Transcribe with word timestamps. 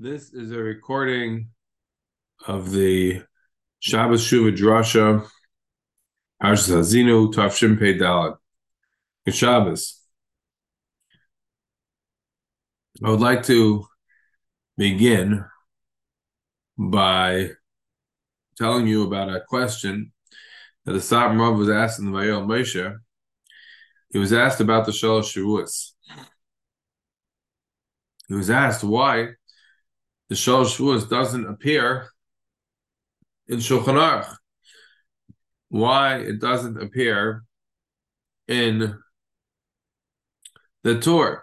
This 0.00 0.32
is 0.32 0.52
a 0.52 0.58
recording 0.58 1.48
of 2.46 2.70
the 2.70 3.20
Shabbos 3.80 4.22
Shuva 4.22 4.56
Drasha 4.56 5.26
Parshas 6.40 6.70
Hazinu 6.72 7.34
Tavshim 7.34 7.76
Pei 7.76 7.98
Dalad. 7.98 8.36
Good 9.24 9.34
Shabbos. 9.34 10.00
I 13.04 13.10
would 13.10 13.18
like 13.18 13.42
to 13.46 13.86
begin 14.76 15.44
by 16.78 17.50
telling 18.56 18.86
you 18.86 19.02
about 19.02 19.34
a 19.34 19.40
question 19.48 20.12
that 20.84 20.92
the 20.92 21.00
Satmar 21.00 21.40
Rav 21.40 21.58
was 21.58 21.70
asked 21.70 21.98
in 21.98 22.12
the 22.12 22.16
Vayoel 22.16 22.46
Moshe. 22.46 22.96
He 24.10 24.18
was 24.20 24.32
asked 24.32 24.60
about 24.60 24.86
the 24.86 24.92
Shalosh 24.92 25.36
Shavuos. 25.36 25.90
He 28.28 28.34
was 28.34 28.48
asked 28.48 28.84
why 28.84 29.30
the 30.28 30.34
Shalosh 30.34 30.76
Shavuos 30.76 31.08
doesn't 31.08 31.46
appear 31.46 32.08
in 33.46 33.58
Shulchan 33.58 33.94
Aruch. 33.94 34.34
Why 35.70 36.16
it 36.16 36.40
doesn't 36.40 36.80
appear 36.80 37.44
in 38.46 38.98
the 40.84 41.00
Torah. 41.00 41.42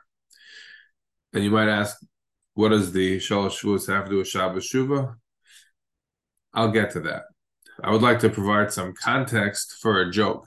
And 1.33 1.43
you 1.43 1.51
might 1.51 1.69
ask, 1.69 1.97
what 2.53 2.69
does 2.69 2.91
the 2.91 3.17
Shalosh 3.17 3.59
Shavuos 3.59 3.87
have 3.87 4.05
to 4.05 4.11
do 4.11 4.17
with 4.17 4.27
Shabbos 4.27 4.69
Shuvah? 4.69 5.15
I'll 6.53 6.71
get 6.71 6.91
to 6.91 7.01
that. 7.01 7.23
I 7.83 7.91
would 7.91 8.01
like 8.01 8.19
to 8.19 8.29
provide 8.29 8.71
some 8.71 8.93
context 8.93 9.77
for 9.81 10.01
a 10.01 10.11
joke. 10.11 10.45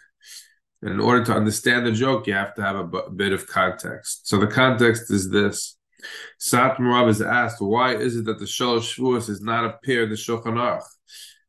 And 0.80 0.93
in 0.93 1.01
order 1.01 1.24
to 1.24 1.34
understand 1.34 1.87
the 1.87 1.93
joke, 1.93 2.27
you 2.27 2.34
have 2.34 2.55
to 2.55 2.62
have 2.62 2.77
a 2.77 2.84
b- 2.84 3.01
bit 3.15 3.32
of 3.32 3.46
context. 3.46 4.29
So 4.29 4.38
the 4.38 4.46
context 4.46 5.10
is 5.10 5.29
this. 5.29 5.77
Satmar 6.41 7.09
is 7.09 7.20
asked, 7.20 7.61
why 7.61 7.95
is 7.95 8.16
it 8.16 8.25
that 8.27 8.38
the 8.38 8.45
Shalosh 8.45 8.97
Shavuos 8.97 9.29
is 9.29 9.41
not 9.41 9.65
appeared 9.65 10.05
in 10.05 10.10
the 10.10 10.16
Shulchan 10.16 10.55
Aruch? 10.55 10.82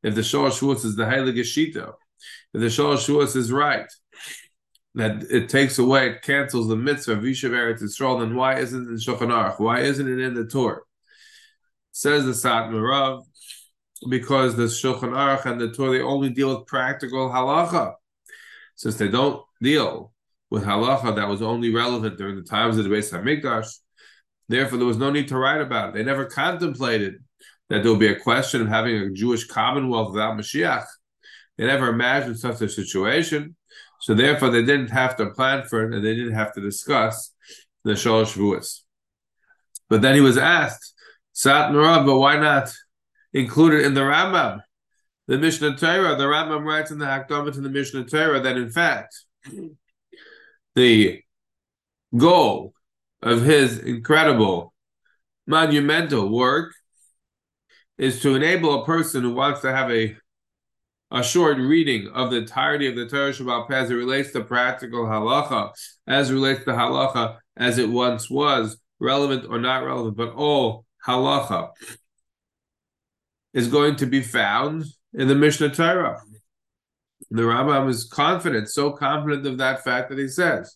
If 0.04 0.16
the 0.16 0.22
Shalosh 0.22 0.60
Shavuos 0.60 0.86
is 0.86 0.96
the 0.96 1.04
Heilige 1.04 1.42
Shita, 1.42 1.94
if 2.54 2.62
the 2.62 2.68
Shalosh 2.68 3.08
Shavuos 3.08 3.36
is 3.36 3.52
right, 3.52 3.88
that 4.96 5.24
it 5.30 5.50
takes 5.50 5.78
away, 5.78 6.10
it 6.10 6.22
cancels 6.24 6.68
the 6.68 6.76
mitzvah 6.76 7.14
of 7.14 7.20
Yishav 7.20 7.52
Eretz 7.52 7.82
Yisrael, 7.82 8.20
then 8.20 8.36
why 8.36 8.60
isn't 8.60 8.88
it 8.88 8.90
in 8.90 8.96
Shulchan 8.96 9.30
Aruch? 9.30 9.60
Why 9.60 9.82
isn't 9.82 10.08
it 10.08 10.20
in 10.20 10.34
the 10.34 10.46
Torah? 10.46 10.82
Says 11.92 12.26
the 12.26 12.32
Satmar 12.32 13.24
because 14.10 14.56
the 14.56 14.64
Shulchan 14.64 15.12
Aruch 15.12 15.46
and 15.46 15.60
the 15.60 15.72
Torah, 15.72 15.92
they 15.92 16.02
only 16.02 16.30
deal 16.30 16.58
with 16.58 16.68
practical 16.68 17.30
halacha. 17.30 17.94
Since 18.76 18.96
they 18.96 19.10
don't 19.10 19.44
deal 19.62 20.14
with 20.50 20.64
halacha 20.64 21.16
that 21.16 21.28
was 21.28 21.42
only 21.42 21.74
relevant 21.74 22.18
during 22.18 22.38
the 22.38 22.44
times 22.44 22.78
of 22.78 22.86
the 22.86 22.90
Beis 22.90 23.12
HaMikdash, 23.12 23.70
Therefore, 24.50 24.80
there 24.80 24.88
was 24.88 24.98
no 24.98 25.12
need 25.12 25.28
to 25.28 25.38
write 25.38 25.62
about 25.62 25.90
it. 25.90 25.94
They 25.96 26.04
never 26.04 26.26
contemplated 26.26 27.24
that 27.70 27.84
there 27.84 27.92
would 27.92 28.00
be 28.00 28.08
a 28.08 28.20
question 28.20 28.62
of 28.62 28.68
having 28.68 28.96
a 28.96 29.12
Jewish 29.12 29.46
commonwealth 29.46 30.12
without 30.12 30.36
Mashiach. 30.36 30.86
They 31.58 31.68
never 31.68 31.88
imagined 31.88 32.40
such 32.40 32.60
a 32.62 32.68
situation. 32.68 33.56
So 34.02 34.16
therefore, 34.16 34.50
they 34.50 34.64
didn't 34.64 34.90
have 34.90 35.16
to 35.18 35.30
plan 35.30 35.66
for 35.66 35.84
it 35.84 35.94
and 35.94 36.04
they 36.04 36.16
didn't 36.16 36.34
have 36.34 36.54
to 36.54 36.62
discuss 36.62 37.34
the 37.84 37.92
Shalosh 37.92 38.34
Shavuos. 38.34 38.80
But 39.88 40.02
then 40.02 40.16
he 40.16 40.22
was 40.22 40.38
asked, 40.38 40.96
Satmar 41.36 41.84
Rav, 41.84 42.06
but 42.06 42.18
why 42.18 42.38
not 42.38 42.74
include 43.34 43.76
it 43.76 43.86
in 43.86 43.94
the 43.94 44.02
Rambam? 44.02 44.62
The 45.28 45.38
Mishnah 45.38 45.78
Torah, 45.78 46.16
the 46.16 46.24
Rambam 46.24 46.64
writes 46.64 46.90
in 46.90 46.98
the 46.98 47.06
Hakdamah 47.06 47.54
to 47.54 47.62
the 47.62 47.70
Mishnah 47.70 48.06
Torah 48.06 48.40
that 48.40 48.58
in 48.58 48.72
fact, 48.72 49.16
the 50.76 51.22
goal 52.18 52.74
of 53.22 53.44
his 53.44 53.80
incredible, 53.80 54.74
monumental 55.48 56.30
work 56.30 56.74
is 57.98 58.22
to 58.22 58.36
enable 58.36 58.82
a 58.82 58.86
person 58.86 59.24
who 59.24 59.34
wants 59.34 59.62
to 59.62 59.72
have 59.72 59.92
a 59.92 60.16
a 61.12 61.24
short 61.24 61.58
reading 61.58 62.08
of 62.14 62.30
the 62.30 62.38
entirety 62.38 62.88
of 62.88 62.96
the 62.96 63.08
Torah 63.08 63.32
Shabbat 63.32 63.72
as 63.72 63.90
it 63.90 63.96
relates 63.96 64.32
to 64.34 64.44
practical 64.44 65.06
halacha, 65.06 65.72
as 66.08 66.32
relates 66.32 66.64
to 66.66 66.72
halacha 66.72 67.38
as 67.58 67.78
it 67.78 67.90
once 67.90 68.30
was, 68.30 68.78
relevant 69.00 69.46
or 69.50 69.60
not 69.60 69.84
relevant, 69.84 70.16
but 70.16 70.34
all 70.34 70.86
halacha 71.06 71.70
is 73.54 73.68
going 73.68 73.96
to 73.96 74.06
be 74.06 74.22
found 74.22 74.86
in 75.14 75.28
the 75.28 75.36
Mishnah 75.36 75.74
Torah. 75.74 76.22
The 77.32 77.42
Rambam 77.42 77.90
is 77.90 78.06
confident, 78.06 78.70
so 78.70 78.92
confident 78.92 79.46
of 79.48 79.58
that 79.58 79.84
fact 79.84 80.10
that 80.10 80.20
he 80.20 80.28
says, 80.28 80.76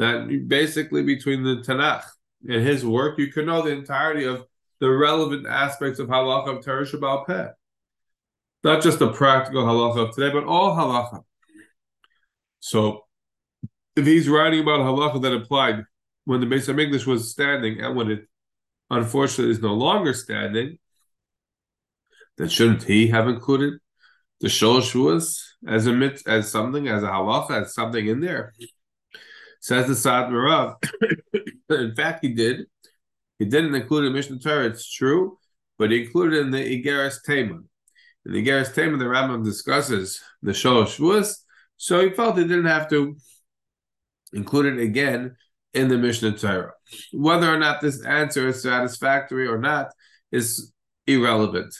that 0.00 0.48
basically 0.48 1.02
between 1.02 1.42
the 1.42 1.56
Tanakh 1.56 2.04
and 2.48 2.66
his 2.66 2.84
work, 2.84 3.18
you 3.18 3.30
can 3.30 3.46
know 3.46 3.60
the 3.60 3.70
entirety 3.70 4.24
of 4.24 4.46
the 4.80 4.88
relevant 4.90 5.46
aspects 5.46 5.98
of 5.98 6.08
halacha 6.08 6.58
of 6.58 6.64
Shabbal 6.64 7.26
Peh. 7.26 7.48
Not 8.64 8.82
just 8.82 8.98
the 8.98 9.12
practical 9.12 9.62
halacha 9.62 10.08
of 10.08 10.14
today, 10.14 10.32
but 10.32 10.44
all 10.44 10.74
halacha. 10.74 11.22
So, 12.60 13.04
if 13.94 14.06
he's 14.06 14.26
writing 14.26 14.60
about 14.60 14.80
halacha 14.80 15.20
that 15.20 15.34
applied 15.34 15.84
when 16.24 16.40
the 16.40 16.46
Beis 16.46 16.66
HaMikdash 16.66 17.06
was 17.06 17.30
standing 17.30 17.80
and 17.80 17.94
when 17.94 18.10
it 18.10 18.26
unfortunately 18.88 19.52
is 19.52 19.60
no 19.60 19.74
longer 19.74 20.14
standing, 20.14 20.78
then 22.38 22.48
shouldn't 22.48 22.84
he 22.84 23.08
have 23.08 23.28
included 23.28 23.74
the 24.40 24.48
Shalosh 24.48 24.92
Shavuos 24.92 25.42
as 25.68 25.86
a 25.86 25.92
mit, 25.92 26.22
as 26.26 26.50
something, 26.50 26.88
as 26.88 27.02
a 27.02 27.08
halacha, 27.08 27.62
as 27.62 27.74
something 27.74 28.06
in 28.06 28.20
there? 28.20 28.54
Says 29.60 29.86
the 29.86 29.92
Satmar 29.92 30.44
Rav. 30.46 30.76
in 31.70 31.94
fact, 31.94 32.24
he 32.24 32.34
did. 32.34 32.66
He 33.38 33.44
didn't 33.44 33.74
include 33.74 34.06
a 34.06 34.10
Mishnah 34.10 34.38
Torah, 34.38 34.66
it's 34.66 34.90
true, 34.90 35.38
but 35.78 35.90
he 35.90 36.02
included 36.04 36.40
in 36.40 36.50
the 36.50 36.58
Igeres 36.58 37.18
Teiman. 37.26 37.64
In 38.26 38.32
the 38.32 38.44
Igeres 38.44 38.74
Teiman, 38.74 38.98
the 38.98 39.06
Rambam 39.06 39.44
discusses 39.44 40.22
the 40.42 40.52
Shalosh 40.52 40.96
Shavuos, 40.98 41.36
so 41.76 42.00
he 42.00 42.10
felt 42.10 42.36
he 42.36 42.44
didn't 42.44 42.66
have 42.66 42.88
to 42.90 43.16
include 44.32 44.78
it 44.78 44.82
again 44.82 45.36
in 45.72 45.88
the 45.88 45.96
Mishnah 45.98 46.36
Torah. 46.36 46.72
Whether 47.12 47.52
or 47.52 47.58
not 47.58 47.80
this 47.80 48.04
answer 48.04 48.48
is 48.48 48.62
satisfactory 48.62 49.46
or 49.46 49.58
not 49.58 49.88
is 50.32 50.72
irrelevant, 51.06 51.74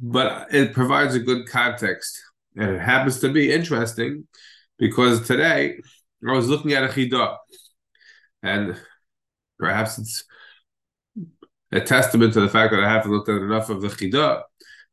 but 0.00 0.52
it 0.52 0.72
provides 0.72 1.14
a 1.14 1.20
good 1.20 1.46
context, 1.48 2.20
and 2.56 2.70
it 2.70 2.80
happens 2.80 3.20
to 3.20 3.30
be 3.30 3.52
interesting 3.52 4.26
because 4.78 5.26
today 5.26 5.78
I 6.32 6.36
was 6.36 6.48
looking 6.48 6.72
at 6.72 6.84
a 6.84 6.88
chidah, 6.88 7.36
and 8.42 8.80
perhaps 9.58 9.98
it's 9.98 10.24
a 11.72 11.80
testament 11.80 12.32
to 12.34 12.40
the 12.40 12.48
fact 12.48 12.72
that 12.72 12.82
I 12.82 12.90
haven't 12.90 13.10
looked 13.10 13.28
at 13.28 13.42
enough 13.42 13.68
of 13.68 13.82
the 13.82 13.88
chidah. 13.88 14.42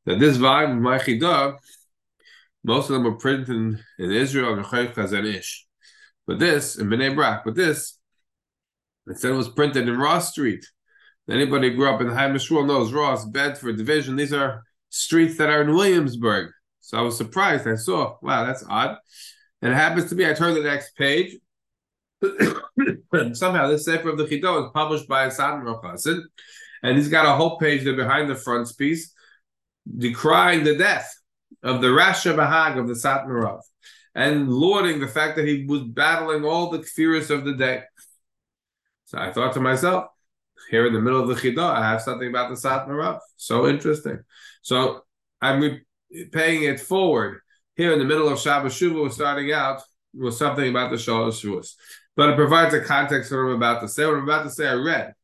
That 0.06 0.19
this 0.19 0.38
volume 0.38 0.78
of 0.78 0.84
my 0.84 0.97
chidah, 0.97 1.58
most 2.64 2.90
of 2.90 2.94
them 2.94 3.03
were 3.03 3.18
printed 3.18 3.50
in, 3.50 3.80
in 4.00 4.12
Israel 4.12 4.53
and 4.53 5.25
Ish. 5.25 5.66
But 6.28 6.40
this 6.40 6.78
in 6.78 6.88
Bnei 6.88 7.16
Brak, 7.16 7.44
but 7.46 7.56
this 7.56 7.98
instead 9.08 9.34
was 9.34 9.50
printed 9.50 9.88
in 9.88 9.98
Ross 9.98 10.31
Street. 10.31 10.66
Anybody 11.30 11.69
who 11.69 11.78
grew 11.78 11.90
up 11.90 12.02
in 12.02 12.09
High 12.09 12.30
Mishruel 12.30 12.68
knows 12.68 12.92
Ross, 12.92 13.25
Bedford, 13.25 13.78
Division. 13.78 14.16
These 14.16 14.34
are 14.34 14.63
streets 14.90 15.38
that 15.38 15.50
are 15.50 15.62
in 15.62 15.74
Williamsburg. 15.74 16.52
So 16.81 16.98
I 16.98 17.02
was 17.02 17.16
surprised. 17.16 17.68
I 17.68 17.75
saw, 17.75 18.18
wow, 18.22 18.46
that's 18.46 18.66
odd. 18.68 18.98
It 19.61 19.73
happens 19.73 20.09
to 20.09 20.16
be, 20.16 20.27
I 20.27 20.33
turn 20.33 20.55
the 20.55 20.61
next 20.61 20.95
page. 20.95 21.38
Somehow, 23.33 23.67
this 23.67 23.85
Sefer 23.85 24.09
of 24.09 24.17
the 24.17 24.25
Chidah 24.25 24.66
is 24.66 24.72
published 24.73 25.07
by 25.07 25.25
Hassan 25.25 25.61
Rochasin, 25.61 26.22
and 26.83 26.97
he's 26.97 27.09
got 27.09 27.25
a 27.25 27.35
whole 27.35 27.57
page 27.57 27.83
there 27.83 27.95
behind 27.95 28.29
the 28.29 28.35
front 28.35 28.71
piece 28.77 29.13
decrying 29.97 30.63
the 30.63 30.75
death 30.75 31.13
of 31.63 31.81
the 31.81 31.88
Rasha 31.88 32.35
Bahag 32.35 32.77
of 32.77 32.88
the 32.88 32.94
Satmar 32.94 33.44
Rav 33.44 33.61
and 34.13 34.50
lauding 34.50 35.00
the 35.00 35.07
fact 35.07 35.35
that 35.38 35.47
he 35.47 35.66
was 35.66 35.83
battling 35.83 36.44
all 36.44 36.69
the 36.69 36.83
fears 36.83 37.31
of 37.31 37.45
the 37.45 37.53
day. 37.53 37.83
So 39.05 39.17
I 39.17 39.31
thought 39.31 39.53
to 39.53 39.59
myself, 39.59 40.05
here 40.69 40.86
in 40.86 40.94
the 40.94 41.01
middle 41.01 41.21
of 41.21 41.27
the 41.27 41.36
Chidah, 41.36 41.75
I 41.75 41.89
have 41.89 42.01
something 42.01 42.27
about 42.27 42.50
the 42.50 42.56
Satmar 42.56 42.97
Rav. 42.97 43.19
So 43.36 43.68
interesting. 43.68 44.19
So 44.62 45.03
I'm 45.41 45.81
paying 46.31 46.63
it 46.63 46.80
forward 46.80 47.40
here 47.81 47.94
in 47.94 47.98
the 47.98 48.06
middle 48.06 48.30
of 48.30 48.39
Shabbos 48.39 48.75
Shuvah, 48.75 49.01
we're 49.01 49.10
starting 49.10 49.51
out 49.51 49.81
with 50.13 50.36
something 50.36 50.69
about 50.69 50.92
the 50.92 50.98
Shalosh 50.98 51.44
Shavuos. 51.44 51.74
But 52.16 52.30
it 52.30 52.36
provides 52.36 52.75
a 52.75 52.81
context 52.81 53.30
for 53.30 53.44
what 53.44 53.51
I'm 53.54 53.57
about 53.57 53.81
to 53.81 53.88
say. 53.88 54.06
What 54.06 54.18
I'm 54.18 54.24
about 54.24 54.44
to 54.44 54.51
say, 54.51 54.68
I 54.68 54.74
read 54.74 55.16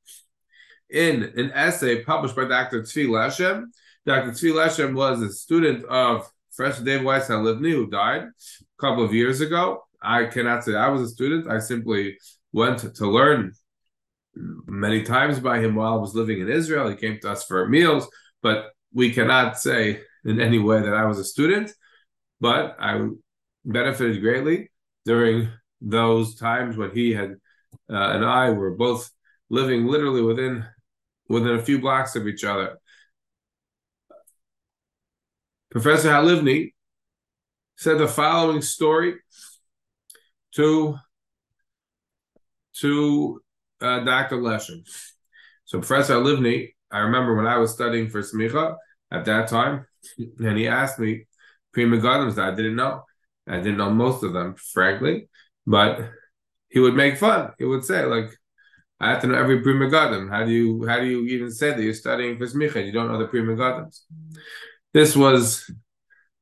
in 0.89 1.21
an 1.36 1.51
essay 1.54 2.04
published 2.04 2.36
by 2.36 2.45
Dr. 2.45 2.81
Tzvi 2.81 3.07
Leshem. 3.09 3.65
Dr. 4.07 4.31
Tzvi 4.31 4.54
Leshem 4.54 4.95
was 4.95 5.21
a 5.21 5.31
student 5.31 5.86
of 5.86 6.27
Professor 6.56 6.83
David 6.83 7.06
Weiss 7.06 7.27
Halivni, 7.27 7.74
who 7.74 7.92
died 7.92 8.24
a 8.24 8.81
couple 8.81 9.06
of 9.06 9.13
years 9.13 9.39
ago. 9.39 9.83
I 10.01 10.25
cannot 10.25 10.63
say 10.63 10.74
I 10.74 10.89
was 10.89 11.03
a 11.03 11.10
student. 11.10 11.48
I 11.48 11.60
simply 11.60 12.18
went 12.53 12.80
to 12.80 13.07
learn 13.07 13.53
many 14.33 15.03
times 15.03 15.39
by 15.39 15.60
him 15.60 15.75
while 15.75 15.94
I 15.94 15.98
was 15.98 16.15
living 16.15 16.42
in 16.42 16.50
Israel. 16.50 16.89
He 16.89 16.95
came 16.95 17.19
to 17.19 17.31
us 17.33 17.44
for 17.44 17.68
meals, 17.69 18.07
but 18.42 18.71
we 18.92 19.12
cannot 19.12 19.60
say 19.60 20.01
in 20.25 20.42
any 20.42 20.57
way 20.57 20.81
that 20.81 20.95
I 20.95 21.06
was 21.06 21.19
a 21.19 21.24
student 21.24 21.71
but 22.39 22.75
I 22.80 23.07
benefited 23.66 24.22
greatly 24.22 24.72
during 25.06 25.50
those 25.81 26.36
times 26.36 26.78
when 26.78 26.92
he 26.92 27.13
had 27.13 27.36
uh, 27.89 28.12
and 28.12 28.25
I 28.25 28.50
were 28.51 28.72
both 28.72 29.10
living 29.50 29.88
literally 29.88 30.22
within 30.22 30.66
within 31.30 31.56
a 31.56 31.62
few 31.62 31.80
blocks 31.80 32.16
of 32.16 32.28
each 32.28 32.44
other. 32.44 32.78
Professor 35.69 36.10
Halivni 36.10 36.74
said 37.75 37.98
the 37.98 38.07
following 38.07 38.62
story 38.62 39.16
to 40.56 40.95
to 42.80 43.42
uh, 43.81 44.00
Dr. 44.00 44.38
Leshem. 44.38 44.81
So 45.66 45.80
Professor 45.80 46.16
Halivni, 46.16 46.74
I 46.92 47.00
remember 47.00 47.36
when 47.36 47.48
I 47.48 47.57
was 47.57 47.74
studying 47.74 48.10
for 48.10 48.22
Smicha 48.22 48.75
at 49.12 49.25
that 49.25 49.50
time, 49.50 49.86
and 50.18 50.57
he 50.57 50.68
asked 50.68 51.00
me 51.00 51.26
prima 51.77 52.00
that 52.00 52.39
I 52.39 52.56
didn't 52.56 52.75
know. 52.75 53.03
I 53.47 53.57
didn't 53.57 53.77
know 53.77 53.91
most 53.91 54.24
of 54.24 54.33
them, 54.33 54.56
frankly, 54.56 55.29
but 55.68 56.09
he 56.69 56.79
would 56.79 56.95
make 56.95 57.18
fun. 57.18 57.51
He 57.59 57.65
would 57.65 57.85
say, 57.85 58.03
like, 58.03 58.31
I 59.00 59.12
have 59.12 59.21
to 59.21 59.27
know 59.27 59.35
every 59.35 59.62
Pri 59.62 59.74
Megadim. 59.74 60.27
How 60.29 60.44
do 60.44 60.51
you 60.51 60.88
how 60.88 61.00
do 61.00 61.06
you 61.06 61.25
even 61.25 61.51
say 61.51 61.71
that 61.71 61.81
you're 61.81 61.94
studying 61.94 62.39
for 62.39 62.47
smicha? 62.47 62.83
You 62.83 62.91
don't 62.91 63.12
know 63.12 63.19
the 63.19 63.27
Pri 63.27 63.41
Megadims. 63.41 64.01
This 64.91 65.15
was 65.15 65.69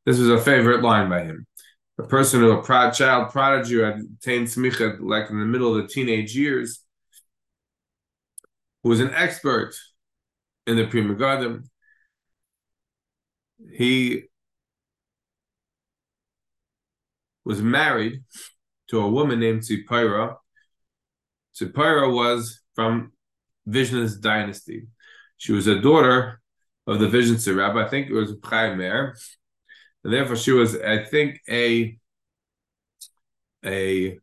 this 0.05 0.17
was 0.17 0.29
a 0.29 0.39
favorite 0.39 0.81
line 0.81 1.09
by 1.09 1.23
him. 1.23 1.45
A 1.99 2.03
person 2.03 2.39
who 2.39 2.51
a 2.51 2.63
proud 2.63 2.91
child 2.91 3.31
prodigy 3.31 3.75
who 3.75 3.81
had 3.81 3.99
attained 4.19 4.47
smicha 4.47 4.97
like 5.01 5.29
in 5.29 5.37
the 5.39 5.45
middle 5.45 5.75
of 5.75 5.81
the 5.81 5.89
teenage 5.89 6.33
years, 6.35 6.81
who 8.83 8.89
was 8.89 9.01
an 9.01 9.13
expert 9.13 9.75
in 10.65 10.77
the 10.77 10.87
Pri 10.87 11.01
Megadim. 11.01 11.65
He 13.73 14.23
was 17.45 17.61
married 17.61 18.23
to 18.89 18.99
a 18.99 19.09
woman 19.09 19.39
named 19.39 19.61
Tzipora. 19.61 20.35
Tzipora 21.55 22.13
was 22.13 22.59
from 22.73 23.11
Vizhn's 23.65 24.17
dynasty. 24.17 24.87
She 25.37 25.53
was 25.53 25.67
a 25.67 25.79
daughter 25.79 26.41
of 26.87 26.99
the 26.99 27.07
Vizhnitzer 27.07 27.55
rabbi. 27.55 27.85
I 27.85 27.89
think 27.89 28.09
it 28.09 28.13
was 28.13 28.33
Chaim 28.43 28.77
Meir. 28.77 29.15
And 30.03 30.13
therefore 30.13 30.35
she 30.35 30.51
was, 30.51 30.75
I 30.75 31.03
think, 31.05 31.39
a 31.49 31.97
a 33.65 34.19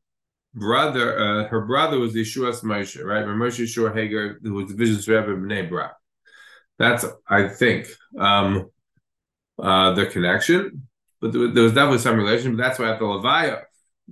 brother, 0.55 1.19
uh, 1.19 1.49
her 1.49 1.63
brother 1.63 1.99
was 1.99 2.15
Yeshuos 2.15 2.63
Moshe, 2.63 3.03
right? 3.05 3.25
Moshe 3.25 3.61
Yehoshua 3.61 3.95
Hager, 3.95 4.39
who 4.43 4.55
was 4.55 4.69
the 4.69 4.75
Vizhnitzer 4.75 5.15
rabbi 5.15 5.33
Bnei 5.33 5.69
Brak. 5.69 5.95
That's, 6.79 7.05
I 7.29 7.49
think, 7.49 7.89
um, 8.19 8.71
uh, 9.61 9.95
connection. 10.07 10.87
But 11.23 11.33
there, 11.33 11.63
was 11.63 11.73
definitely 11.73 11.99
some 11.99 12.17
relation. 12.17 12.57
But 12.57 12.65
that's 12.65 12.79
why 12.81 12.91
at 12.91 12.99
the 12.99 13.05
Levaya, 13.05 13.63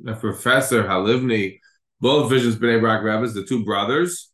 the 0.01 0.15
professor 0.15 0.85
Halivni, 0.85 1.59
both 2.01 2.31
Visions 2.31 2.55
Bnei 2.57 2.81
Brak 2.81 3.03
rabbis, 3.03 3.35
the 3.35 3.45
two 3.45 3.65
brothers, 3.65 4.31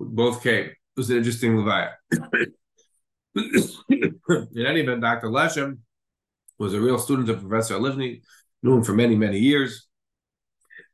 both 0.00 0.42
came. 0.42 0.66
It 0.66 0.76
was 0.96 1.08
an 1.10 1.18
interesting 1.18 1.56
Levaya. 1.56 1.92
In 3.36 4.66
any 4.66 4.80
event, 4.80 5.00
Dr. 5.00 5.28
Leshem 5.28 5.78
was 6.58 6.74
a 6.74 6.80
real 6.80 6.98
student 6.98 7.30
of 7.30 7.40
Professor 7.40 7.74
Halivni, 7.74 8.22
knew 8.64 8.76
him 8.76 8.82
for 8.82 8.92
many, 8.92 9.14
many 9.14 9.38
years. 9.38 9.86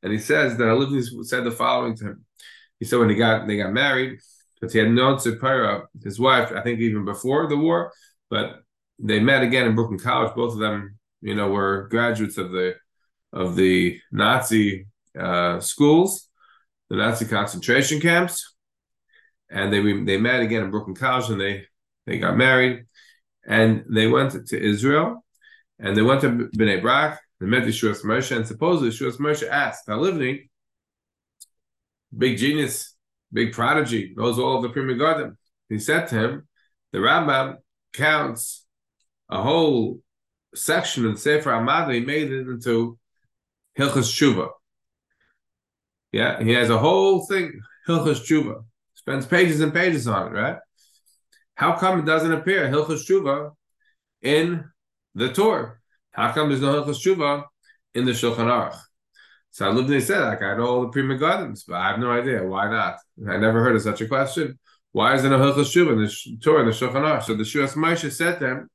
And 0.03 0.13
he 0.13 0.19
says 0.19 0.59
that 0.59 0.65
Halivni 0.65 1.25
said 1.25 1.45
the 1.45 1.51
following 1.51 1.97
to 1.97 2.05
him. 2.05 2.25
He 2.79 2.85
said 2.85 2.99
when 2.99 3.09
he 3.11 3.17
got 3.17 3.47
they 3.47 3.57
got 3.57 3.73
married, 3.73 4.19
because 4.55 4.75
he 4.75 4.79
had 4.79 4.91
known 4.91 5.17
Tzipora, 5.17 5.87
his 6.03 6.21
wife, 6.21 6.53
I 6.53 6.63
think 6.63 6.81
even 6.81 7.07
before 7.07 7.47
the 7.47 7.57
war, 7.57 7.93
but 8.29 8.63
they 9.03 9.21
met 9.21 9.43
again 9.43 9.67
in 9.67 9.75
Brooklyn 9.75 9.99
College. 9.99 10.35
Both 10.35 10.55
of 10.55 10.59
them, 10.59 10.99
you 11.21 11.35
know, 11.35 11.49
were 11.51 11.89
graduates 11.89 12.39
of 12.39 12.53
the 12.53 12.75
of 13.33 13.57
the 13.57 14.01
Nazi 14.13 14.87
uh, 15.19 15.61
schools, 15.61 16.29
the 16.89 16.97
Nazi 16.97 17.25
concentration 17.25 18.01
camps, 18.01 18.55
and 19.49 19.73
they 19.73 19.81
they 20.05 20.19
met 20.19 20.41
again 20.41 20.65
in 20.65 20.71
Brooklyn 20.71 20.97
College, 20.97 21.31
and 21.31 21.41
they 21.41 21.67
they 22.07 22.19
got 22.19 22.37
married, 22.37 22.87
and 23.47 23.85
they 23.89 24.07
went 24.07 24.47
to 24.49 24.61
Israel, 24.61 25.25
and 25.79 25.97
they 25.97 26.03
went 26.03 26.21
to 26.23 26.49
Bnei 26.57 26.81
Brak. 26.81 27.21
They 27.41 27.47
met 27.47 27.65
Yeshuos 27.65 28.05
Moshe, 28.05 28.37
and 28.37 28.47
supposedly 28.47 28.91
Yeshuos 28.91 29.17
Moshe 29.17 29.49
asked 29.49 29.87
Halivni, 29.89 30.51
big 32.17 32.37
genius, 32.37 32.95
big 33.33 33.53
prodigy, 33.55 34.13
knows 34.15 34.39
all 34.39 34.57
of 34.57 34.63
the 34.63 34.69
Pri 34.69 34.83
Megadim. 34.83 35.37
He 35.71 35.79
said 35.79 36.09
to 36.09 36.15
him, 36.17 36.49
the 36.93 36.99
Rambam 36.99 37.57
counts 37.95 38.67
a 39.31 39.43
whole 39.43 40.01
section 40.55 41.11
the 41.11 41.17
Sefer 41.17 41.53
Amada, 41.53 41.95
he 41.95 42.01
made 42.01 42.31
it 42.31 42.49
into 42.49 42.99
Hilchas 43.79 44.11
Tshuva. 44.11 44.51
Yeah, 46.13 46.43
he 46.43 46.53
has 46.53 46.71
a 46.71 46.79
whole 46.79 47.25
thing, 47.27 47.61
Hilchas 47.89 48.21
Tshuva. 48.21 48.65
Spends 48.95 49.27
pages 49.27 49.61
and 49.61 49.73
pages 49.73 50.09
on 50.09 50.27
it, 50.27 50.39
right? 50.39 50.57
How 51.55 51.77
come 51.77 52.01
it 52.01 52.05
doesn't 52.05 52.33
appear 52.33 52.69
Hilchas 52.69 53.09
Tshuva 53.09 53.53
in 54.21 54.65
the 55.15 55.33
Torah? 55.33 55.77
How 56.11 56.33
come 56.33 56.49
there's 56.49 56.61
no 56.61 56.83
Hilchas 56.83 56.99
Tshuva 56.99 57.45
in 57.95 58.05
the 58.05 58.13
Shulchan 58.13 58.47
Aruch? 58.47 58.79
So 59.53 59.73
Lubni 59.73 60.03
said, 60.03 60.23
I 60.23 60.57
know 60.57 60.67
all 60.67 60.83
the 60.83 60.89
Pri 60.89 61.03
Megadims, 61.03 61.65
but 61.67 61.77
I 61.77 61.91
have 61.91 62.01
no 62.01 62.11
idea. 62.11 62.45
Why 62.45 62.71
not? 62.71 62.97
I 63.29 63.37
never 63.37 63.63
heard 63.63 63.77
of 63.77 63.83
such 63.83 64.01
a 64.01 64.09
question. 64.09 64.59
Why 64.93 65.15
is 65.15 65.23
there 65.23 65.31
no 65.31 65.39
Hilchas 65.39 65.73
Tshuva 65.73 65.93
in 65.93 65.99
the 65.99 66.39
Torah, 66.43 66.61
in 66.61 66.67
the 66.67 66.73
Shulchan 66.73 67.03
Aruch? 67.03 67.25
So 67.25 67.35
the 67.35 67.45
Shuas 67.45 67.75
Moshe 67.75 68.11
said 68.13 68.41
to 68.41 68.47
him, 68.47 68.71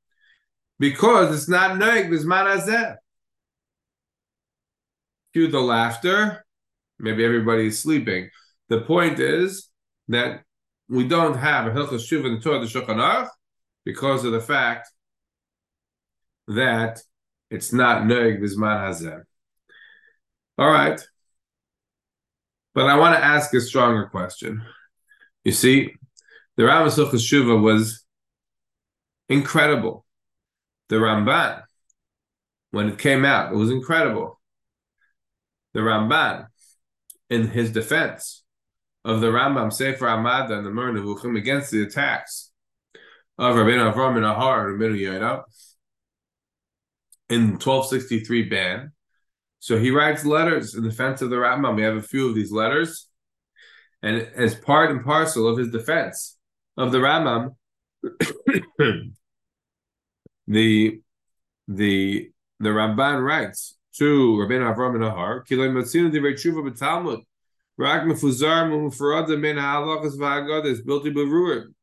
because 0.80 1.36
it's 1.36 1.50
not 1.50 1.72
noig 1.72 2.10
bisman 2.10 2.46
hazeh. 2.46 2.96
Cue 5.34 5.48
the 5.48 5.60
laughter. 5.60 6.46
Maybe 7.00 7.26
everybody's 7.26 7.80
sleeping. 7.80 8.30
The 8.70 8.82
point 8.82 9.20
is 9.20 9.70
that 10.08 10.44
we 10.88 11.08
don't 11.08 11.38
have 11.38 11.68
a 11.68 11.72
Hilchas 11.72 12.08
Shuv 12.08 12.26
in 12.26 12.36
the 12.36 12.40
Torah 12.42 12.60
the 12.60 13.30
because 13.84 14.24
of 14.24 14.32
the 14.32 14.40
fact 14.40 14.90
that 16.48 17.02
it's 17.50 17.74
not 17.74 18.04
noig 18.04 18.40
bisman 18.40 18.80
hazeh. 18.80 19.24
All 20.58 20.70
right. 20.70 21.00
But 22.74 22.88
I 22.88 22.98
want 22.98 23.16
to 23.16 23.24
ask 23.24 23.54
a 23.54 23.62
stronger 23.62 24.08
question. 24.08 24.62
You 25.44 25.52
see, 25.52 25.94
the 26.58 26.64
Rambam 26.64 26.88
Hilchas 26.88 27.24
Shuva 27.26 27.62
was 27.62 28.06
incredible 29.30 30.05
the 30.90 30.98
Ramban, 30.98 31.64
when 32.72 32.90
it 32.90 33.00
came 33.00 33.26
out, 33.26 33.52
it 33.52 33.56
was 33.56 33.72
incredible. 33.72 34.40
The 35.74 35.82
Ramban, 35.82 36.48
in 37.30 37.48
his 37.48 37.72
defense 37.72 38.44
of 39.04 39.22
the 39.22 39.28
Rambam 39.28 39.72
Sefer 39.72 40.08
Amada 40.08 40.58
and 40.58 40.66
the 40.66 40.72
Moreh 40.72 40.94
Nevuchim 40.94 41.38
against 41.38 41.72
the 41.72 41.84
attacks 41.84 42.52
of 43.38 43.56
Rabbeinu 43.56 43.94
Avram 43.94 44.16
and 44.16 44.26
Ahar 44.26 44.70
and 44.70 44.80
Rabbeinu 44.80 45.00
Yoda 45.00 45.44
in 47.30 47.54
1263 47.54 48.44
ban. 48.44 48.92
So 49.60 49.78
he 49.78 49.92
writes 49.92 50.26
letters 50.26 50.76
in 50.76 50.84
defense 50.84 51.22
of 51.22 51.30
the 51.30 51.38
Rambam. 51.38 51.76
We 51.76 51.84
have 51.84 51.96
a 51.96 52.02
few 52.02 52.30
of 52.30 52.36
these 52.36 52.52
letters. 52.52 53.08
And 54.04 54.22
as 54.36 54.54
part 54.54 54.92
and 54.92 55.04
parcel 55.04 55.48
of 55.48 55.58
his 55.58 55.72
defense 55.72 56.38
of 56.78 56.92
the 56.92 57.00
Rambam, 57.00 57.56
the 60.48 61.02
the 61.68 62.30
the 62.60 62.70
Ramban 62.70 63.24
writes 63.24 63.78
to 63.98 64.38
Rabbeinu 64.38 64.76
Avram 64.76 64.96
Nahar, 64.98 65.46
Kilei 65.48 65.70
Matzinu 65.70 66.12
Divrei 66.12 66.34
Tshuva 66.34 66.70
b'Talmud, 66.70 67.22
Rak 67.78 68.04
Mefuzar 68.04 68.70
Mufurada 68.70 69.40
Min 69.40 69.58
Ha'alachas 69.58 70.18
V'Haggadas 70.18 70.82
Bilti 70.86 71.14
Berurim. 71.14 71.74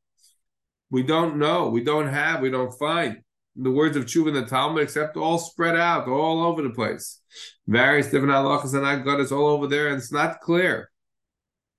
We 0.91 1.03
don't 1.03 1.37
know, 1.39 1.69
we 1.69 1.83
don't 1.83 2.09
have, 2.09 2.41
we 2.41 2.51
don't 2.51 2.73
find 2.79 3.23
the 3.57 3.71
words 3.71 3.97
of 3.97 4.05
Tshuva 4.05 4.29
in 4.29 4.35
the 4.35 4.47
Talmud 4.47 4.83
except 4.83 5.17
all 5.17 5.39
spread 5.39 5.77
out, 5.77 6.09
all 6.09 6.45
over 6.45 6.63
the 6.63 6.71
place. 6.71 7.21
Various 7.67 8.07
different 8.07 8.33
halachas 8.33 8.75
and 8.75 8.85
Haggadas 8.85 9.33
all 9.33 9.47
over 9.47 9.67
there, 9.67 9.89
and 9.89 9.99
it's 9.99 10.13
not 10.13 10.41
clear. 10.41 10.91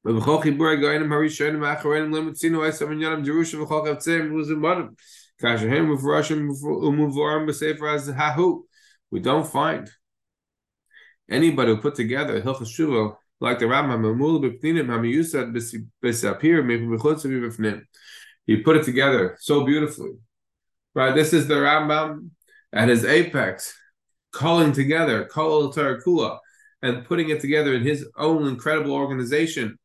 But 0.04 0.16
we 9.12 9.20
don't 9.20 9.46
find 9.48 9.90
anybody 11.30 11.72
who 11.72 11.82
put 11.82 11.96
together 11.96 12.42
Hilchas 12.42 12.70
Shuvah 12.74 13.16
like 13.42 13.60
the 13.60 13.66
Rambam 13.66 14.06
He 18.46 18.58
put 18.58 18.78
it 18.78 18.84
together 18.84 19.38
so 19.40 19.66
beautifully. 19.66 20.12
Right, 20.96 21.14
this 21.14 21.34
is 21.34 21.48
the 21.48 21.56
Rambam 21.56 22.30
at 22.72 22.88
his 22.88 23.04
apex, 23.04 23.74
calling 24.32 24.72
together 24.72 25.26
Kol 25.26 25.74
Tarakula 25.74 26.38
and 26.82 27.04
putting 27.06 27.30
it 27.30 27.42
together 27.42 27.74
in 27.74 27.84
his 27.84 28.08
own 28.16 28.48
incredible 28.48 28.94
organization. 28.94 29.78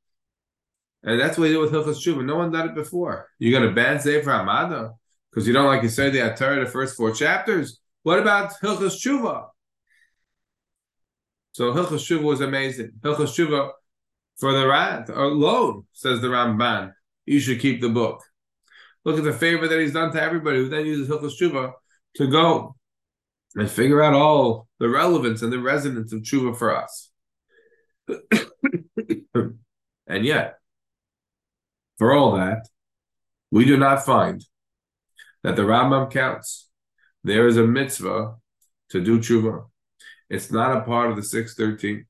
And 1.02 1.18
that's 1.18 1.36
what 1.36 1.48
he 1.48 1.54
did 1.54 1.60
with 1.60 1.72
Hilchas 1.72 1.96
Shuvah. 1.96 2.24
No 2.24 2.36
one 2.36 2.52
done 2.52 2.68
it 2.68 2.74
before. 2.76 3.28
You're 3.40 3.58
going 3.58 3.68
to 3.68 3.74
ban 3.74 3.98
Sefer 3.98 4.30
Hamada? 4.30 4.92
Because 5.38 5.46
you 5.46 5.54
don't 5.54 5.66
like 5.66 5.84
you 5.84 5.88
said 5.88 6.12
the 6.12 6.34
Torah, 6.36 6.64
the 6.64 6.68
first 6.68 6.96
four 6.96 7.12
chapters. 7.12 7.78
What 8.02 8.18
about 8.18 8.54
Hilchas 8.60 8.98
Tshuva? 9.00 9.46
So 11.52 11.72
Hilchas 11.72 12.00
Tshuva 12.00 12.24
was 12.24 12.40
amazing. 12.40 12.94
Hilchas 13.02 13.38
Tshuva 13.38 13.70
for 14.36 14.52
the 14.52 14.66
Rad 14.66 15.08
alone, 15.10 15.84
says 15.92 16.20
the 16.20 16.26
Ramban. 16.26 16.92
you 17.24 17.38
should 17.38 17.60
keep 17.60 17.80
the 17.80 17.88
book. 17.88 18.24
Look 19.04 19.16
at 19.16 19.22
the 19.22 19.32
favor 19.32 19.68
that 19.68 19.78
he's 19.78 19.92
done 19.92 20.10
to 20.10 20.20
everybody 20.20 20.56
who 20.56 20.68
then 20.68 20.84
uses 20.84 21.08
Hilchas 21.08 21.40
Tshuva 21.40 21.70
to 22.16 22.26
go 22.26 22.74
and 23.54 23.70
figure 23.70 24.02
out 24.02 24.14
all 24.14 24.66
the 24.80 24.88
relevance 24.88 25.42
and 25.42 25.52
the 25.52 25.60
resonance 25.60 26.12
of 26.12 26.22
Tshuva 26.22 26.58
for 26.58 26.76
us. 26.76 27.12
and 30.08 30.24
yet, 30.24 30.58
for 31.96 32.12
all 32.12 32.32
that, 32.32 32.66
we 33.52 33.64
do 33.64 33.76
not 33.76 34.04
find 34.04 34.44
that 35.42 35.56
the 35.56 35.62
Rambam 35.62 36.10
counts. 36.10 36.68
There 37.24 37.46
is 37.46 37.56
a 37.56 37.64
mitzvah 37.66 38.36
to 38.90 39.04
do 39.04 39.18
tshuva. 39.18 39.66
It's 40.30 40.50
not 40.50 40.76
a 40.76 40.82
part 40.82 41.10
of 41.10 41.16
the 41.16 41.22
613. 41.22 42.06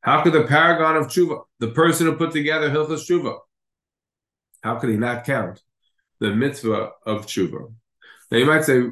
How 0.00 0.22
could 0.22 0.32
the 0.32 0.44
paragon 0.44 0.96
of 0.96 1.06
tshuva, 1.06 1.42
the 1.58 1.68
person 1.68 2.06
who 2.06 2.16
put 2.16 2.32
together 2.32 2.70
Hilchas 2.70 3.08
tshuva, 3.08 3.38
how 4.62 4.76
could 4.76 4.90
he 4.90 4.96
not 4.96 5.24
count 5.24 5.60
the 6.20 6.34
mitzvah 6.34 6.90
of 7.06 7.26
tshuva? 7.26 7.72
Now 8.30 8.38
you 8.38 8.46
might 8.46 8.64
say, 8.64 8.82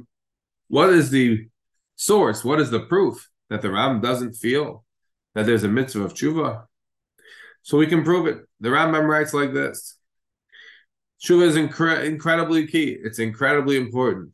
what 0.69 0.91
is 0.91 1.11
the 1.11 1.49
source? 1.97 2.45
What 2.45 2.61
is 2.61 2.71
the 2.71 2.81
proof 2.81 3.29
that 3.49 3.63
the 3.63 3.71
Ram 3.71 4.01
doesn't 4.01 4.35
feel 4.35 4.85
that 5.35 5.47
there's 5.47 5.65
a 5.65 5.69
mitzvah 5.69 6.05
of 6.05 6.15
tshuva? 6.15 6.65
So 7.63 7.77
we 7.77 7.87
can 7.87 8.05
prove 8.05 8.27
it. 8.27 8.39
The 8.61 8.69
Rambam 8.69 9.07
writes 9.09 9.35
like 9.35 9.53
this. 9.53 9.97
Tshuva 11.23 11.43
is 11.43 11.57
incre- 11.57 12.05
incredibly 12.05 12.67
key. 12.67 12.97
It's 13.03 13.19
incredibly 13.19 13.77
important. 13.77 14.31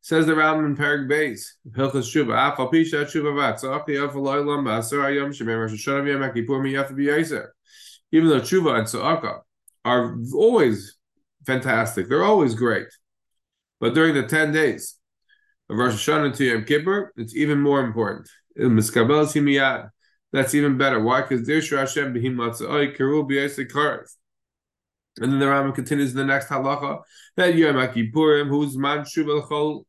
Says 0.00 0.26
the 0.26 0.32
Rambam 0.32 0.64
in 0.66 0.76
Parag 0.76 1.10
Beis, 1.10 1.52
Hilchas 1.70 2.14
Lamba, 4.44 4.78
Asar 4.78 5.10
Shemem 5.10 5.60
Rosh 5.60 5.86
Hashanah 5.86 7.46
Even 8.12 8.28
though 8.28 8.40
Tshuva 8.40 8.78
and 8.78 8.86
Tzaka 8.86 9.40
are 9.84 10.16
always 10.34 10.96
fantastic, 11.44 12.08
they're 12.08 12.24
always 12.24 12.54
great. 12.54 12.88
But 13.80 13.94
during 13.94 14.14
the 14.14 14.22
10 14.22 14.52
days 14.52 14.96
of 15.68 15.76
Rosh 15.76 16.08
Hashanah 16.08 16.34
to 16.36 16.44
Yom 16.44 16.64
Kippur, 16.64 17.12
it's 17.16 17.36
even 17.36 17.60
more 17.60 17.80
important. 17.80 18.30
That's 18.56 20.54
even 20.54 20.78
better. 20.78 21.00
Why? 21.00 21.22
Because 21.22 21.46
Dirshu 21.46 21.78
Hashem 21.78 22.14
Behim 22.14 22.34
Matzah 22.34 22.96
Keru 22.96 23.28
B'Yasek 23.28 23.70
Karev. 23.70 24.08
And 25.20 25.32
then 25.32 25.38
the 25.38 25.46
Rambam 25.46 25.74
continues 25.74 26.12
in 26.12 26.16
the 26.16 26.24
next 26.24 26.48
halacha 26.48 27.02
that 27.36 27.54
Yom 27.54 27.76
Kippurim, 27.76 28.48
who's 28.48 28.76
man 28.76 29.04
Chol. 29.04 29.84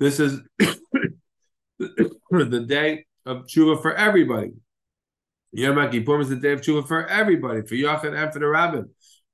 This 0.00 0.20
is 0.20 0.40
the 1.78 2.64
day 2.66 3.06
of 3.24 3.46
tshuva 3.46 3.80
for 3.80 3.94
everybody. 3.94 4.52
Yom 5.52 5.76
Kippurim 5.76 6.22
is 6.22 6.28
the 6.28 6.36
day 6.36 6.52
of 6.52 6.60
tshuva 6.60 6.86
for 6.86 7.06
everybody, 7.06 7.62
for 7.62 7.74
Yachid 7.74 8.20
and 8.20 8.32
for 8.32 8.38
the 8.38 8.48
Rabbin. 8.48 8.90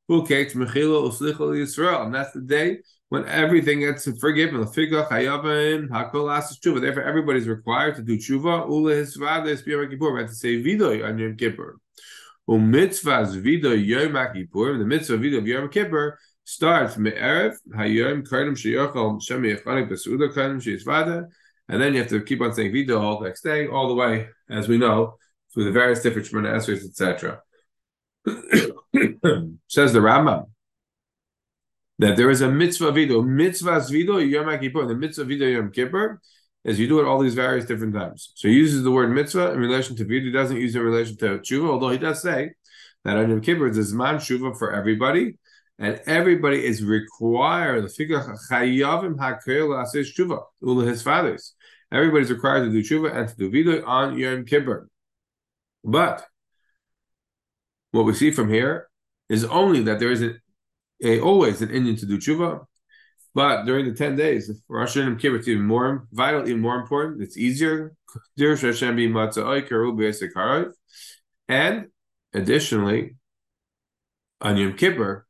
Who 0.09 0.27
kates 0.27 0.55
mechila 0.55 1.09
uslichol 1.09 1.57
Yisrael, 1.57 2.05
and 2.05 2.15
that's 2.15 2.33
the 2.33 2.41
day 2.41 2.79
when 3.11 3.27
everything 3.27 3.81
gets 3.81 4.09
forgiven. 4.19 4.65
hakol 4.65 6.81
Therefore, 6.81 7.03
everybody's 7.03 7.49
required 7.49 7.97
to 7.97 8.03
do 8.03 8.19
tshuva. 8.19 8.69
Ula 8.69 8.93
hisvades 8.93 9.67
Yom 9.67 9.87
Kippurim. 9.87 10.27
to 10.27 10.35
say 10.35 10.63
vidoy 10.63 11.09
on 11.09 11.19
Yom 11.19 11.37
Kippur. 11.37 11.79
Umitzvahs 12.51 13.41
vida 13.41 13.77
Yom 13.77 14.17
Kippur, 14.35 14.77
the 14.77 14.85
mitzvah 14.85 15.19
vida 15.19 15.39
of 15.39 15.47
Yom 15.47 15.69
Kippur 15.69 16.19
starts 16.45 16.97
me'erev 16.97 17.55
hayom 17.77 18.27
kodim 18.27 18.57
sheyochal 18.57 19.23
shem 19.23 19.45
yechanik 19.45 19.89
besuda 19.89 20.33
kodim 20.35 20.61
sheyisvada, 20.61 21.29
and 21.69 21.81
then 21.81 21.95
you 21.95 22.01
have 22.01 22.09
to 22.09 22.21
keep 22.21 22.41
on 22.41 22.53
saying 22.53 22.73
vida 22.73 22.99
all 22.99 23.21
the 23.21 23.27
next 23.27 23.43
day, 23.43 23.69
all 23.69 23.87
the 23.87 23.95
way, 23.95 24.27
as 24.49 24.67
we 24.67 24.79
know, 24.79 25.17
through 25.55 25.65
the 25.65 25.71
various 25.71 26.03
different 26.03 26.27
Shemona 26.27 26.57
Esrei, 26.57 26.85
etc. 26.85 27.41
Says 29.69 29.93
the 29.93 30.01
Rambam 30.01 30.47
that 32.01 32.17
there 32.17 32.31
is 32.31 32.41
a 32.41 32.51
mitzvah 32.51 32.91
video, 32.91 33.23
mitzvah 33.23 33.81
video 33.89 34.19
Yom 34.19 34.59
Kippur, 34.59 34.87
the 34.87 34.95
mitzvah 34.97 35.25
video 35.25 35.49
Yom 35.49 35.71
Kippur 35.71 36.21
is 36.65 36.79
you 36.79 36.89
do 36.89 37.01
it 37.01 37.07
all 37.07 37.19
these 37.19 37.35
various 37.35 37.65
different 37.65 37.95
times. 37.95 38.33
So 38.35 38.49
he 38.49 38.55
uses 38.55 38.83
the 38.83 38.91
word 38.91 39.11
mitzvah 39.11 39.53
in 39.53 39.59
relation 39.59 39.97
to 39.97 40.05
vidu. 40.05 40.25
He 40.25 40.33
doesn't 40.33 40.57
use 40.57 40.75
it 40.75 40.79
in 40.79 40.85
relation 40.85 41.17
to 41.19 41.39
tshuva, 41.39 41.71
although 41.71 41.89
he 41.89 41.99
does 41.99 42.21
say 42.21 42.53
that 43.05 43.17
on 43.17 43.31
Yom 43.31 43.41
Kippur 43.41 43.69
is 43.69 43.95
man 43.95 44.17
tshuva 44.17 44.59
for 44.59 44.73
everybody, 44.73 45.39
and 45.79 46.01
everybody 46.07 46.65
is 46.65 46.85
required. 46.85 47.85
The 47.85 47.89
figure 47.89 48.21
chayavim 48.51 49.17
hakel 49.17 49.83
asis 49.83 50.13
tshuva 50.15 50.43
ula 50.61 50.85
his 50.85 51.03
fathers. 51.03 51.55
Everybody's 51.93 52.31
required 52.31 52.67
to 52.67 52.71
do 52.71 52.83
tshuva 52.83 53.17
and 53.17 53.29
to 53.29 53.37
do 53.37 53.51
vidu 53.51 53.87
on 53.87 54.19
Yom 54.19 54.45
Kippur. 54.45 54.89
But 55.83 56.25
what 57.93 58.05
we 58.05 58.13
see 58.15 58.31
from 58.31 58.53
here 58.53 58.89
is 59.29 59.45
only 59.45 59.83
that 59.85 59.99
there 59.99 60.11
is 60.11 60.23
a, 60.23 60.35
a 61.03 61.21
always 61.21 61.63
an 61.63 61.71
Indian 61.71 61.97
to 61.97 62.07
do 62.07 62.19
tshuva, 62.19 62.67
but 63.35 63.65
during 63.65 63.87
the 63.87 63.95
10 63.95 64.17
days, 64.17 64.51
Rosh 64.69 64.97
Hashanah 64.97 65.21
Kippur, 65.21 65.37
it's 65.37 65.49
even 65.49 65.65
more 65.65 66.07
vital, 66.13 66.49
even 66.49 66.61
more 66.61 66.77
important. 66.77 67.23
It's 67.23 67.37
easier. 67.37 67.95
And 71.49 71.87
additionally, 72.35 73.17
on 74.41 74.57
Yom 74.57 74.77
Kippur, 74.77 75.27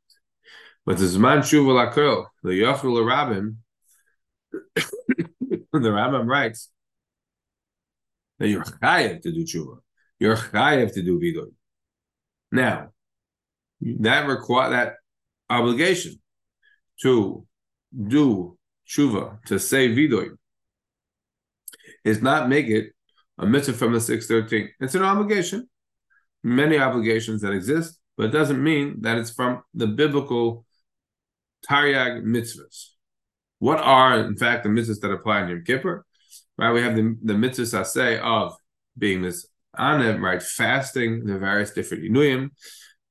but 0.86 0.98
the 0.98 1.04
Zman 1.04 1.40
Shuva 1.40 1.92
Lakel, 1.92 2.26
the 2.42 2.50
Yochel 2.50 3.04
Rabbim, 3.04 3.56
the 5.72 5.88
Rambam 5.88 6.26
writes 6.26 6.70
that 8.38 8.48
you're 8.48 8.64
chayav 8.64 9.22
to 9.22 9.32
do 9.32 9.44
tshuva. 9.44 9.78
You're 10.18 10.36
chayav 10.36 10.92
to 10.94 11.02
do 11.02 11.20
vidoy. 11.20 11.52
Now, 12.50 12.90
that 13.80 14.26
require 14.26 14.70
that 14.70 14.94
obligation 15.48 16.20
to 17.02 17.46
do 17.92 18.56
tshuva 18.88 19.42
to 19.44 19.58
say 19.58 19.88
vidoy 19.88 20.28
is 22.04 22.22
not 22.22 22.48
make 22.48 22.66
it 22.66 22.92
a 23.38 23.46
mitzvah 23.46 23.76
from 23.76 23.92
the 23.92 24.00
613. 24.00 24.70
It's 24.80 24.94
an 24.94 25.02
obligation. 25.02 25.68
Many 26.42 26.78
obligations 26.78 27.42
that 27.42 27.52
exist, 27.52 27.98
but 28.16 28.26
it 28.26 28.32
doesn't 28.32 28.62
mean 28.62 29.02
that 29.02 29.18
it's 29.18 29.30
from 29.30 29.62
the 29.74 29.86
biblical 29.86 30.64
Taryag 31.68 32.22
mitzvahs. 32.22 32.86
What 33.58 33.78
are, 33.78 34.20
in 34.20 34.36
fact, 34.36 34.64
the 34.64 34.70
mitzvahs 34.70 35.00
that 35.00 35.10
apply 35.10 35.42
in 35.42 35.48
Yom 35.48 35.64
Kippur? 35.64 36.06
Right, 36.56 36.72
we 36.72 36.82
have 36.82 36.96
the, 36.96 37.16
the 37.22 37.34
mitzvahs 37.34 37.78
I 37.78 37.82
say 37.82 38.18
of 38.18 38.54
being 38.96 39.22
this 39.22 39.46
anev, 39.78 40.20
right, 40.20 40.42
fasting, 40.42 41.24
the 41.24 41.38
various 41.38 41.72
different 41.72 42.04
inuyim 42.04 42.50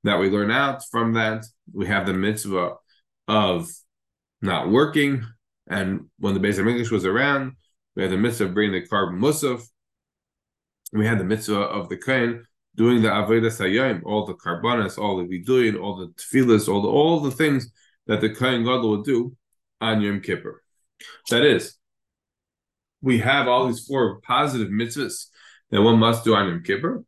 that 0.03 0.19
we 0.19 0.29
learn 0.29 0.51
out 0.51 0.83
from 0.91 1.13
that. 1.13 1.45
We 1.71 1.87
have 1.87 2.05
the 2.05 2.13
mitzvah 2.13 2.75
of 3.27 3.69
not 4.41 4.69
working. 4.69 5.25
And 5.67 6.05
when 6.17 6.33
the 6.33 6.39
Beis 6.39 6.57
English 6.57 6.91
was 6.91 7.05
around, 7.05 7.53
we 7.95 8.03
had 8.03 8.11
the 8.11 8.17
mitzvah 8.17 8.45
of 8.45 8.53
bringing 8.53 8.81
the 8.81 8.87
carbon 8.87 9.19
musaf. 9.19 9.61
We 10.91 11.05
had 11.05 11.19
the 11.19 11.23
mitzvah 11.23 11.59
of 11.59 11.89
the 11.89 11.97
kohen 11.97 12.45
doing 12.75 13.01
the 13.01 13.09
avodah 13.09 13.51
sayim, 13.51 14.01
all 14.05 14.25
the 14.25 14.35
karbanas, 14.35 14.97
all 14.97 15.17
the 15.17 15.25
viduyin, 15.25 15.79
all 15.79 15.97
the 15.97 16.07
tefillas, 16.07 16.67
all 16.67 16.81
the 16.81 16.87
all 16.87 17.19
the 17.19 17.31
things 17.31 17.69
that 18.07 18.21
the 18.21 18.29
kohen 18.33 18.63
gadol 18.63 18.91
would 18.91 19.05
do 19.05 19.35
on 19.81 20.01
Yom 20.01 20.21
Kippur. 20.21 20.63
That 21.29 21.43
is, 21.43 21.75
we 23.01 23.19
have 23.19 23.47
all 23.47 23.67
these 23.67 23.85
four 23.85 24.19
positive 24.21 24.69
mitzvahs 24.69 25.25
that 25.71 25.81
one 25.81 25.99
must 25.99 26.23
do 26.23 26.35
on 26.35 26.47
Yom 26.47 26.63
Kippur, 26.63 27.03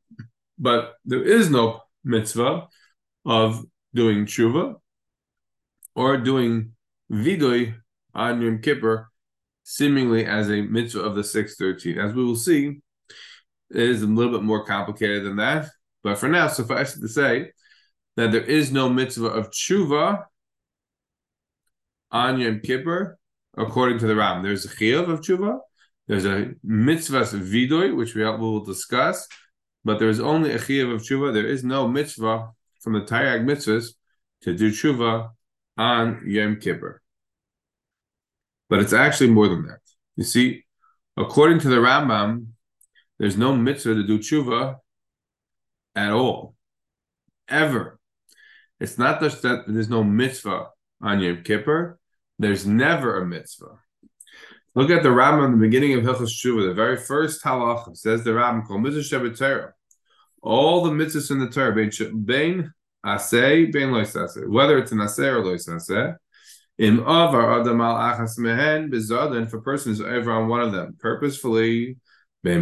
but 0.59 0.95
there 1.05 1.23
is 1.23 1.49
no 1.49 1.81
mitzvah 2.03 2.67
of 3.25 3.65
doing 3.93 4.25
tshuva 4.25 4.75
or 5.95 6.17
doing 6.17 6.73
vidoy 7.11 7.75
on 8.15 8.41
Yom 8.41 8.59
Kippur, 8.59 9.09
seemingly 9.63 10.25
as 10.25 10.49
a 10.49 10.61
mitzvah 10.61 11.01
of 11.01 11.15
the 11.15 11.23
613. 11.23 11.99
As 11.99 12.13
we 12.13 12.23
will 12.23 12.35
see, 12.35 12.81
it 13.69 13.79
is 13.79 14.01
a 14.01 14.07
little 14.07 14.31
bit 14.31 14.43
more 14.43 14.65
complicated 14.65 15.25
than 15.25 15.37
that. 15.37 15.69
But 16.03 16.17
for 16.17 16.29
now, 16.29 16.47
suffice 16.47 16.95
it 16.95 17.01
to 17.01 17.07
say 17.07 17.51
that 18.15 18.31
there 18.31 18.43
is 18.43 18.71
no 18.71 18.89
mitzvah 18.89 19.27
of 19.27 19.51
tshuva 19.51 20.25
on 22.11 22.39
Yom 22.39 22.59
Kippur, 22.59 23.17
according 23.57 23.99
to 23.99 24.07
the 24.07 24.15
Ram. 24.15 24.43
There's 24.43 24.65
a 24.65 24.69
chiyuv 24.69 25.09
of 25.09 25.21
tshuva. 25.21 25.59
There's 26.07 26.25
a 26.25 26.53
mitzvah 26.63 27.21
vidoy, 27.21 27.95
which 27.95 28.15
we 28.15 28.23
will 28.23 28.65
discuss, 28.65 29.27
but 29.85 29.99
there 29.99 30.09
is 30.09 30.19
only 30.19 30.51
a 30.51 30.59
chiyuv 30.59 30.95
of 30.95 31.01
tshuva. 31.01 31.33
There 31.33 31.47
is 31.47 31.63
no 31.63 31.87
mitzvah 31.87 32.49
from 32.81 32.93
the 32.93 33.01
Taryag 33.01 33.45
mitzvahs 33.45 33.93
to 34.41 34.55
do 34.55 34.71
tshuva 34.71 35.29
on 35.77 36.21
Yom 36.25 36.57
Kippur 36.57 37.00
but 38.71 38.79
it's 38.79 38.93
actually 38.93 39.29
more 39.29 39.49
than 39.49 39.67
that. 39.67 39.79
You 40.15 40.23
see, 40.23 40.63
according 41.17 41.59
to 41.59 41.67
the 41.67 41.75
Rambam, 41.75 42.47
there's 43.19 43.35
no 43.35 43.53
mitzvah 43.53 43.95
to 43.95 44.07
do 44.07 44.17
tshuva 44.17 44.77
at 45.93 46.11
all, 46.11 46.55
ever. 47.49 47.99
It's 48.79 48.97
not 48.97 49.19
just 49.19 49.41
that 49.41 49.65
there's 49.67 49.89
no 49.89 50.05
mitzvah 50.05 50.69
on 51.01 51.19
Yom 51.19 51.43
Kippur. 51.43 51.99
There's 52.39 52.65
never 52.65 53.21
a 53.21 53.25
mitzvah. 53.25 53.77
Look 54.73 54.89
at 54.89 55.03
the 55.03 55.09
Rambam 55.09 55.47
in 55.47 55.51
the 55.51 55.67
beginning 55.67 55.93
of 55.95 56.05
Hilchos 56.05 56.29
Tshuva, 56.29 56.69
the 56.69 56.73
very 56.73 56.95
first 56.95 57.43
halacha 57.43 57.97
says 57.97 58.23
the 58.23 58.31
Rambam 58.31 58.65
called 58.65 58.83
mitzvah. 58.83 59.73
All 60.41 60.85
the 60.85 60.91
mitzvahs 60.91 61.29
in 61.29 61.39
the 61.39 61.49
Torah, 61.49 61.75
bein 61.75 62.71
asay 63.05 63.69
ben 63.69 63.89
loisase, 63.89 64.49
whether 64.49 64.77
it's 64.77 64.93
an 64.93 64.99
asay 64.99 65.27
or 65.27 65.43
loisase. 65.43 66.15
Im 66.81 66.99
avar 67.01 67.59
adam 67.59 67.79
al 67.79 67.95
achas 67.95 68.39
mehen 68.39 68.89
bezadin, 68.89 69.45
if 69.45 69.53
a 69.53 69.61
person 69.61 69.91
is 69.91 70.01
over 70.01 70.31
on 70.31 70.47
one 70.47 70.61
of 70.61 70.71
them 70.71 70.95
purposefully, 70.99 71.97
or 72.43 72.57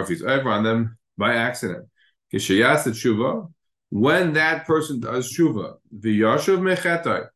if 0.00 0.08
he's 0.08 0.22
over 0.22 0.50
on 0.50 0.62
them 0.62 0.98
by 1.16 1.34
accident. 1.34 1.88
Tshuva, 2.34 3.50
when 3.88 4.34
that 4.34 4.66
person 4.66 5.00
does 5.00 5.32
tshuva, 5.32 5.76
v'yashuv 5.98 6.60
mechetai, 6.60 7.28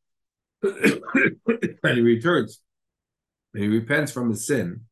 and 1.83 1.97
he 1.97 2.03
returns, 2.03 2.61
and 3.55 3.63
he 3.63 3.71
repents 3.71 4.13
from 4.13 4.29
his 4.29 4.47
sin, 4.47 4.83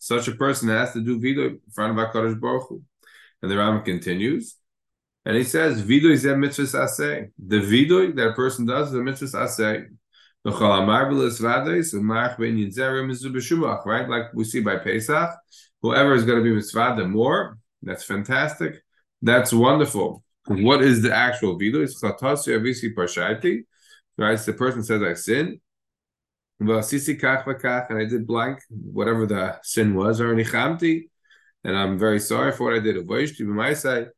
such 0.00 0.28
a 0.28 0.32
person 0.32 0.68
has 0.70 0.92
to 0.92 1.00
do 1.00 1.20
vidu 1.20 1.50
in 1.50 1.60
front 1.72 1.96
of 1.96 2.04
HaKadosh 2.04 2.40
Baruch 2.40 2.68
Hu. 2.68 2.82
And 3.42 3.50
the 3.50 3.54
Rambam 3.54 3.84
continues, 3.84 4.56
and 5.28 5.36
he 5.36 5.44
says, 5.44 5.82
Vidoy 5.82 6.12
is 6.12 6.24
a 6.24 6.34
mitzvah 6.34 6.62
asay. 6.64 7.30
The 7.38 7.60
vidoy 7.60 8.16
that 8.16 8.28
a 8.28 8.32
person 8.32 8.64
does 8.64 8.88
is 8.88 8.94
a 8.94 9.02
mitzvah 9.02 9.26
asay. 9.26 9.88
Right, 13.84 14.08
like 14.08 14.32
we 14.32 14.44
see 14.44 14.60
by 14.60 14.78
Pesach, 14.78 15.30
whoever 15.82 16.14
is 16.14 16.24
going 16.24 16.38
to 16.38 16.44
be 16.44 16.54
mitzvah 16.54 17.06
more, 17.06 17.58
that's 17.82 18.04
fantastic. 18.04 18.82
That's 19.20 19.52
wonderful. 19.52 20.24
What 20.46 20.80
is 20.82 21.02
the 21.02 21.14
actual 21.14 21.58
vidoy? 21.60 21.82
It's 21.82 22.02
chatasi 22.02 22.58
avisi 22.58 22.94
parshaiti. 22.94 23.66
Right, 24.16 24.38
the 24.38 24.54
person 24.54 24.82
says 24.82 25.02
I 25.02 25.12
sin. 25.12 25.60
And 26.58 26.72
I 26.72 28.04
did 28.06 28.26
blank, 28.26 28.60
whatever 28.70 29.26
the 29.26 29.58
sin 29.62 29.94
was, 29.94 30.22
or 30.22 30.34
nichamti, 30.34 31.10
and 31.64 31.76
I'm 31.76 31.98
very 31.98 32.18
sorry 32.18 32.52
for 32.52 32.64
what 32.64 32.74
I 32.74 32.80
did. 32.80 32.96
Avoishti 32.96 33.42
b'maisai, 33.42 34.08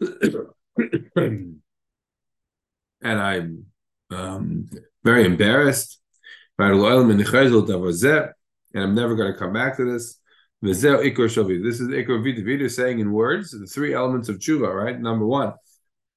and 0.00 1.60
I'm 3.02 3.66
um, 4.10 4.68
very 5.04 5.24
embarrassed. 5.24 6.00
And 6.58 6.72
I'm 8.74 8.94
never 8.94 9.14
going 9.14 9.32
to 9.32 9.38
come 9.38 9.52
back 9.52 9.76
to 9.76 9.84
this. 9.84 10.18
This 10.62 10.84
is 10.84 10.84
Ikor 10.84 12.44
Vita 12.44 12.68
saying 12.68 12.98
in 13.00 13.12
words 13.12 13.52
the 13.52 13.66
three 13.66 13.94
elements 13.94 14.28
of 14.28 14.36
tshuva, 14.38 14.72
right? 14.72 15.00
Number 15.00 15.26
one, 15.26 15.54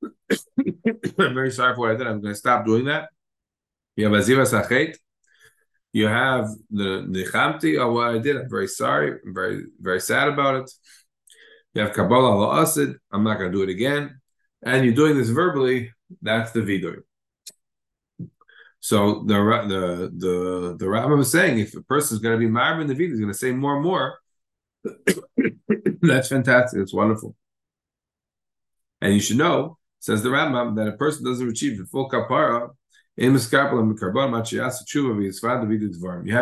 I'm 1.17 1.33
very 1.33 1.51
sorry 1.51 1.75
for 1.75 1.81
what 1.81 1.91
I 1.91 1.95
did. 1.95 2.07
I'm 2.07 2.21
going 2.21 2.33
to 2.33 2.39
stop 2.39 2.65
doing 2.65 2.85
that. 2.85 3.09
You 3.95 4.11
have 4.11 4.21
Azivas 4.21 4.51
Achet. 4.53 4.97
You 5.93 6.07
have 6.07 6.49
the 6.71 7.05
Nichamti 7.07 7.79
of 7.79 7.93
what 7.93 8.09
I 8.09 8.17
did. 8.17 8.35
I'm 8.35 8.49
very 8.49 8.67
sorry. 8.67 9.19
I'm 9.25 9.33
very, 9.33 9.65
very 9.79 10.01
sad 10.01 10.27
about 10.27 10.55
it. 10.55 10.71
You 11.73 11.81
have 11.81 11.93
Kabbalah 11.93 12.31
al 12.31 12.61
Asid. 12.61 12.97
I'm 13.11 13.23
not 13.23 13.39
going 13.39 13.51
to 13.51 13.57
do 13.57 13.63
it 13.63 13.69
again. 13.69 14.19
And 14.63 14.85
you're 14.85 14.93
doing 14.93 15.17
this 15.17 15.29
verbally. 15.29 15.91
That's 16.21 16.51
the 16.51 16.61
vidur. 16.61 17.03
So 18.79 19.23
the 19.25 19.35
the 19.67 20.11
the 20.17 20.75
the 20.77 20.89
rabbi 20.89 21.13
was 21.13 21.31
saying 21.31 21.59
if 21.59 21.75
a 21.75 21.81
person 21.83 22.17
is 22.17 22.21
going 22.21 22.35
to 22.35 22.39
be 22.39 22.51
married 22.51 22.81
in 22.81 22.87
the 22.87 22.93
vidur, 22.93 23.09
he's 23.09 23.19
going 23.19 23.31
to 23.31 23.37
say 23.37 23.51
more 23.51 23.75
and 23.75 23.83
more. 23.83 24.19
That's 26.01 26.27
fantastic. 26.27 26.81
It's 26.81 26.93
wonderful. 26.93 27.35
And 29.01 29.13
you 29.13 29.19
should 29.19 29.37
know, 29.37 29.77
says 29.99 30.23
the 30.23 30.29
Rambam, 30.29 30.75
that 30.75 30.87
a 30.87 30.93
person 30.93 31.25
doesn't 31.25 31.49
achieve 31.49 31.77
the 31.77 31.85
full 31.85 32.09
kapara. 32.09 32.69
You 33.15 33.31
have 33.31 33.39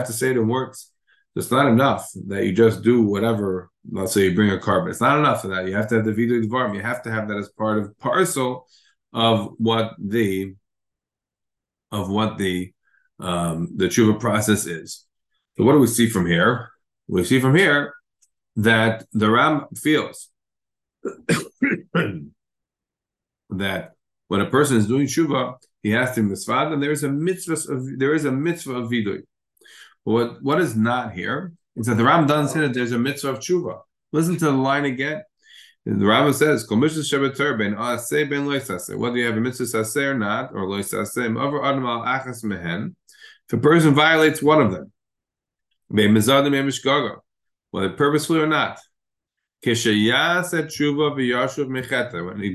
to 0.08 0.14
say 0.14 0.30
it 0.30 0.38
in 0.38 0.48
words. 0.48 0.91
It's 1.36 1.52
not 1.52 1.68
enough 1.68 2.10
that 2.28 2.46
you 2.46 2.52
just 2.52 2.84
do 2.84 3.04
whatever. 3.04 3.70
Let's 3.90 4.14
say 4.14 4.26
you 4.26 4.36
bring 4.36 4.52
a 4.52 4.60
carbon. 4.60 4.92
It's 4.92 5.02
not 5.02 5.18
enough 5.18 5.42
for 5.42 5.48
that. 5.50 5.66
You 5.66 5.76
have 5.76 5.88
to 5.90 5.96
have 5.96 6.06
the 6.06 6.12
vidu 6.12 6.44
dvarim. 6.46 6.76
You 6.76 6.82
have 6.82 7.02
to 7.04 7.12
have 7.12 7.30
that 7.30 7.38
as 7.38 7.50
part 7.50 7.80
of 7.80 7.98
parcel 8.00 8.68
of 9.14 9.54
what 9.58 9.94
the 9.98 10.56
of 11.92 12.10
what 12.10 12.38
the 12.38 12.74
um, 13.20 13.70
the 13.76 13.86
tshuva 13.86 14.20
process 14.20 14.66
is. 14.66 15.06
So 15.58 15.64
what 15.64 15.74
do 15.74 15.80
we 15.80 15.88
see 15.88 16.10
from 16.10 16.26
here? 16.26 16.70
We 17.08 17.24
see 17.24 17.40
from 17.40 17.56
here 17.56 17.94
that 18.58 19.06
the 19.14 19.30
Ram 19.30 19.68
feels 19.76 20.30
that 23.50 23.92
when 24.28 24.42
a 24.42 24.50
person 24.50 24.78
is 24.78 24.88
doing 24.88 25.08
tshuva, 25.08 25.56
he 25.84 25.92
has 25.92 26.16
to 26.16 26.24
mitzvah, 26.24 26.72
and 26.72 26.82
there 26.82 26.92
is 26.92 27.04
a 27.04 27.10
mitzvah 27.10 27.74
of 27.74 28.00
there 28.00 28.14
is 28.14 28.26
a 28.26 28.32
mitzvah 28.32 28.76
of 28.76 28.90
vidui. 28.90 29.24
What 30.04 30.42
what 30.42 30.60
is 30.60 30.76
not 30.76 31.14
here 31.14 31.54
is 31.76 31.88
that 31.88 31.96
the 31.96 32.04
Ram 32.04 32.28
doesn't 32.28 32.54
say 32.54 32.60
that 32.62 32.74
there's 32.74 32.92
a 32.92 33.00
mitzvah 33.00 33.30
of 33.30 33.40
tshuva. 33.40 33.82
Listen 34.12 34.36
to 34.38 34.46
the 34.46 34.52
line 34.52 34.86
again. 34.86 35.22
The 35.86 35.94
Rambam 35.94 36.36
says, 36.36 36.68
Whether 38.98 39.18
you 39.18 39.26
have 39.26 39.38
a 39.38 39.42
mitzvah 39.42 39.64
saseh 39.64 40.04
or 40.04 40.18
not, 40.18 40.52
or 40.54 40.70
loy 40.70 40.82
saseh, 40.82 41.42
over 41.42 41.66
adam 41.66 41.86
al 41.86 42.02
achas 42.02 42.44
mehen, 42.44 42.96
if 43.48 43.54
a 43.54 43.58
person 43.58 43.96
violates 43.96 44.44
one 44.44 44.62
of 44.62 44.72
them, 44.72 44.92
whether 47.72 47.90
purposefully 47.90 48.40
or 48.40 48.48
not, 48.48 48.80
when 49.64 49.76
he 49.76 50.12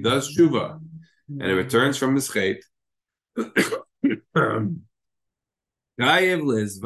does 0.01 0.37
tshuva 0.37 0.81
and 1.29 1.43
he 1.43 1.53
returns 1.53 1.99
from 1.99 2.15
his 2.15 2.29
chait, 2.29 2.59
um, 4.37 4.83
then 5.99 6.29
he's 6.51 6.81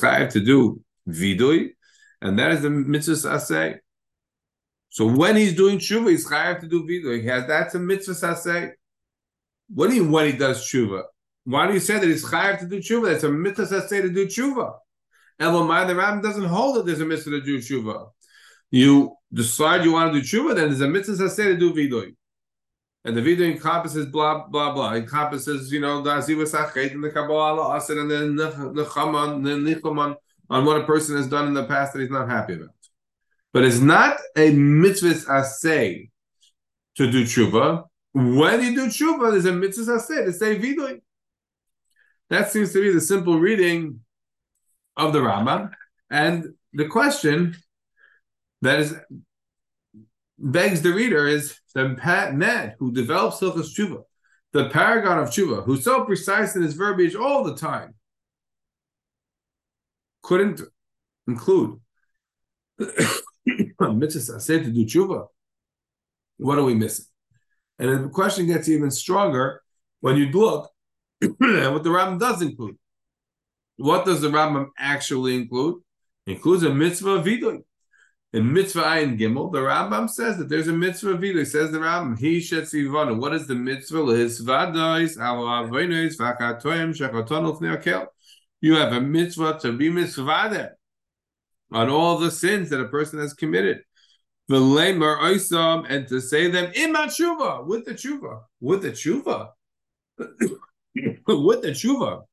chayiv 0.00 0.30
to 0.30 0.40
do 0.40 0.80
vidui, 1.08 1.70
and 2.20 2.38
that 2.38 2.52
is 2.52 2.62
the 2.62 2.70
mitzvah 2.70 3.28
asay. 3.28 3.78
So 4.90 5.06
when 5.06 5.36
he's 5.36 5.54
doing 5.54 5.78
tshuva, 5.78 6.10
he's 6.10 6.28
chayiv 6.28 6.60
to 6.60 6.68
do 6.68 6.84
vidui. 6.84 7.22
He 7.22 7.28
has 7.28 7.46
that's 7.46 7.74
a 7.74 7.78
mitzvah 7.78 8.12
asay. 8.12 8.72
What 9.68 9.88
do 9.88 9.96
you 9.96 10.02
mean 10.02 10.12
when 10.12 10.26
he 10.26 10.32
does 10.32 10.62
tshuva? 10.70 11.04
Why 11.44 11.66
do 11.66 11.72
you 11.72 11.80
say 11.80 11.98
that 11.98 12.06
he's 12.06 12.24
chayiv 12.24 12.60
to 12.60 12.66
do 12.66 12.80
tshuva? 12.80 13.12
That's 13.12 13.24
a 13.24 13.30
mitzvah 13.30 13.80
asay 13.80 14.02
to 14.02 14.10
do 14.10 14.26
tshuva. 14.26 14.74
Elamai, 15.40 15.86
the 15.86 15.94
Ram 15.94 16.20
doesn't 16.20 16.44
hold 16.44 16.76
that 16.76 16.86
there's 16.86 17.00
a 17.00 17.06
mitzvah 17.06 17.30
to 17.30 17.40
do 17.40 17.58
tshuva. 17.58 18.10
You 18.70 19.16
decide 19.32 19.84
you 19.84 19.92
want 19.92 20.12
to 20.12 20.20
do 20.20 20.26
tshuva, 20.26 20.54
then 20.54 20.68
there's 20.68 20.82
a 20.82 20.88
mitzvah 20.88 21.24
asay 21.24 21.44
to 21.44 21.56
do 21.56 21.72
vidui 21.72 22.14
and 23.06 23.16
the 23.16 23.22
video 23.22 23.46
encompasses 23.46 24.06
blah 24.06 24.48
blah 24.48 24.74
blah. 24.74 24.94
Encompasses, 24.94 25.72
you 25.72 25.80
know, 25.80 26.02
the 26.02 26.10
Azivas 26.10 26.54
Achet 26.54 26.92
and 26.92 27.04
the 27.04 27.10
Kabbalah 27.10 27.76
Asad 27.76 27.98
and 27.98 28.10
then 28.10 28.34
the 28.34 28.50
Nechaman, 28.50 30.16
on 30.50 30.64
what 30.64 30.80
a 30.80 30.84
person 30.84 31.16
has 31.16 31.28
done 31.28 31.46
in 31.46 31.54
the 31.54 31.64
past 31.64 31.92
that 31.92 32.00
he's 32.00 32.10
not 32.10 32.28
happy 32.28 32.54
about. 32.54 32.70
But 33.52 33.64
it's 33.64 33.78
not 33.78 34.18
a 34.36 34.50
mitzvah 34.50 35.30
asay 35.30 36.10
to 36.96 37.10
do 37.10 37.24
tshuva. 37.24 37.84
When 38.12 38.62
you 38.62 38.74
do 38.74 38.86
tshuva, 38.88 39.30
there's 39.30 39.44
a 39.44 39.52
mitzvah 39.52 39.92
asay 39.92 40.24
to 40.24 40.32
say 40.32 40.58
vidui. 40.58 41.00
That 42.28 42.50
seems 42.50 42.72
to 42.72 42.82
be 42.82 42.92
the 42.92 43.00
simple 43.00 43.38
reading 43.38 44.00
of 44.96 45.12
the 45.12 45.20
Rambam. 45.20 45.70
And 46.10 46.54
the 46.72 46.88
question 46.88 47.56
that 48.62 48.80
is 48.80 48.96
begs 50.38 50.82
the 50.82 50.92
reader 50.92 51.26
is 51.26 51.58
the 51.74 51.88
Ned 52.34 52.76
who 52.78 52.92
develops 52.92 53.40
Hilchas 53.40 53.74
Tshuva, 53.74 54.02
the 54.52 54.68
paragon 54.70 55.18
of 55.18 55.28
Tshuva, 55.28 55.64
who's 55.64 55.84
so 55.84 56.04
precise 56.04 56.56
in 56.56 56.62
his 56.62 56.74
verbiage 56.74 57.14
all 57.14 57.44
the 57.44 57.56
time, 57.56 57.94
couldn't 60.22 60.60
include 61.26 61.80
mitzvah 63.80 64.40
said 64.40 64.64
to 64.64 64.70
do 64.70 64.84
Tshuva. 64.84 65.26
What 66.38 66.58
are 66.58 66.64
we 66.64 66.74
missing? 66.74 67.06
And 67.78 68.04
the 68.04 68.08
question 68.08 68.46
gets 68.46 68.68
even 68.68 68.90
stronger 68.90 69.62
when 70.00 70.16
you 70.16 70.26
look 70.26 70.70
at 71.22 71.28
what 71.72 71.82
the 71.82 71.90
Rambam 71.90 72.18
does 72.18 72.42
include. 72.42 72.76
What 73.76 74.04
does 74.04 74.20
the 74.20 74.28
Rambam 74.28 74.68
actually 74.78 75.36
include? 75.36 75.82
It 76.26 76.32
includes 76.32 76.62
a 76.62 76.72
mitzvah 76.72 77.22
vidui. 77.22 77.62
In 78.36 78.52
mitzvah 78.52 78.82
ayin 78.82 79.18
gimel, 79.18 79.50
the 79.50 79.60
Rambam 79.60 80.10
says 80.10 80.36
that 80.36 80.50
there's 80.50 80.68
a 80.68 80.72
mitzvah 80.72 81.16
He 81.16 81.42
says 81.46 81.72
the 81.72 81.78
Rambam, 81.78 82.18
he 82.18 82.36
shetzivanu. 82.36 83.18
What 83.18 83.32
is 83.32 83.46
the 83.46 83.54
mitzvah? 83.54 84.04
You 88.60 88.74
have 88.74 88.92
a 88.92 89.00
mitzvah 89.00 89.58
to 89.60 89.72
be 89.72 89.88
mitzvah 89.88 90.70
on 91.72 91.88
all 91.88 92.18
the 92.18 92.30
sins 92.30 92.68
that 92.68 92.78
a 92.78 92.88
person 92.88 93.20
has 93.20 93.32
committed. 93.32 93.80
V'lemer 94.50 95.18
oisam, 95.18 95.86
and 95.88 96.06
to 96.08 96.20
say 96.20 96.50
them 96.50 96.70
in 96.74 96.92
tshuva, 96.92 97.66
with 97.66 97.86
the 97.86 97.92
tshuva, 97.94 98.42
with 98.60 98.82
the 98.82 98.90
tshuva, 98.90 99.48
with 100.18 101.62
the 101.62 101.70
tshuva. 101.70 102.24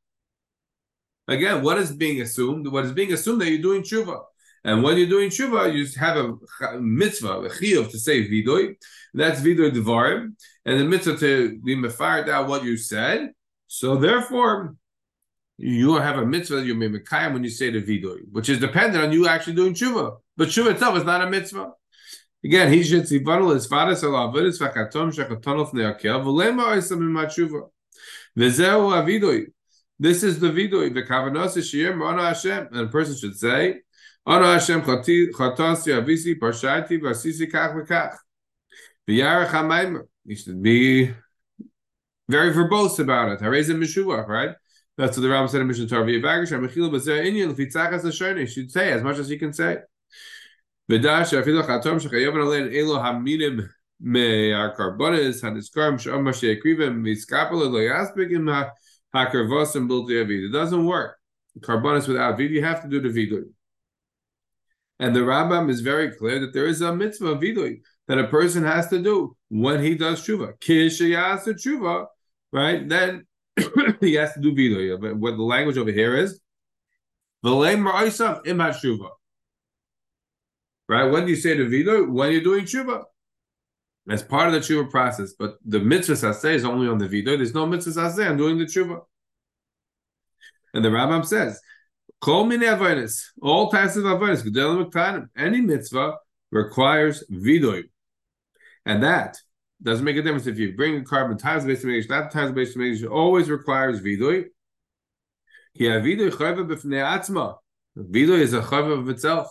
Again, 1.29 1.63
what 1.63 1.77
is 1.77 1.93
being 1.93 2.19
assumed? 2.19 2.67
What 2.67 2.83
is 2.83 2.91
being 2.91 3.13
assumed 3.13 3.39
that 3.39 3.49
you're 3.49 3.61
doing 3.61 3.83
tshuva? 3.83 4.23
And 4.63 4.81
when 4.81 4.97
you're 4.97 5.09
doing 5.09 5.29
tshuva, 5.29 5.73
you 5.73 5.85
have 5.99 6.17
a 6.17 6.79
mitzvah, 6.79 7.39
a 7.39 7.49
chiyuv 7.49 7.91
to 7.91 7.99
say 7.99 8.27
vidoy. 8.29 8.75
That's 9.13 9.41
vidoy 9.41 9.71
devarim, 9.71 10.35
and 10.65 10.79
the 10.79 10.85
mitzvah 10.85 11.17
to 11.17 11.59
be 11.63 11.75
mefired 11.75 12.29
out 12.29 12.47
what 12.47 12.63
you 12.63 12.77
said. 12.77 13.31
So 13.67 13.97
therefore, 13.97 14.75
you 15.57 15.95
have 15.95 16.17
a 16.17 16.25
mitzvah 16.25 16.57
that 16.57 16.65
you 16.65 16.75
may 16.75 16.87
mekayim 16.87 17.33
when 17.33 17.43
you 17.43 17.49
say 17.49 17.69
the 17.71 17.81
vidoy, 17.81 18.21
which 18.31 18.49
is 18.49 18.59
dependent 18.59 19.03
on 19.03 19.11
you 19.11 19.27
actually 19.27 19.55
doing 19.55 19.73
tshuva. 19.73 20.17
But 20.37 20.47
tshuva 20.47 20.71
itself 20.71 20.97
is 20.97 21.03
not 21.03 21.21
a 21.21 21.29
mitzvah. 21.29 21.71
Again, 22.45 22.71
he 22.73 22.83
should 22.83 23.07
see 23.07 23.19
vanal 23.19 23.55
is 23.55 23.67
fadas 23.67 24.03
al 24.03 24.31
avidus 24.31 24.59
vakatom 24.59 25.13
shakatonov 25.13 25.73
neakel 25.73 26.23
v'lema 26.23 26.75
oisam 26.75 26.99
imatshuva. 26.99 27.69
V'zeu 28.37 28.91
avidoi. 28.91 29.45
This 29.99 30.23
is 30.23 30.39
the 30.39 30.47
vidui. 30.47 30.93
The 30.93 31.03
kavanos 31.03 31.55
is 31.57 31.69
shir 31.69 31.95
mona 31.95 32.23
Hashem, 32.23 32.67
and 32.71 32.79
a 32.79 32.87
person 32.87 33.15
should 33.15 33.37
say, 33.37 33.81
"Ana 34.25 34.53
Hashem 34.53 34.81
chatasi 34.81 35.91
avisi 35.91 36.39
parshati 36.39 36.99
vasisi 37.01 37.51
kach 37.51 37.73
v'kach." 37.75 38.15
V'yarach 39.07 39.49
hamaymer. 39.49 40.07
You 40.25 40.35
should 40.35 40.61
be 40.61 41.13
very 42.29 42.53
verbose 42.53 42.99
about 42.99 43.33
it. 43.33 43.39
Harezim 43.41 44.27
right? 44.27 44.55
That's 44.97 45.17
what 45.17 45.23
the 45.23 45.29
Ram 45.29 45.47
said 45.47 45.61
in 45.61 45.67
Mishnah 45.67 45.87
Torah. 45.87 46.05
B'zer 46.05 47.25
inyan 47.25 47.53
l'fitzachas. 47.53 48.39
You 48.39 48.47
should 48.47 48.71
say 48.71 48.91
as 48.91 49.03
much 49.03 49.17
as 49.17 49.29
you 49.29 49.37
can 49.37 49.51
say. 49.51 49.79
V'dash 50.89 51.33
afilu 51.33 51.63
chatom 51.63 51.99
shechayav 51.99 52.33
alein 52.33 52.73
elo 52.73 52.99
haminim 52.99 53.69
me'arkarbonis 53.99 55.41
haniskarim 55.41 55.99
she'om 55.99 56.31
she'ekrivim 56.31 57.01
miskapel 57.01 57.69
lo 57.71 57.79
yaspik 57.79 58.31
im 58.31 58.45
hakarvosim 59.13 59.87
bilti 59.89 60.21
avid. 60.21 60.45
It 60.45 60.51
doesn't 60.51 60.85
work. 60.85 61.17
Carbonis 61.59 62.07
without 62.07 62.37
vid, 62.37 62.51
you 62.51 62.63
have 62.63 62.81
to 62.81 62.87
do 62.87 62.99
the 62.99 63.09
vidui. 63.09 63.49
And 64.99 65.15
the 65.15 65.21
Rambam 65.21 65.69
is 65.69 65.81
very 65.81 66.11
clear 66.11 66.39
that 66.39 66.53
there 66.53 66.67
is 66.67 66.81
a 66.81 66.95
mitzvah 66.95 67.35
vidui 67.35 67.81
that 68.07 68.19
a 68.19 68.27
person 68.27 68.63
has 68.63 68.87
to 68.89 69.01
do 69.01 69.35
when 69.49 69.81
he 69.81 69.95
does 69.95 70.25
tshuva. 70.25 70.53
Kishayas 70.59 71.47
tshuva, 71.47 72.05
right? 72.51 72.87
Then 72.87 73.25
he 74.01 74.13
has 74.13 74.33
to 74.33 74.39
do 74.39 74.53
vidui. 74.53 74.99
But 74.99 75.17
what 75.17 75.37
the 75.37 75.43
language 75.43 75.77
over 75.77 75.91
here 75.91 76.15
is, 76.15 76.39
v'leim 77.43 77.89
ma'isam 77.89 78.45
im. 78.45 78.61
Right? 80.89 81.05
When 81.05 81.25
do 81.25 81.31
you 81.31 81.37
say 81.37 81.57
the 81.57 81.63
vidui? 81.63 82.09
When 82.09 82.31
you're 82.31 82.41
doing 82.41 82.65
tshuva. 82.65 83.03
As 84.09 84.21
part 84.21 84.47
of 84.47 84.53
the 84.53 84.59
tshuva 84.59 84.91
process. 84.91 85.33
But 85.37 85.55
the 85.65 85.79
mitzvah 85.79 86.13
saseh 86.13 86.55
is 86.55 86.65
only 86.65 86.87
on 86.87 86.97
the 86.97 87.07
vidui. 87.07 87.37
There's 87.37 87.53
no 87.53 87.65
mitzvah 87.65 87.91
saseh 87.91 88.29
on 88.29 88.37
doing 88.37 88.57
the 88.57 88.65
tshuva. 88.65 89.01
And 90.73 90.83
the 90.83 90.89
Rambam 90.89 91.25
says, 91.25 91.61
All 92.25 93.69
types 93.69 93.95
of 93.97 94.03
avonis, 94.05 95.29
any 95.35 95.61
mitzvah 95.61 96.17
requires 96.51 97.23
vidui. 97.29 97.83
And 98.85 99.03
that 99.03 99.37
doesn't 99.81 100.05
make 100.05 100.15
a 100.15 100.21
difference 100.21 100.47
if 100.47 100.57
you 100.57 100.73
bring 100.75 100.95
a 100.95 101.03
carbon 101.03 101.37
times 101.37 101.65
based 101.65 101.83
on 101.83 101.91
that 101.91 102.31
times 102.31 102.53
based 102.53 102.77
on 102.77 103.07
always 103.07 103.49
requires 103.49 103.99
vidui. 104.01 104.45
Vidui 105.77 106.27
is 108.39 108.53
a 108.53 108.61
chayv 108.61 108.91
of 108.99 109.09
itself. 109.09 109.47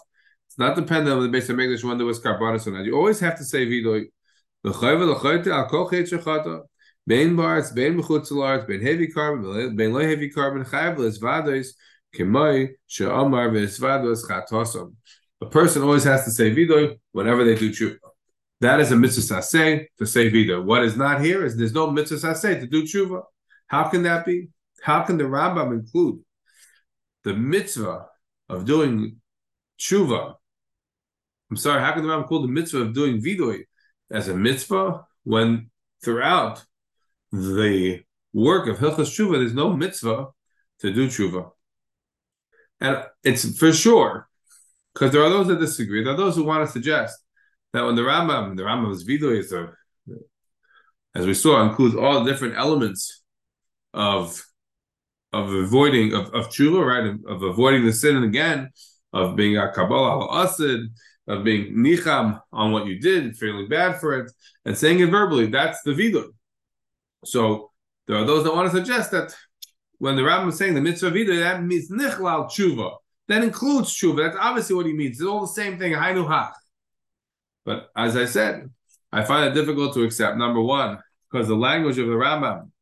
It's 0.49 0.59
not 0.59 0.75
dependent 0.77 1.17
on 1.17 1.23
the 1.23 1.29
base 1.29 1.49
of 1.51 1.61
English 1.61 1.85
when 1.85 1.99
there 1.99 2.07
was 2.07 2.21
carbonis 2.21 2.67
or 2.67 2.71
not. 2.71 2.85
You 2.85 2.97
always 2.97 3.21
have 3.21 3.37
to 3.39 3.45
say 3.45 3.67
vidui. 3.67 4.07
The 4.63 4.71
chayv 4.71 5.01
l'chayte 5.07 5.49
al 5.49 5.69
kol 5.69 5.91
chet 5.91 6.09
heavy 8.83 9.09
carbon, 9.09 9.77
bein 9.77 9.93
low 9.93 10.01
heavy 10.01 10.31
carbon, 10.31 10.65
chayv 10.65 10.97
chatosam. 10.97 11.73
A 12.15 12.69
person 15.51 15.83
always 15.83 16.05
has 16.05 16.25
to 16.25 16.31
say 16.31 16.55
vidui 16.55 16.99
whenever 17.13 17.45
they 17.45 17.55
do 17.55 17.71
tshuva. 17.71 17.99
That 18.61 18.81
is 18.81 18.93
a 18.93 18.97
mitzvah 18.97 19.35
saseh 19.35 19.87
to 19.99 20.07
say 20.07 20.29
vida. 20.29 20.61
What 20.61 20.85
is 20.85 20.97
not 20.97 21.21
here 21.21 21.45
is 21.45 21.57
there's 21.57 21.73
no 21.73 21.91
mitzvah 21.91 22.17
saseh 22.17 22.61
to 22.61 22.67
do 22.67 22.85
tshuva. 22.85 23.23
How 23.67 23.89
can 23.89 24.05
that 24.05 24.25
be? 24.25 24.49
How 24.83 25.03
can 25.03 25.17
the 25.17 25.25
Rambam 25.25 25.73
include 25.73 26.21
the 27.25 27.35
mitzvah 27.35 28.07
of 28.49 28.67
doing 28.67 29.17
tshuva? 29.81 30.35
I'm 31.51 31.57
sorry, 31.57 31.81
how 31.81 31.93
can 31.93 32.03
the 32.03 32.11
Rambam 32.11 32.23
include 32.23 32.45
the 32.45 32.53
mitzvah 32.53 32.83
of 32.83 32.95
doing 32.95 33.21
vidui 33.21 33.65
as 34.11 34.29
a 34.29 34.35
mitzvah 34.35 35.05
when 35.25 35.71
throughout 36.05 36.65
the 37.33 38.03
work 38.33 38.69
of 38.69 38.79
Hilchas 38.79 39.11
Tshuva 39.11 39.39
there's 39.39 39.55
no 39.55 39.73
mitzvah 39.73 40.29
to 40.81 40.93
do 40.93 41.09
tshuva? 41.09 41.51
And 42.83 43.05
it's 43.23 43.57
for 43.59 43.73
sure, 43.73 44.29
because 44.93 45.13
there 45.13 45.23
are 45.23 45.31
those 45.31 45.47
that 45.47 45.61
disagree. 45.61 46.03
There 46.03 46.15
are 46.15 46.17
those 46.17 46.35
who 46.35 46.43
want 46.43 46.67
to 46.67 46.73
suggest 46.73 47.17
that 47.73 47.85
when 47.85 47.95
the 47.95 48.03
Rambam, 48.03 48.57
the 48.57 48.65
Rambam's 48.65 49.05
video 49.05 49.31
is 49.31 49.53
a, 49.53 49.73
as 51.15 51.25
we 51.25 51.33
saw, 51.33 51.63
includes 51.63 51.95
all 51.95 52.25
different 52.25 52.57
elements 52.57 53.23
of 53.95 54.45
of 55.33 55.51
avoiding 55.53 56.13
of, 56.13 56.35
of 56.35 56.49
tshuva, 56.49 56.85
right? 56.85 57.07
Of, 57.07 57.25
of, 57.27 57.43
avoiding 57.43 57.87
the 57.87 57.93
sin 57.93 58.17
and 58.17 58.25
again, 58.25 58.71
of 59.13 59.37
being 59.37 59.57
a 59.57 59.73
kabbalah 59.73 60.29
al 60.29 60.45
asid, 60.45 60.81
of 61.29 61.45
being 61.45 61.77
nicham 61.77 62.41
on 62.53 62.73
what 62.73 62.87
you 62.87 62.99
did, 62.99 63.37
feeling 63.37 63.69
bad 63.69 64.01
for 64.01 64.19
it, 64.19 64.33
and 64.65 64.77
saying 64.77 64.99
it 64.99 65.07
verbally. 65.07 65.47
That's 65.47 65.81
the 65.83 65.93
vidur. 65.93 66.27
So 67.25 67.71
there 68.09 68.17
are 68.17 68.25
those 68.25 68.43
that 68.43 68.55
want 68.55 68.73
to 68.73 68.77
suggest 68.77 69.13
that 69.13 69.35
when 70.03 70.17
the 70.17 70.23
Rambam 70.23 70.49
is 70.49 70.59
saying 70.59 70.75
the 70.75 70.81
mitzvah 70.81 71.13
vidur, 71.13 71.39
that 71.39 71.63
means 71.63 71.89
nichlal 71.89 72.51
tshuva. 72.51 72.97
That 73.29 73.45
includes 73.45 73.95
tshuva. 73.95 74.25
That's 74.25 74.37
obviously 74.37 74.75
what 74.75 74.87
he 74.87 74.93
means. 74.93 75.21
It's 75.21 75.29
all 75.29 75.43
the 75.43 75.47
same 75.47 75.79
thing. 75.79 75.93
Hainu 75.93 76.27
hach. 76.27 76.55
But 77.65 77.89
as 77.95 78.17
I 78.17 78.25
said, 78.25 78.69
I 79.13 79.23
find 79.23 79.49
it 79.49 79.55
difficult 79.55 79.95
to 79.95 80.03
accept. 80.03 80.37
Number 80.39 80.61
one, 80.61 80.99
because 81.31 81.47
the 81.47 81.55
language 81.55 81.99
of 81.99 82.09
the 82.09 82.15
Rambam 82.15 82.73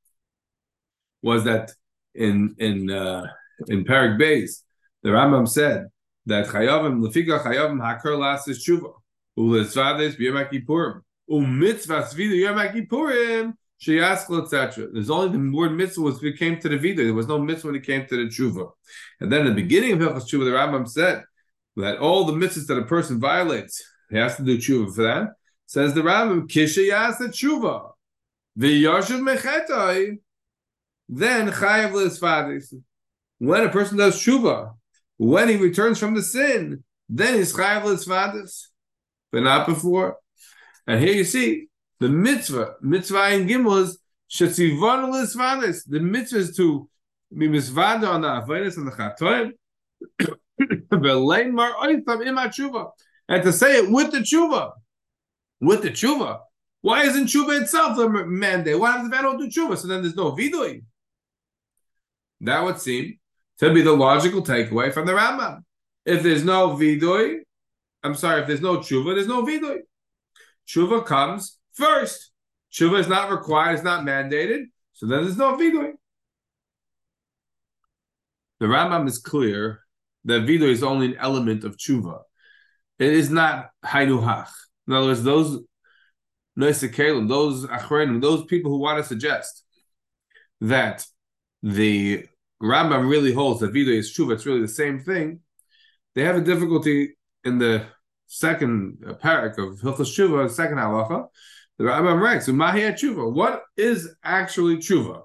was 1.21 1.45
that 1.45 1.73
in 2.15 2.55
in 2.57 2.91
uh, 2.91 3.27
in 3.69 3.85
Perik 3.85 4.19
Beis, 4.19 4.63
the 5.03 5.11
Rambam 5.11 5.47
said 5.47 5.89
that 6.25 6.47
Chayavim 6.47 7.07
Lefika 7.07 7.43
Chayavim 7.43 7.81
Hakar 7.83 8.17
Lasis 8.17 8.67
Tshuva 8.67 8.95
Uletzvades 9.39 10.19
B'Yom 10.19 10.51
Kippurim 10.51 11.03
Umitzvah 11.31 12.03
Svida 12.03 12.41
Yom 12.41 12.57
Kippurim 12.57 13.53
Sheyaskal 13.81 14.43
etc. 14.43 14.88
There's 14.93 15.11
only 15.11 15.37
the 15.37 15.57
word 15.57 15.73
mitzvah 15.73 16.03
was 16.03 16.23
it 16.23 16.38
came 16.38 16.61
to 16.61 16.69
the 16.69 16.77
vida. 16.77 17.05
There 17.05 17.14
was 17.14 17.29
no 17.29 17.38
mitzvah 17.38 17.69
when 17.69 17.77
it 17.77 17.87
came 17.87 18.07
to 18.07 18.16
the 18.16 18.31
tshuva. 18.31 18.71
And 19.21 19.33
then 19.33 19.47
in 19.47 19.55
the 19.55 19.62
beginning 19.62 19.93
of 19.93 19.99
Hilchas 20.01 20.25
Tshuva, 20.25 20.45
the 20.45 20.51
Rambam 20.51 20.87
said 20.87 21.25
that 21.77 21.99
all 21.99 22.25
the 22.25 22.33
mitzvahs 22.33 22.66
that 22.66 22.79
a 22.79 22.85
person 22.85 23.19
violates 23.19 23.83
he 24.11 24.19
has 24.19 24.37
to 24.37 24.43
do 24.43 24.59
tshuva 24.59 24.95
for 24.95 25.03
that. 25.05 25.29
Says 25.66 25.95
the 25.95 26.03
Rambam, 26.03 26.49
Kisha 26.49 26.87
Yasa 26.90 27.29
tshuva. 27.29 27.93
The 28.57 28.85
Yashav 28.85 29.21
Mechetai. 29.21 30.19
Then 31.09 31.51
Chayav 31.51 31.93
Lisfadis. 31.93 32.75
When 33.38 33.62
a 33.64 33.71
person 33.71 33.97
does 33.97 34.16
tshuva, 34.16 34.75
when 35.16 35.49
he 35.49 35.57
returns 35.57 35.99
from 35.99 36.14
the 36.14 36.23
sin, 36.23 36.85
then 37.09 37.35
he's 37.35 37.55
Chayav 37.55 37.83
Lisfadis. 37.83 38.66
But 39.33 39.45
not 39.45 39.66
before. 39.66 40.16
And 40.87 41.01
here 41.01 41.14
you 41.14 41.25
see 41.25 41.70
the 42.01 42.09
mitzvah, 42.09 42.75
mitzvah 42.81 43.35
in 43.35 43.47
Gimel 43.47 43.95
Shetzivon 44.31 45.13
Lisfadis. 45.13 45.83
The 45.87 46.01
mitzvah 46.01 46.39
is 46.39 46.57
to 46.57 46.89
be 47.37 47.47
misvada 47.47 48.09
on 48.09 48.23
the 48.23 48.29
Avedis 48.29 48.77
and 48.79 48.87
the 48.87 48.93
Chatoim. 48.93 49.53
V'lein 50.91 51.53
mar 51.53 51.73
oitam 51.75 52.27
ima 52.27 52.51
and 53.29 53.43
to 53.45 53.53
say 53.53 53.77
it 53.79 53.91
with 53.91 54.11
the 54.11 54.19
tshuva, 54.19 54.73
with 55.61 55.83
the 55.83 55.91
tshuva. 55.91 56.41
Why 56.81 57.05
isn't 57.05 57.27
tshuva 57.27 57.63
itself 57.63 57.99
a 57.99 58.09
mandate? 58.09 58.79
Why 58.79 58.97
does 58.97 59.09
the 59.09 59.17
don't 59.17 59.39
do 59.39 59.49
tshuva? 59.49 59.77
So 59.77 59.87
then 59.87 60.03
there's 60.03 60.17
no 60.17 60.33
vidui. 60.33 60.83
That 62.41 62.65
would 62.65 62.81
seem 62.81 63.19
to 63.59 63.73
be 63.73 63.83
the 63.83 63.93
logical 63.93 64.43
takeaway 64.43 64.93
from 64.93 65.07
the 65.07 65.13
Rambam. 65.13 65.61
If 66.07 66.23
there's 66.23 66.45
no 66.45 66.71
vidui, 66.71 67.41
I'm 68.03 68.15
sorry, 68.15 68.41
if 68.41 68.49
there's 68.49 68.63
no 68.63 68.79
tshuva, 68.79 69.15
there's 69.15 69.29
no 69.29 69.45
vidui. 69.45 69.81
Tshuva 70.67 71.05
comes 71.05 71.60
first. 71.81 72.31
Tshuva 72.73 73.01
is 73.01 73.09
not 73.09 73.31
required, 73.31 73.75
it's 73.75 73.83
not 73.83 74.05
mandated, 74.05 74.66
so 74.93 75.07
then 75.07 75.25
there's 75.25 75.37
no 75.37 75.57
vidui. 75.57 75.93
The 78.61 78.66
Rambam 78.66 79.09
is 79.09 79.19
clear 79.19 79.81
that 80.27 80.43
vidui 80.43 80.71
is 80.71 80.83
only 80.83 81.07
an 81.07 81.16
element 81.19 81.64
of 81.64 81.77
tshuva. 81.77 82.21
It 82.99 83.12
is 83.12 83.31
not 83.31 83.71
Hainu 83.85 84.23
Hach. 84.23 84.51
In 84.87 84.93
other 84.93 85.09
words, 85.09 85.23
those 85.23 85.61
Noisekalim, 86.59 87.29
those 87.29 87.66
Achrenim, 87.66 88.21
those 88.21 88.45
people 88.45 88.71
who 88.71 88.79
want 88.79 88.99
to 88.99 89.05
suggest 89.05 89.64
that 90.61 91.07
the 91.62 92.27
Rambam 92.62 93.09
really 93.09 93.33
holds 93.33 93.61
that 93.61 93.73
Vida 93.73 93.93
is 93.93 94.12
true, 94.12 94.31
it's 94.31 94.47
really 94.47 94.61
the 94.61 94.69
same 94.69 95.01
thing, 95.01 95.40
they 96.14 96.25
have 96.25 96.37
a 96.37 96.40
difficulty 96.40 97.16
in 97.45 97.59
the 97.59 97.87
second 98.27 99.03
uh, 99.07 99.14
parak 99.14 99.59
of 99.59 99.81
Hilchas 99.81 100.11
Tshuva, 100.14 100.51
second 100.51 100.79
halacha. 100.79 101.27
The 101.81 101.87
Rambam 101.87 102.21
writes, 102.21 102.47
"Umahiyat 102.47 102.99
Tshuva." 102.99 103.33
What 103.33 103.62
is 103.75 104.14
actually 104.23 104.77
Tshuva? 104.77 105.23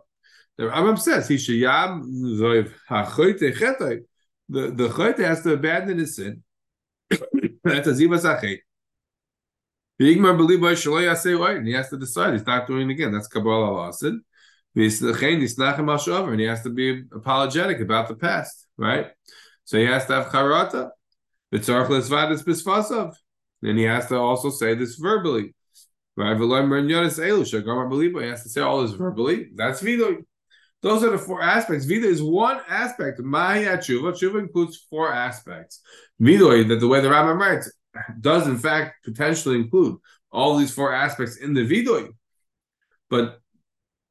The 0.56 0.64
Rambam 0.64 0.98
says, 0.98 1.28
"He 1.28 1.36
sheyam 1.36 2.06
zoiv 2.40 2.72
hachoyte 2.90 3.58
chetay." 3.58 4.06
The 4.48 4.72
the 4.72 4.88
choyte 4.88 5.20
has 5.20 5.44
to 5.44 5.52
abandon 5.52 5.98
his 5.98 6.16
sin 6.16 6.44
that's 7.64 7.88
a 7.90 7.92
ziva 7.92 8.18
sachet. 8.18 8.60
Yigmar 10.02 10.38
believe 10.38 10.62
by 10.62 10.72
shaloi 10.76 11.12
yasei 11.12 11.58
and 11.58 11.68
he 11.68 11.74
has 11.74 11.90
to 11.90 11.98
decide 11.98 12.32
he's 12.32 12.46
not 12.46 12.68
doing 12.68 12.90
it 12.90 12.94
again. 12.94 13.12
That's 13.12 13.28
Kabbalah 13.28 13.92
Lasid. 13.92 14.20
And 14.78 16.40
he 16.40 16.46
has 16.46 16.64
to 16.64 16.70
be 16.70 17.04
apologetic 17.14 17.82
about 17.82 18.08
the 18.08 18.16
past, 18.16 18.68
right? 18.78 19.08
So 19.66 19.78
he 19.78 19.86
has 19.86 20.06
to 20.06 20.14
have 20.14 20.28
charata. 20.28 20.92
then 23.62 23.78
he 23.78 23.84
has 23.84 24.08
to 24.08 24.16
also 24.18 24.50
say 24.50 24.74
this 24.76 24.96
verbally. 24.96 25.55
Right? 26.18 26.38
Oh, 26.40 28.00
he 28.00 28.28
has 28.28 28.44
to 28.44 28.50
say 28.50 28.62
all 28.62 28.82
this 28.82 28.92
verbally. 28.92 29.50
That's 29.56 29.82
vidui. 29.82 30.24
Those 30.82 31.04
are 31.04 31.10
the 31.10 31.18
four 31.18 31.42
aspects. 31.42 31.86
Vida 31.86 32.08
is 32.08 32.22
one 32.22 32.62
aspect. 32.70 33.20
Maya 33.20 33.78
tshuva. 33.78 34.14
Tshuva 34.14 34.40
includes 34.40 34.86
four 34.90 35.12
aspects. 35.12 35.82
Vidui, 36.22 36.68
that 36.70 36.80
the 36.80 36.88
way 36.88 37.02
the 37.02 37.10
Rambam 37.10 37.40
writes, 37.40 37.72
does 38.20 38.48
in 38.48 38.58
fact 38.58 39.04
potentially 39.04 39.56
include 39.56 39.98
all 40.32 40.58
these 40.58 40.74
four 40.74 40.94
aspects 40.94 41.38
in 41.38 41.54
the 41.54 41.62
vidui. 41.62 42.10
But 43.10 43.40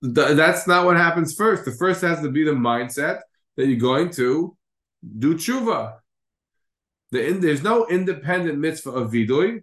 th- 0.03 0.37
that's 0.37 0.67
not 0.67 0.85
what 0.85 0.97
happens 0.97 1.35
first. 1.35 1.65
The 1.65 1.73
first 1.73 2.01
has 2.01 2.21
to 2.23 2.31
be 2.31 2.45
the 2.45 2.53
mindset 2.53 3.21
that 3.57 3.67
you're 3.67 3.79
going 3.79 4.11
to 4.11 4.57
do 5.19 5.35
tshuva. 5.35 5.99
The 7.11 7.33
there's 7.33 7.63
no 7.63 7.87
independent 7.87 8.59
mitzvah 8.59 8.91
of 8.91 9.13
vidui. 9.13 9.63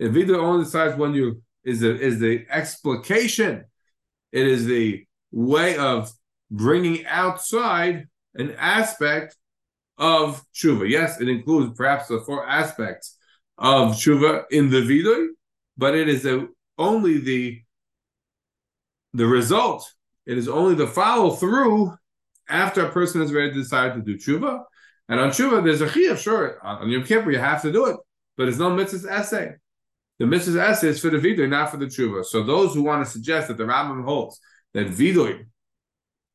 Vidui 0.00 0.36
only 0.36 0.64
decides 0.64 0.96
when 0.96 1.14
you 1.14 1.42
is 1.64 1.80
the 1.80 1.98
is 1.98 2.18
the 2.18 2.46
explication. 2.50 3.64
It 4.32 4.46
is 4.46 4.66
the 4.66 5.04
way 5.30 5.76
of 5.76 6.10
bringing 6.50 7.06
outside 7.06 8.06
an 8.34 8.52
aspect 8.58 9.36
of 9.98 10.42
tshuva. 10.54 10.88
Yes, 10.88 11.20
it 11.20 11.28
includes 11.28 11.76
perhaps 11.76 12.08
the 12.08 12.20
four 12.20 12.46
aspects 12.46 13.16
of 13.58 13.92
tshuva 13.92 14.44
in 14.50 14.70
the 14.70 14.80
vidui, 14.80 15.28
but 15.76 15.94
it 15.94 16.08
is 16.08 16.24
a, 16.26 16.46
only 16.78 17.18
the 17.18 17.62
the 19.14 19.26
result. 19.26 19.90
It 20.26 20.38
is 20.38 20.48
only 20.48 20.74
the 20.74 20.86
follow 20.86 21.30
through 21.30 21.94
after 22.48 22.86
a 22.86 22.92
person 22.92 23.22
is 23.22 23.32
ready 23.32 23.50
to 23.50 23.62
decide 23.62 23.94
to 23.94 24.00
do 24.00 24.16
tshuva. 24.16 24.62
And 25.08 25.20
on 25.20 25.30
tshuva, 25.30 25.62
there's 25.62 25.80
a 25.80 25.86
chiyuv, 25.86 26.18
sure. 26.18 26.58
On 26.64 26.88
Yom 26.88 27.04
Kippur, 27.04 27.30
you 27.30 27.38
have 27.38 27.62
to 27.62 27.72
do 27.72 27.86
it, 27.86 27.96
but 28.36 28.48
it's 28.48 28.58
no 28.58 28.70
mitzvah's 28.70 29.04
essay. 29.04 29.54
The 30.22 30.28
mitzvah's 30.28 30.54
essay 30.54 30.86
is 30.86 31.00
for 31.00 31.10
the 31.10 31.18
vidui, 31.18 31.48
not 31.48 31.72
for 31.72 31.78
the 31.78 31.86
tshuva. 31.86 32.24
So 32.24 32.44
those 32.44 32.74
who 32.74 32.84
want 32.84 33.04
to 33.04 33.10
suggest 33.10 33.48
that 33.48 33.56
the 33.56 33.64
Rambam 33.64 34.04
holds 34.04 34.38
that 34.72 34.86
vidui 34.86 35.46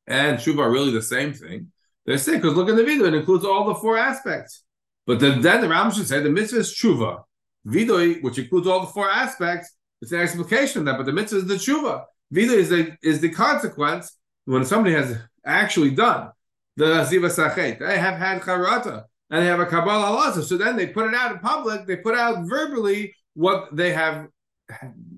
and 0.05 0.37
tshuva 0.37 0.59
are 0.59 0.69
really 0.69 0.91
the 0.91 1.01
same 1.01 1.31
thing, 1.31 1.71
they're 2.05 2.17
say 2.17 2.35
because 2.35 2.55
look 2.55 2.67
at 2.67 2.75
the 2.75 2.83
vidui, 2.83 3.07
it 3.07 3.13
includes 3.13 3.45
all 3.45 3.65
the 3.65 3.75
four 3.75 3.97
aspects. 3.97 4.65
But 5.05 5.21
then, 5.21 5.39
the 5.39 5.49
Rambam 5.49 5.95
should 5.95 6.05
say 6.05 6.19
the 6.19 6.29
mitzvah 6.29 6.59
is 6.59 6.75
tshuva. 6.75 7.21
Vidui, 7.65 8.21
which 8.21 8.37
includes 8.37 8.67
all 8.67 8.81
the 8.81 8.87
four 8.87 9.09
aspects, 9.09 9.73
it's 10.01 10.11
an 10.11 10.19
explication 10.19 10.79
of 10.79 10.85
that, 10.87 10.97
but 10.97 11.05
the 11.05 11.13
mitzvah 11.13 11.37
is 11.37 11.47
the 11.47 11.53
tshuva. 11.53 12.03
Vidui 12.35 12.57
is 12.57 12.67
the 12.67 12.97
is 13.01 13.21
the 13.21 13.29
consequence 13.29 14.17
when 14.43 14.65
somebody 14.65 14.95
has 14.95 15.17
actually 15.45 15.91
done 15.91 16.31
the 16.75 17.05
Ziva 17.05 17.31
Sachet. 17.31 17.79
They 17.79 17.97
have 17.97 18.17
had 18.17 18.41
charata 18.41 19.05
and 19.29 19.43
they 19.43 19.47
have 19.47 19.61
a 19.61 19.65
Kabbalah 19.65 20.07
also. 20.07 20.41
So 20.41 20.57
then 20.57 20.75
they 20.75 20.87
put 20.87 21.07
it 21.07 21.15
out 21.15 21.31
in 21.31 21.39
public, 21.39 21.85
they 21.85 21.95
put 21.95 22.15
out 22.15 22.43
verbally 22.49 23.13
what 23.37 23.75
they 23.75 23.93
have 23.93 24.27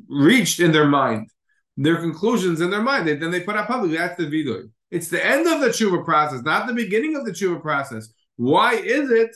reached 0.10 0.60
in 0.60 0.74
their 0.74 0.88
mind, 0.88 1.30
their 1.78 1.96
conclusions 1.96 2.60
in 2.60 2.70
their 2.70 2.82
mind. 2.82 3.08
They, 3.08 3.16
then 3.16 3.32
they 3.32 3.40
put 3.40 3.56
out 3.56 3.68
publicly. 3.68 3.98
That's 3.98 4.18
the 4.18 4.26
vidui. 4.26 4.70
It's 4.92 5.08
the 5.08 5.26
end 5.26 5.48
of 5.48 5.62
the 5.62 5.70
tshuva 5.70 6.04
process, 6.04 6.42
not 6.42 6.68
the 6.68 6.74
beginning 6.74 7.16
of 7.16 7.26
the 7.26 7.32
tshuva 7.32 7.62
process. 7.62 8.10
Why 8.36 8.74
is 8.74 9.10
it 9.10 9.34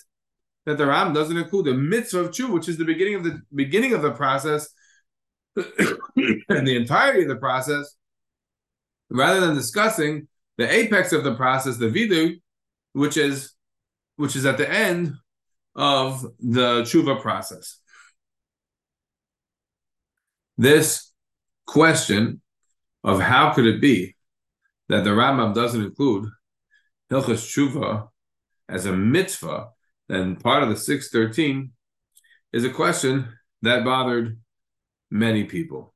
that 0.65 0.77
the 0.77 0.85
Ram 0.85 1.13
doesn't 1.13 1.37
include 1.37 1.65
the 1.65 1.73
mitzvah 1.73 2.19
of 2.19 2.31
tshuva, 2.31 2.53
which 2.53 2.67
is 2.67 2.77
the 2.77 2.83
beginning 2.83 3.15
of 3.15 3.23
the 3.23 3.41
beginning 3.55 3.93
of 3.93 4.01
the 4.01 4.11
process, 4.11 4.67
and 5.55 6.67
the 6.67 6.75
entirety 6.75 7.21
of 7.21 7.29
the 7.29 7.37
process, 7.37 7.95
rather 9.09 9.39
than 9.39 9.55
discussing 9.55 10.27
the 10.57 10.69
apex 10.69 11.13
of 11.13 11.23
the 11.23 11.35
process, 11.35 11.77
the 11.77 11.87
vidu, 11.87 12.35
which 12.91 13.15
is 13.15 13.53
which 14.17 14.35
is 14.35 14.45
at 14.45 14.57
the 14.57 14.69
end 14.69 15.13
of 15.73 16.21
the 16.39 16.81
tshuva 16.81 17.21
process. 17.21 17.79
This 20.63 21.11
question 21.67 22.39
of 23.03 23.19
how 23.19 23.51
could 23.51 23.65
it 23.65 23.81
be 23.81 24.15
that 24.87 25.03
the 25.03 25.09
Rambam 25.09 25.53
doesn't 25.53 25.83
include 25.83 26.29
Hilchas 27.11 27.43
Tshuva 27.43 28.07
as 28.69 28.85
a 28.85 28.93
mitzvah, 28.93 29.71
then 30.07 30.37
part 30.37 30.63
of 30.63 30.69
the 30.69 30.77
613 30.77 31.73
is 32.53 32.63
a 32.63 32.69
question 32.69 33.27
that 33.61 33.83
bothered 33.83 34.39
many 35.11 35.43
people. 35.43 35.93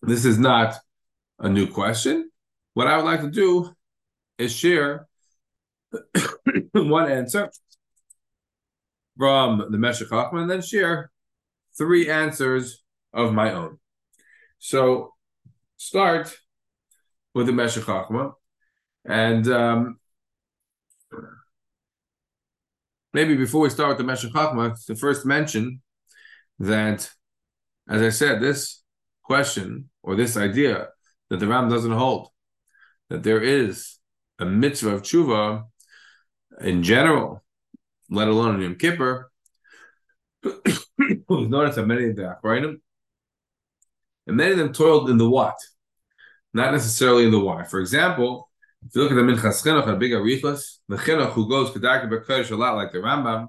This 0.00 0.24
is 0.24 0.38
not 0.38 0.76
a 1.38 1.50
new 1.50 1.66
question. 1.66 2.30
What 2.72 2.86
I 2.86 2.96
would 2.96 3.04
like 3.04 3.20
to 3.20 3.30
do 3.30 3.70
is 4.38 4.50
share 4.50 5.06
one 6.72 7.10
answer 7.10 7.50
from 9.18 9.66
the 9.70 9.76
Meshech 9.76 10.08
Chochmah 10.08 10.40
and 10.40 10.50
then 10.50 10.62
share 10.62 11.10
three 11.76 12.08
answers 12.08 12.82
of 13.18 13.34
my 13.34 13.52
own. 13.52 13.78
So 14.58 15.14
start 15.76 16.34
with 17.34 17.46
the 17.46 17.52
Meshech 17.52 17.84
Chochmah, 17.84 18.32
and 19.04 19.46
um, 19.48 19.98
maybe 23.12 23.36
before 23.36 23.62
we 23.62 23.70
start 23.70 23.90
with 23.90 23.98
the 23.98 24.04
Meshech 24.04 24.30
Chochmah, 24.30 24.84
to 24.86 24.94
first 24.94 25.26
mention 25.26 25.82
that, 26.60 27.10
as 27.88 28.02
I 28.02 28.10
said, 28.10 28.40
this 28.40 28.82
question 29.22 29.90
or 30.02 30.14
this 30.14 30.36
idea 30.36 30.88
that 31.28 31.40
the 31.40 31.46
Ram 31.46 31.68
doesn't 31.68 31.92
hold, 31.92 32.28
that 33.10 33.22
there 33.24 33.42
is 33.42 33.98
a 34.38 34.44
mitzvah 34.44 34.90
of 34.90 35.02
tshuva 35.02 35.64
in 36.60 36.82
general, 36.82 37.42
let 38.10 38.28
alone 38.28 38.56
in 38.56 38.62
Yom 38.62 38.74
Kippur, 38.76 39.30
we've 41.28 41.50
noticed 41.50 41.76
that 41.76 41.86
many 41.86 42.10
of 42.10 42.16
the 42.16 42.36
Achronim 42.36 42.80
and 44.28 44.36
many 44.36 44.52
of 44.52 44.58
them 44.58 44.72
toiled 44.72 45.10
in 45.10 45.16
the 45.16 45.28
what, 45.28 45.56
not 46.52 46.72
necessarily 46.72 47.24
in 47.24 47.32
the 47.32 47.40
why. 47.40 47.64
For 47.64 47.80
example, 47.80 48.48
if 48.86 48.94
you 48.94 49.02
look 49.02 49.10
at 49.10 49.14
the 49.14 49.22
Minchas 49.22 49.64
Chinuch, 49.64 49.88
a 49.88 49.96
big 49.96 50.12
Arichas, 50.12 50.78
the 50.88 50.96
Chinuch 50.96 51.32
who 51.32 51.48
goes 51.48 51.70
Kedarka 51.70 52.08
B'Kodesh 52.08 52.52
a 52.52 52.54
lot 52.54 52.76
like 52.76 52.92
the 52.92 52.98
Rambam, 52.98 53.48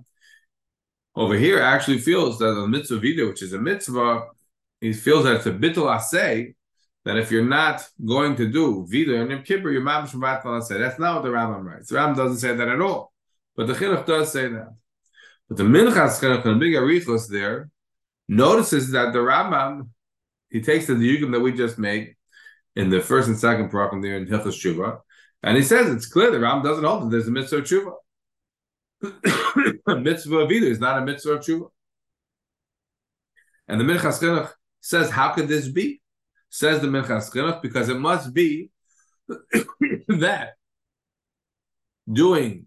over 1.15 1.35
here 1.35 1.61
actually 1.61 1.99
feels 1.99 2.39
that 2.39 2.53
the 2.53 2.67
mitzvah 2.67 2.97
video, 2.97 3.27
which 3.27 3.43
is 3.43 3.53
a 3.53 3.59
mitzvah, 3.59 4.23
he 4.79 4.93
feels 4.93 5.25
that 5.25 5.35
it's 5.35 5.45
a 5.45 5.51
bittul 5.51 5.93
asay, 5.93 6.55
that 7.03 7.17
if 7.17 7.29
you're 7.29 7.45
not 7.45 7.85
going 8.05 8.35
to 8.37 8.49
do 8.49 8.85
video 8.89 9.21
and 9.21 9.29
Yom 9.29 9.43
Kippur, 9.43 9.71
you're 9.71 9.81
mamish 9.81 10.11
shabbat 10.11 10.63
say. 10.63 10.77
That's 10.77 10.99
not 10.99 11.15
what 11.15 11.23
the 11.23 11.29
Rambam 11.29 11.63
writes. 11.63 11.89
The 11.89 11.97
Rambam 11.97 12.15
doesn't 12.15 12.37
say 12.37 12.55
that 12.55 12.67
at 12.67 12.79
all, 12.79 13.11
but 13.55 13.67
the 13.67 13.73
Chinuch 13.73 14.05
does 14.05 14.31
say 14.31 14.47
that. 14.47 14.73
But 15.49 15.57
the 15.57 15.63
Minchas 15.63 16.21
Chinuch 16.21 16.45
and 16.45 16.59
big 16.59 16.73
Arichos 16.73 17.27
there 17.27 17.69
notices 18.29 18.91
that 18.91 19.11
the 19.11 19.19
Rambam 19.19 19.89
he 20.49 20.62
takes 20.62 20.88
the 20.88 20.93
yugim 20.93 21.31
that 21.31 21.39
we 21.39 21.51
just 21.51 21.77
made 21.77 22.15
in 22.75 22.89
the 22.89 23.01
first 23.01 23.27
and 23.27 23.38
second 23.38 23.69
paragraph 23.69 24.01
there 24.01 24.17
in 24.17 24.25
Hilchas 24.25 24.59
Tshuva, 24.59 24.99
and 25.43 25.57
he 25.57 25.63
says 25.63 25.89
it's 25.89 26.07
clear 26.07 26.31
the 26.31 26.39
Ram 26.39 26.63
doesn't 26.63 26.83
hold 26.83 27.03
that 27.03 27.12
there's 27.12 27.27
a 27.27 27.31
mitzvah 27.31 27.57
of 27.57 27.63
Tshuva. 27.65 27.93
a 29.88 29.95
mitzvah 29.95 30.38
of 30.38 30.51
either 30.51 30.67
is 30.67 30.79
not 30.79 31.01
a 31.01 31.05
mitzvah 31.05 31.33
of 31.33 31.39
Tshuva. 31.41 31.69
And 33.67 33.79
the 33.79 33.85
Minchas 33.85 34.19
Chinuch 34.19 34.51
says, 34.81 35.12
how 35.12 35.33
could 35.33 35.47
this 35.47 35.67
be? 35.67 36.01
Says 36.49 36.81
the 36.81 36.88
Minchas 36.88 37.31
Chinuch, 37.31 37.62
because 37.62 37.88
it 37.88 37.99
must 37.99 38.33
be 38.33 38.71
that 40.07 40.55
doing 42.12 42.65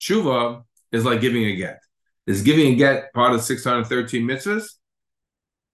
Tshuva 0.00 0.64
is 0.90 1.04
like 1.04 1.20
giving 1.20 1.44
a 1.44 1.54
get. 1.54 1.80
Is 2.26 2.42
giving 2.42 2.72
a 2.72 2.76
get 2.76 3.12
part 3.12 3.34
of 3.34 3.42
613 3.42 4.26
mitzvahs? 4.26 4.70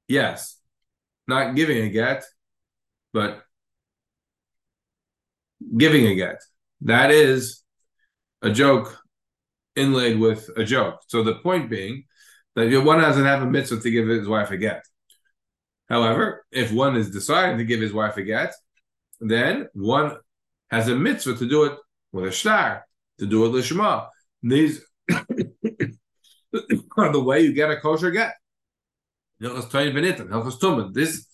Yes 0.08 0.59
not 1.30 1.56
giving 1.56 1.82
a 1.82 1.88
get, 1.88 2.22
but 3.14 3.42
giving 5.76 6.06
a 6.06 6.14
get. 6.14 6.42
That 6.82 7.10
is 7.10 7.62
a 8.42 8.50
joke 8.50 8.98
inlaid 9.76 10.18
with 10.18 10.48
a 10.56 10.64
joke. 10.64 11.00
So 11.08 11.22
the 11.22 11.36
point 11.36 11.70
being 11.70 12.04
that 12.56 12.84
one 12.84 13.00
doesn't 13.00 13.24
have 13.24 13.42
a 13.42 13.46
mitzvah 13.46 13.80
to 13.80 13.90
give 13.90 14.08
his 14.08 14.28
wife 14.28 14.50
a 14.50 14.56
get. 14.56 14.84
However, 15.88 16.44
if 16.52 16.72
one 16.72 16.96
is 16.96 17.10
deciding 17.10 17.58
to 17.58 17.64
give 17.64 17.80
his 17.80 17.92
wife 17.92 18.16
a 18.16 18.22
get, 18.22 18.54
then 19.20 19.68
one 19.72 20.16
has 20.70 20.88
a 20.88 20.94
mitzvah 20.94 21.36
to 21.36 21.48
do 21.48 21.64
it 21.64 21.78
with 22.12 22.26
a 22.26 22.32
shtar, 22.32 22.84
to 23.18 23.26
do 23.26 23.44
it 23.46 23.50
lishma. 23.50 24.08
These 24.42 24.84
are 25.10 27.12
the 27.12 27.22
way 27.22 27.40
you 27.40 27.52
get 27.52 27.70
a 27.70 27.80
kosher 27.80 28.10
get. 28.10 28.34
This 29.40 31.26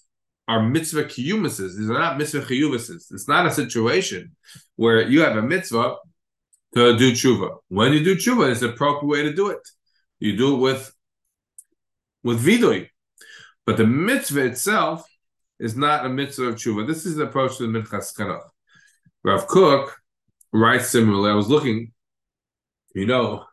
are 0.48 0.62
mitzvah 0.62 1.04
kiyumises. 1.04 1.76
These 1.76 1.90
are 1.90 1.98
not 1.98 2.18
mitzvah 2.18 2.42
chiyumises. 2.42 3.12
It's 3.12 3.28
not 3.28 3.46
a 3.46 3.50
situation 3.50 4.36
where 4.76 5.02
you 5.02 5.22
have 5.22 5.36
a 5.36 5.42
mitzvah 5.42 5.96
to 6.74 6.96
do 6.96 7.12
tshuva. 7.12 7.56
When 7.68 7.92
you 7.92 8.04
do 8.04 8.14
tshuva, 8.16 8.50
it's 8.50 8.60
the 8.60 8.68
appropriate 8.70 9.08
way 9.08 9.22
to 9.22 9.32
do 9.32 9.48
it. 9.48 9.60
You 10.20 10.36
do 10.36 10.54
it 10.54 10.58
with 10.58 10.92
with 12.22 12.44
vidui. 12.44 12.88
But 13.64 13.76
the 13.76 13.86
mitzvah 13.86 14.44
itself 14.46 15.04
is 15.58 15.76
not 15.76 16.06
a 16.06 16.08
mitzvah 16.08 16.48
of 16.48 16.54
tshuva. 16.56 16.86
This 16.86 17.06
is 17.06 17.16
the 17.16 17.24
approach 17.24 17.56
to 17.56 17.66
the 17.66 17.78
Minchas 17.78 18.14
Chinuch. 18.16 18.46
Rav 19.24 19.46
Kook 19.48 19.96
writes 20.52 20.88
similarly. 20.90 21.30
I 21.30 21.34
was 21.34 21.48
looking, 21.48 21.92
you 22.94 23.06
know, 23.06 23.44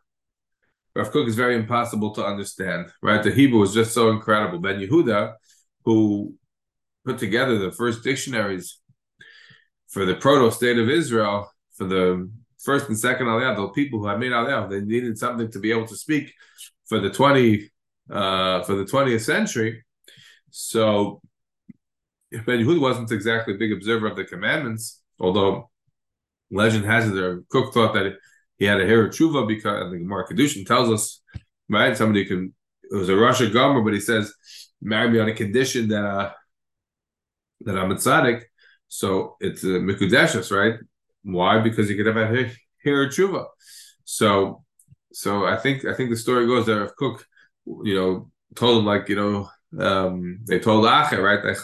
Rav 0.94 1.10
Kook 1.10 1.28
is 1.28 1.34
very 1.34 1.56
impossible 1.56 2.14
to 2.14 2.24
understand, 2.24 2.86
right? 3.02 3.22
The 3.22 3.32
Hebrew 3.32 3.62
is 3.62 3.74
just 3.74 3.92
so 3.92 4.10
incredible. 4.10 4.60
Ben 4.60 4.78
Yehuda, 4.78 5.34
who 5.84 6.34
put 7.04 7.18
together 7.18 7.58
the 7.58 7.72
first 7.72 8.04
dictionaries 8.04 8.80
for 9.88 10.04
the 10.04 10.14
proto 10.14 10.50
state 10.50 10.78
of 10.78 10.88
Israel, 10.88 11.50
for 11.74 11.86
the 11.86 12.30
first 12.62 12.88
and 12.88 12.98
second 12.98 13.26
Aliyah, 13.26 13.56
the 13.56 13.68
people 13.68 13.98
who 13.98 14.06
had 14.06 14.20
made 14.20 14.32
Aliyah, 14.32 14.70
they 14.70 14.80
needed 14.80 15.18
something 15.18 15.50
to 15.50 15.58
be 15.58 15.72
able 15.72 15.86
to 15.86 15.96
speak 15.96 16.32
for 16.86 17.00
the 17.00 17.10
20 17.10 17.70
uh, 18.10 18.62
for 18.62 18.74
the 18.74 18.84
20th 18.84 19.22
century. 19.22 19.84
So 20.50 21.20
Ben 22.30 22.60
Yehuda 22.60 22.80
wasn't 22.80 23.10
exactly 23.10 23.54
a 23.54 23.58
big 23.58 23.72
observer 23.72 24.06
of 24.06 24.16
the 24.16 24.24
commandments, 24.24 25.02
although 25.18 25.70
legend 26.50 26.84
has 26.84 27.08
it 27.08 27.14
that 27.14 27.44
Kook 27.50 27.74
thought 27.74 27.94
that 27.94 28.16
he 28.58 28.64
had 28.64 28.80
a 28.80 28.86
hair 28.86 29.06
of 29.06 29.12
tshuva 29.12 29.46
because 29.46 29.90
the 29.90 29.98
Mark 29.98 30.30
Kedushin 30.30 30.66
tells 30.66 30.90
us, 30.90 31.22
right? 31.68 31.96
Somebody 31.96 32.24
can 32.24 32.54
it 32.90 32.96
was 32.96 33.08
a 33.08 33.16
Russia 33.16 33.48
Gomer, 33.48 33.82
but 33.82 33.94
he 33.94 34.00
says 34.00 34.32
marry 34.80 35.10
me 35.10 35.18
on 35.18 35.28
a 35.28 35.34
condition 35.34 35.88
that 35.88 36.04
uh 36.04 36.32
that 37.60 37.78
I'm 37.78 37.90
a 37.90 37.94
tzaddik. 37.94 38.42
So 38.88 39.36
it's 39.40 39.64
a 39.64 39.78
mikudeshes, 39.88 40.54
right? 40.54 40.78
Why? 41.22 41.60
Because 41.60 41.88
he 41.88 41.96
could 41.96 42.06
have 42.06 42.16
a 42.16 42.50
hair 42.84 43.08
tshuva. 43.08 43.46
So 44.04 44.64
so 45.12 45.46
I 45.46 45.56
think 45.56 45.84
I 45.84 45.94
think 45.94 46.10
the 46.10 46.16
story 46.16 46.46
goes 46.46 46.66
that 46.66 46.82
if 46.82 46.96
Kook, 46.96 47.24
you 47.64 47.94
know, 47.94 48.30
told 48.54 48.78
him 48.78 48.84
like, 48.84 49.08
you 49.08 49.16
know, 49.16 49.48
um, 49.78 50.40
they 50.44 50.58
told 50.58 50.84
Acha, 50.84 51.22
right? 51.22 51.44
Like 51.44 51.62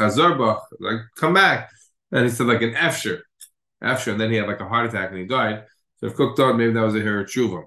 like 0.81 1.01
come 1.17 1.35
back. 1.35 1.71
And 2.13 2.25
he 2.25 2.31
said 2.31 2.47
like 2.47 2.63
an 2.63 2.75
Efsher. 2.75 3.21
Efsher, 3.83 4.13
and 4.13 4.21
then 4.21 4.31
he 4.31 4.37
had 4.37 4.49
like 4.49 4.61
a 4.61 4.69
heart 4.69 4.87
attack 4.87 5.11
and 5.11 5.19
he 5.19 5.27
died. 5.27 5.65
So 6.01 6.07
if 6.07 6.15
Kook 6.15 6.37
thought 6.37 6.57
maybe 6.57 6.73
that 6.73 6.81
was 6.81 6.97
a 6.97 7.01
Hira 7.01 7.25
Tshuva. 7.25 7.65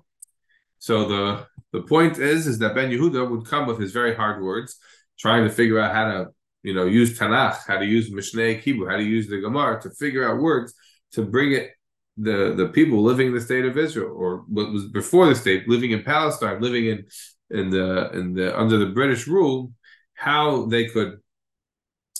So 0.79 1.07
the 1.07 1.47
the 1.71 1.83
point 1.83 2.17
is 2.17 2.47
is 2.47 2.59
that 2.59 2.75
Ben 2.75 2.91
Yehuda 2.91 3.29
would 3.29 3.45
come 3.45 3.67
with 3.67 3.79
his 3.79 3.91
very 3.91 4.15
hard 4.15 4.43
words, 4.43 4.77
trying 5.17 5.43
to 5.43 5.49
figure 5.49 5.79
out 5.79 5.93
how 5.93 6.05
to, 6.11 6.27
you 6.63 6.73
know, 6.73 6.85
use 6.85 7.17
Tanakh, 7.17 7.59
how 7.67 7.77
to 7.77 7.85
use 7.85 8.11
Mishneh 8.11 8.59
Hebrew, 8.59 8.89
how 8.89 8.97
to 8.97 9.03
use 9.03 9.27
the 9.27 9.39
Gemara 9.39 9.81
to 9.81 9.89
figure 9.91 10.27
out 10.27 10.41
words 10.41 10.73
to 11.13 11.23
bring 11.23 11.53
it 11.53 11.71
the 12.17 12.53
the 12.55 12.67
people 12.67 13.01
living 13.01 13.27
in 13.27 13.33
the 13.33 13.41
state 13.41 13.65
of 13.65 13.77
Israel, 13.77 14.13
or 14.15 14.43
what 14.47 14.71
was 14.71 14.85
before 14.87 15.27
the 15.27 15.35
state, 15.35 15.67
living 15.67 15.91
in 15.91 16.03
Palestine, 16.03 16.61
living 16.61 16.85
in 16.85 17.05
in 17.49 17.69
the 17.69 18.09
in 18.11 18.33
the 18.33 18.57
under 18.59 18.77
the 18.77 18.87
British 18.87 19.27
rule, 19.27 19.71
how 20.13 20.65
they 20.65 20.85
could 20.85 21.19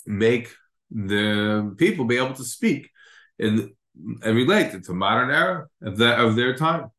make 0.06 0.54
the 0.90 1.74
people 1.76 2.04
be 2.04 2.16
able 2.16 2.34
to 2.34 2.44
speak 2.44 2.90
in 3.38 3.74
and 3.96 4.36
relate 4.36 4.82
to 4.82 4.92
modern 4.92 5.30
era 5.30 5.66
of 5.82 5.98
that 5.98 6.20
of 6.20 6.36
their 6.36 6.56
time. 6.56 6.90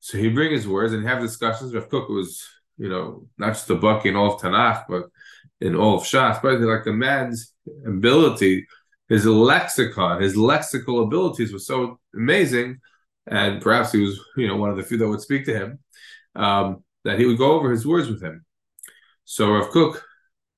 So 0.00 0.18
he 0.18 0.28
bring 0.28 0.52
his 0.52 0.68
words 0.68 0.92
and 0.92 1.06
have 1.06 1.20
discussions. 1.20 1.72
with 1.72 1.88
Kook 1.88 2.08
was, 2.08 2.46
you 2.76 2.88
know, 2.88 3.26
not 3.38 3.54
just 3.54 3.70
a 3.70 3.74
bucky 3.74 4.10
in 4.10 4.16
all 4.16 4.34
of 4.34 4.40
Tanakh, 4.40 4.84
but 4.88 5.04
in 5.60 5.74
all 5.74 5.96
of 5.96 6.02
Shas, 6.02 6.42
but 6.42 6.60
like 6.60 6.84
the 6.84 6.92
man's 6.92 7.54
ability 7.86 8.66
his 9.08 9.26
lexicon, 9.26 10.22
his 10.22 10.34
lexical 10.34 11.04
abilities 11.04 11.52
were 11.52 11.58
so 11.58 12.00
amazing, 12.14 12.80
and 13.26 13.60
perhaps 13.60 13.92
he 13.92 14.00
was, 14.00 14.20
you 14.36 14.48
know, 14.48 14.56
one 14.56 14.70
of 14.70 14.76
the 14.76 14.82
few 14.82 14.96
that 14.98 15.08
would 15.08 15.20
speak 15.20 15.44
to 15.46 15.54
him, 15.54 15.78
um, 16.34 16.82
that 17.04 17.18
he 17.18 17.26
would 17.26 17.38
go 17.38 17.52
over 17.52 17.70
his 17.70 17.86
words 17.86 18.08
with 18.08 18.22
him. 18.22 18.44
So 19.24 19.52
Rav 19.52 19.70
Kook, 19.70 20.02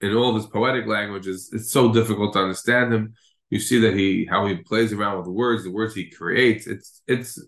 in 0.00 0.14
all 0.14 0.30
of 0.30 0.36
his 0.36 0.46
poetic 0.46 0.86
languages, 0.86 1.50
it's 1.52 1.72
so 1.72 1.92
difficult 1.92 2.34
to 2.34 2.40
understand 2.40 2.92
him. 2.92 3.14
You 3.50 3.60
see 3.60 3.80
that 3.80 3.94
he 3.94 4.26
how 4.28 4.46
he 4.46 4.56
plays 4.56 4.92
around 4.92 5.18
with 5.18 5.26
the 5.26 5.32
words, 5.32 5.64
the 5.64 5.70
words 5.70 5.94
he 5.94 6.10
creates. 6.10 6.66
It's 6.66 7.02
it's 7.06 7.38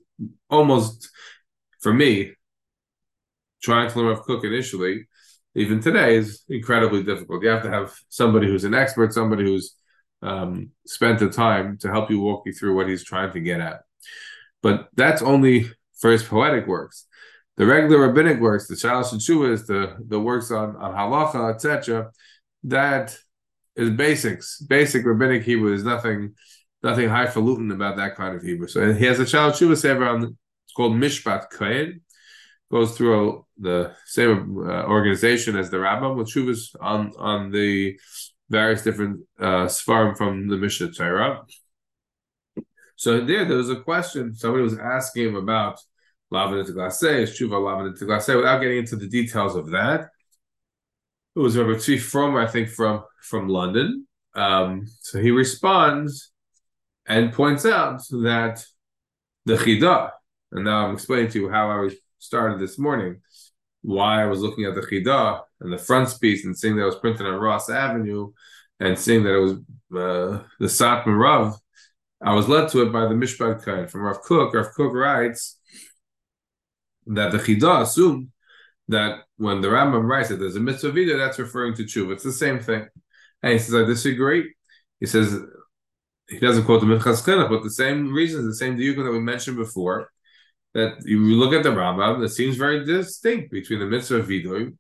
almost 0.49 1.11
for 1.81 1.93
me 1.93 2.33
trying 3.63 3.91
to 3.91 3.99
learn 3.99 4.09
Rav 4.09 4.23
Kook 4.23 4.45
initially, 4.45 5.09
even 5.55 5.81
today, 5.81 6.17
is 6.17 6.45
incredibly 6.49 7.03
difficult. 7.03 7.43
You 7.43 7.49
have 7.49 7.65
to 7.65 7.71
have 7.71 7.95
somebody 8.09 8.47
who's 8.47 8.65
an 8.65 8.75
expert, 8.75 9.13
somebody 9.13 9.45
who's 9.45 9.75
um, 10.23 10.71
spent 10.87 11.19
the 11.19 11.29
time 11.29 11.79
to 11.79 11.91
help 11.91 12.11
you 12.11 12.21
walk 12.21 12.45
you 12.47 12.53
through 12.53 12.77
what 12.77 12.89
he's 12.89 13.05
trying 13.05 13.33
to 13.33 13.41
get 13.41 13.61
at. 13.61 13.81
But 14.63 14.89
that's 14.95 15.23
only 15.23 15.71
for 16.01 16.11
his 16.11 16.23
poetic 16.23 16.67
works. 16.67 17.07
The 17.57 17.67
regular 17.67 18.07
rabbinic 18.07 18.41
works, 18.41 18.69
the 18.69 18.77
Shalosh 18.77 19.13
is 19.53 19.67
the 19.67 19.97
the 20.07 20.21
works 20.21 20.53
on 20.53 20.77
on 20.77 20.95
halacha, 20.95 21.55
etc. 21.55 22.13
That 22.65 23.17
is 23.79 23.91
basics. 23.91 24.61
Basic 24.61 25.07
rabbinic 25.07 25.45
Hebrew 25.45 25.73
is 25.73 25.85
nothing 25.85 26.35
nothing 26.83 27.09
highfalutin 27.09 27.73
about 27.73 27.97
that 27.97 28.17
kind 28.17 28.37
of 28.37 28.43
Hebrew. 28.43 28.69
So 28.69 28.93
he 28.93 29.07
has 29.07 29.19
a 29.19 29.25
Shalosh 29.25 29.55
Tshuva 29.55 29.77
sefer 29.77 30.05
on 30.05 30.25
it's 30.25 30.75
called 30.77 30.93
Mishpat 30.93 31.51
Kohen. 31.51 32.03
Goes 32.71 32.97
through 32.97 33.47
the 33.57 33.95
same 34.05 34.59
uh, 34.59 34.85
organization 34.85 35.57
as 35.57 35.71
the 35.71 35.79
Rambam 35.79 36.17
with 36.17 36.31
Shuvas 36.31 36.77
on 36.81 37.13
on 37.19 37.51
the 37.51 37.99
various 38.51 38.83
different 38.83 39.21
uh, 39.41 39.67
svarim 39.67 40.17
from 40.17 40.49
the 40.49 40.57
Mishneh 40.57 40.95
Torah. 40.95 41.43
So 42.97 43.25
there, 43.25 43.45
there 43.45 43.57
was 43.57 43.71
a 43.71 43.81
question. 43.81 44.35
Somebody 44.35 44.65
was 44.65 44.77
asking 44.79 45.29
him 45.29 45.37
about 45.37 45.79
Lavin 46.31 46.59
into 46.59 46.73
glacé, 46.73 47.23
Shuva 47.23 47.63
Lavin 47.63 47.87
into 47.87 48.05
glacé, 48.05 48.37
without 48.37 48.61
getting 48.61 48.79
into 48.79 48.97
the 48.97 49.09
details 49.09 49.55
of 49.55 49.71
that. 49.71 50.09
It 51.37 51.41
was 51.41 51.57
Rabbi 51.57 51.79
Tzvi 51.79 52.01
from, 52.01 52.37
I 52.37 52.47
think, 52.47 52.69
from 52.69 53.05
from 53.23 53.49
London. 53.49 54.07
Um, 54.35 54.87
so 55.01 55.21
he 55.21 55.31
responds 55.31 56.33
and 57.07 57.33
points 57.33 57.65
out 57.65 58.01
that 58.11 58.65
the 59.47 59.57
Chidah, 59.57 60.11
and 60.53 60.65
now 60.65 60.87
I'm 60.87 60.95
explaining 60.95 61.31
to 61.33 61.41
you 61.41 61.49
how 61.51 61.71
I 61.71 61.91
started 62.19 62.61
this 62.61 62.79
morning, 62.79 63.21
why 63.83 64.23
I 64.23 64.27
was 64.27 64.41
looking 64.41 64.65
at 64.65 64.75
the 64.75 64.83
Chidah 64.83 65.43
and 65.61 65.73
the 65.73 65.79
frontispiece 65.79 66.45
and 66.45 66.57
seeing 66.57 66.77
that 66.77 66.83
it 66.83 66.87
was 66.87 66.99
printed 66.99 67.27
on 67.27 67.35
Ross 67.35 67.71
Avenue 67.71 68.33
and 68.81 68.99
seeing 68.99 69.23
that 69.25 69.35
it 69.35 69.41
was 69.41 69.53
uh, 69.53 70.43
the 70.61 70.67
Satmar 70.67 71.19
Rav, 71.19 71.57
I 72.23 72.35
was 72.35 72.49
led 72.49 72.69
to 72.71 72.83
it 72.83 72.93
by 72.93 73.03
the 73.03 73.15
Mishpat 73.15 73.63
Kohen 73.63 73.89
from 73.89 74.03
Rav 74.03 74.23
Kook. 74.23 74.53
Rav 74.53 74.67
Kook 74.75 74.93
writes 74.93 75.59
that 77.07 77.33
the 77.33 77.39
Chidah 77.39 77.83
assumed 77.83 78.29
that 78.89 79.21
when 79.37 79.61
the 79.61 79.69
Rambam 79.69 80.09
writes 80.09 80.31
that 80.31 80.37
there's 80.37 80.57
a 80.57 80.61
mitzvah 80.61 80.93
vida, 80.93 81.17
that's 81.17 81.39
referring 81.39 81.75
to 81.75 81.85
tshuva. 81.85 82.15
It's 82.15 82.25
the 82.25 82.33
same 82.33 82.61
thing. 82.61 82.87
And 83.43 83.53
he 83.53 83.59
says, 83.59 83.75
I 83.75 83.85
disagree. 83.85 84.55
He 85.01 85.07
says, 85.07 85.39
he 86.29 86.39
doesn't 86.39 86.65
quote 86.65 86.81
the 86.81 86.87
Minchas 86.87 87.49
but 87.49 87.63
the 87.63 87.71
same 87.71 88.13
reasons, 88.13 88.47
the 88.47 88.55
same 88.55 88.77
diukum 88.77 89.05
that 89.05 89.13
we 89.13 89.21
mentioned 89.21 89.57
before, 89.57 90.11
that 90.75 90.99
you 91.05 91.19
look 91.19 91.55
at 91.55 91.63
the 91.63 91.71
Rambam, 91.71 92.25
it 92.25 92.31
seems 92.31 92.57
very 92.57 92.85
distinct 92.85 93.51
between 93.51 93.79
the 93.79 93.87
mitzvah 93.87 94.23
vidoy, 94.23 94.77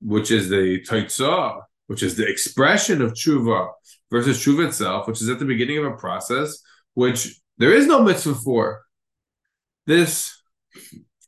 which 0.00 0.30
is 0.30 0.48
the 0.48 0.82
taitzah, 0.88 1.60
which 1.86 2.02
is 2.02 2.16
the 2.16 2.28
expression 2.28 3.02
of 3.02 3.12
tshuva, 3.12 3.70
versus 4.10 4.38
tshuva 4.38 4.68
itself, 4.68 5.08
which 5.08 5.20
is 5.20 5.28
at 5.28 5.38
the 5.38 5.44
beginning 5.44 5.78
of 5.78 5.84
a 5.84 5.96
process, 5.96 6.62
which 6.94 7.40
there 7.58 7.72
is 7.72 7.86
no 7.86 8.02
mitzvah 8.02 8.34
for. 8.34 8.82
This 9.86 10.32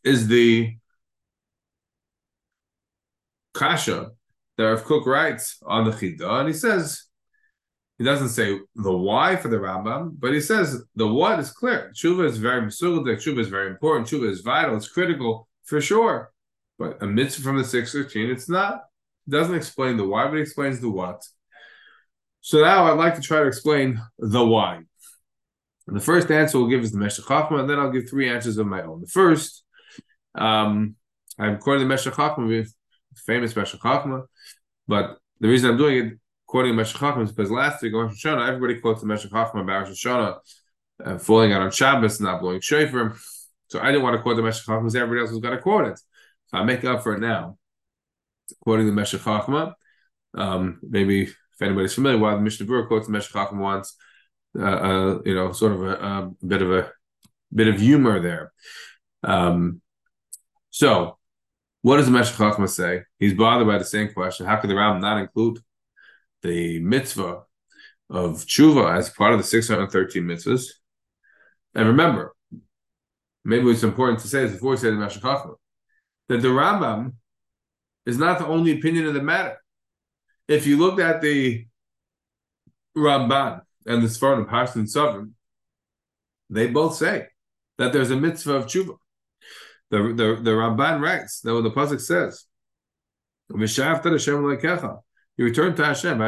is 0.05 0.29
the 0.29 0.77
kasha 3.59 4.11
that 4.57 4.65
Rav 4.65 4.85
Kook 4.85 5.07
writes 5.07 5.59
on 5.67 5.85
the 5.85 5.91
Chidah, 5.91 6.41
and 6.41 6.49
he 6.49 6.55
says 6.55 7.05
he 7.99 8.05
doesn't 8.05 8.31
say 8.31 8.59
the 8.77 8.97
why 8.97 9.37
for 9.37 9.49
the 9.49 9.57
Rambam, 9.57 10.03
but 10.19 10.33
he 10.33 10.41
says 10.41 10.83
the 10.95 11.09
what 11.09 11.39
is 11.41 11.51
clear. 11.51 11.93
Tshuva 11.95 12.25
is 12.27 12.39
very. 12.39 12.63
Tshuva 12.63 13.39
is 13.41 13.49
very 13.49 13.69
important. 13.69 14.07
Tshuva 14.07 14.31
is 14.31 14.41
vital. 14.41 14.77
It's 14.77 14.89
critical 14.89 15.49
for 15.65 15.81
sure. 15.81 16.33
But 16.79 17.03
a 17.03 17.07
mitzvah 17.07 17.43
from 17.43 17.59
the 17.59 17.65
six 17.65 17.93
thirteen, 17.93 18.31
it's 18.31 18.49
not. 18.49 18.75
It 19.27 19.33
doesn't 19.33 19.57
explain 19.57 19.97
the 19.97 20.07
why, 20.07 20.27
but 20.29 20.39
it 20.39 20.43
explains 20.43 20.81
the 20.81 20.91
what. 20.91 21.21
So 22.41 22.63
now 22.63 22.87
I'd 22.87 22.99
like 23.05 23.17
to 23.17 23.21
try 23.21 23.41
to 23.41 23.47
explain 23.47 24.01
the 24.19 24.45
why. 24.45 24.81
And 25.87 25.97
the 25.97 26.01
first 26.01 26.31
answer 26.31 26.59
we'll 26.59 26.69
give 26.69 26.83
is 26.83 26.93
the 26.93 26.99
Meshech 26.99 27.25
Chachma, 27.25 27.61
and 27.61 27.69
then 27.69 27.79
I'll 27.81 27.91
give 27.91 28.09
three 28.09 28.29
answers 28.31 28.59
of 28.59 28.67
my 28.67 28.83
own. 28.83 29.01
The 29.01 29.09
first, 29.09 29.65
um, 30.35 30.95
I'm 31.39 31.59
quoting 31.59 31.89
the 31.89 31.95
Meshech 31.95 32.15
Chachma, 32.15 32.47
famous 33.27 33.55
Meshech 33.55 33.81
Chachma, 33.81 34.25
but 34.87 35.19
the 35.41 35.49
reason 35.49 35.71
I'm 35.71 35.77
doing 35.77 36.07
it 36.07 36.19
quoting 36.47 36.75
Meshech 36.75 37.01
Chachma 37.01 37.23
is 37.23 37.33
because 37.33 37.51
last 37.51 37.83
week 37.83 37.95
on 37.95 38.07
Rosh 38.07 38.25
Hashanah, 38.25 38.49
everybody 38.49 38.81
quotes 38.81 39.01
the 39.01 39.07
Meshech 39.07 39.31
Chachma 39.31 39.61
about 39.61 39.89
Rosh 39.89 40.07
Hashanah 40.07 40.39
uh, 41.05 41.19
falling 41.19 41.53
out 41.53 41.63
on 41.63 41.71
Shabbos, 41.71 42.19
and 42.19 42.27
not 42.27 42.41
blowing 42.41 42.61
shofar. 42.61 43.17
So 43.69 43.81
I 43.81 43.87
didn't 43.87 44.03
want 44.03 44.17
to 44.17 44.23
quote 44.23 44.37
the 44.37 44.43
Meshech 44.43 44.67
Chachma 44.67 44.81
because 44.81 44.97
everybody 44.97 45.21
else 45.21 45.31
was 45.31 45.41
going 45.41 45.57
to 45.57 45.63
quote 45.63 45.87
it. 45.87 45.99
So 46.47 46.59
I'm 46.59 46.67
making 46.67 46.89
up 46.89 47.03
for 47.03 47.15
it 47.15 47.21
now, 47.21 47.59
quoting 48.61 48.87
the 48.87 48.93
Meshech 48.93 49.21
Chachma. 49.21 49.75
Um, 50.35 50.81
maybe 50.83 51.23
if 51.23 51.37
anybody's 51.63 51.95
familiar, 51.95 52.19
why 52.19 52.35
the 52.35 52.41
Mishnah 52.41 52.67
Berurah 52.67 52.89
quotes 52.89 53.07
the 53.07 53.13
Meshech 53.13 53.33
Chachma 53.33 53.59
once, 53.59 53.97
uh, 54.59 54.65
uh, 54.65 55.19
you 55.25 55.35
know, 55.35 55.53
sort 55.53 55.73
of 55.73 55.83
a, 55.83 55.93
a, 55.93 56.31
bit 56.47 56.63
of 56.63 56.73
a 56.73 56.91
bit 57.55 57.69
of 57.69 57.79
humor 57.79 58.21
there. 58.21 58.53
Um, 59.23 59.81
so, 60.71 61.18
what 61.83 61.97
does 61.97 62.07
the 62.07 62.13
Meshech 62.13 62.35
Chachma 62.35 62.69
say? 62.69 63.03
He's 63.19 63.35
bothered 63.35 63.67
by 63.67 63.79
the 63.79 63.85
same 63.85 64.13
question. 64.13 64.47
How 64.47 64.57
could 64.57 64.71
the 64.71 64.77
Ram 64.77 65.01
not 65.01 65.21
include 65.21 65.59
the 66.43 66.81
mitzvah 66.81 67.43
of 68.11 68.45
tshuva 68.47 68.97
as 68.97 69.11
part 69.11 69.33
of 69.33 69.39
the 69.39 69.45
613 69.45 70.23
mitzvahs. 70.23 70.65
And 71.75 71.89
remember, 71.89 72.35
maybe 73.45 73.71
it's 73.71 73.83
important 73.83 74.21
to 74.21 74.29
say 74.29 74.45
this 74.45 74.53
before 74.53 74.73
we 74.73 74.77
say 74.77 74.91
the 74.91 74.97
Meshech 74.97 75.23
that 75.23 76.43
the 76.43 76.49
Rambam 76.49 77.15
is 78.07 78.19
not 78.19 78.39
the 78.39 78.47
only 78.47 78.73
opinion 78.73 79.07
of 79.07 79.15
the 79.15 79.23
matter. 79.23 79.57
If 80.47 80.67
you 80.67 80.79
look 80.79 80.99
at 80.99 81.21
the 81.21 81.67
Ramban 82.97 83.63
and 83.87 84.03
the 84.03 84.09
Sfarim, 84.09 84.49
Parson 84.49 84.81
and 84.81 84.89
Sovim, 84.89 85.33
they 86.51 86.69
both 86.69 86.97
say 86.97 87.27
that 87.77 87.93
there's 87.93 88.11
a 88.11 88.17
mitzvah 88.17 88.55
of 88.55 88.67
tshuva. 88.67 88.97
The, 89.91 89.99
the, 89.99 90.41
the 90.43 90.51
Ramban 90.51 91.01
writes 91.01 91.41
that 91.41 91.55
what 91.55 91.63
the 91.63 91.71
Pasuk 91.71 92.01
says, 92.01 92.45
you 93.51 95.45
return 95.45 95.75
to 95.77 95.85
Hashem, 95.85 96.19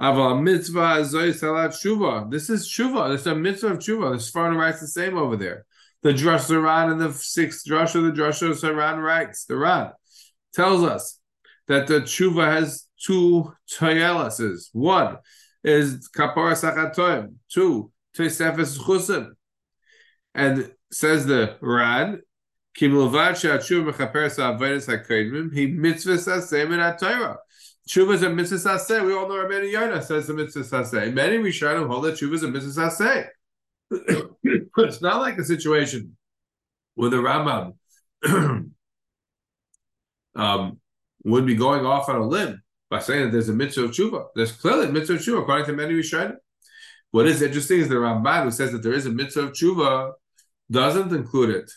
Aval 0.00 0.42
mitzvah 0.42 1.02
zoy 1.02 1.34
salat 1.34 1.72
shuva. 1.72 2.30
This 2.30 2.50
is 2.50 2.68
shuva. 2.68 3.10
This 3.10 3.22
is 3.22 3.26
a 3.26 3.34
mitzvah 3.34 3.68
of 3.68 3.78
shuva. 3.78 4.12
The 4.12 4.18
Sforno 4.18 4.56
writes 4.56 4.80
the 4.80 4.86
same 4.86 5.16
over 5.16 5.36
there. 5.36 5.66
The 6.02 6.12
Drush 6.12 6.50
Ran 6.62 6.90
and 6.90 7.00
the 7.00 7.12
sixth 7.12 7.66
Drush 7.66 7.94
the 7.94 8.12
Drush 8.12 8.40
Saran 8.54 9.02
writes. 9.02 9.44
The 9.46 9.56
Ran 9.56 9.90
tells 10.54 10.84
us 10.84 11.18
that 11.66 11.88
the 11.88 12.02
tshuva 12.02 12.46
has 12.46 12.86
two 13.04 13.52
toyelases. 13.68 14.70
One 14.72 15.16
is 15.64 16.08
kapara 16.16 16.54
sachatoim. 16.54 17.34
Two, 17.52 17.90
chusim. 18.16 19.30
And 20.34 20.70
says 20.90 21.26
the 21.26 21.56
Ran, 21.60 22.22
kimulvad 22.78 23.36
she'atshuva 23.36 23.92
mechaper 23.92 24.30
sa'avodas 24.30 24.86
ha'kedmim, 24.86 25.52
he 25.52 25.66
mitzvah 25.66 26.16
sasem 26.16 26.72
in 26.72 26.80
ha 26.80 27.36
Tshuva 27.88 28.14
is 28.14 28.22
a 28.22 28.28
mitzvah 28.28 28.56
saseh. 28.56 29.04
We 29.04 29.14
all 29.14 29.28
know 29.28 29.38
Rabbi 29.38 29.62
Yonah 29.62 30.02
says 30.02 30.26
the 30.26 30.34
mitzvah 30.34 30.60
saseh. 30.60 31.12
Many 31.12 31.38
Rishonim 31.38 31.88
hold 31.88 32.04
that 32.04 32.16
tshuva 32.16 32.34
is 32.34 32.42
a 32.42 32.48
mitzvah 32.48 32.82
saseh. 32.82 33.28
it's 34.42 35.00
not 35.00 35.22
like 35.22 35.38
a 35.38 35.44
situation 35.44 36.14
where 36.94 37.08
the 37.08 37.16
Rambam 37.16 37.76
um, 40.36 40.80
would 41.24 41.46
be 41.46 41.54
going 41.54 41.86
off 41.86 42.10
on 42.10 42.16
a 42.16 42.26
limb 42.26 42.62
by 42.90 42.98
saying 42.98 43.24
that 43.24 43.32
there's 43.32 43.48
a 43.48 43.54
mitzvah 43.54 43.84
of 43.84 43.92
tshuva. 43.92 44.26
There's 44.34 44.52
clearly 44.52 44.88
a 44.88 44.92
mitzvah 44.92 45.14
of 45.14 45.20
tshuva 45.20 45.42
according 45.42 45.66
to 45.66 45.72
many 45.72 45.94
Rishonim. 45.94 46.36
What 47.10 47.26
is 47.26 47.40
interesting 47.40 47.80
is 47.80 47.88
the 47.88 47.94
Ramban 47.94 48.44
who 48.44 48.50
says 48.50 48.72
that 48.72 48.82
there 48.82 48.92
is 48.92 49.06
a 49.06 49.10
mitzvah 49.10 49.44
of 49.44 49.52
tshuva 49.52 50.12
doesn't 50.70 51.12
include 51.12 51.50
it 51.50 51.70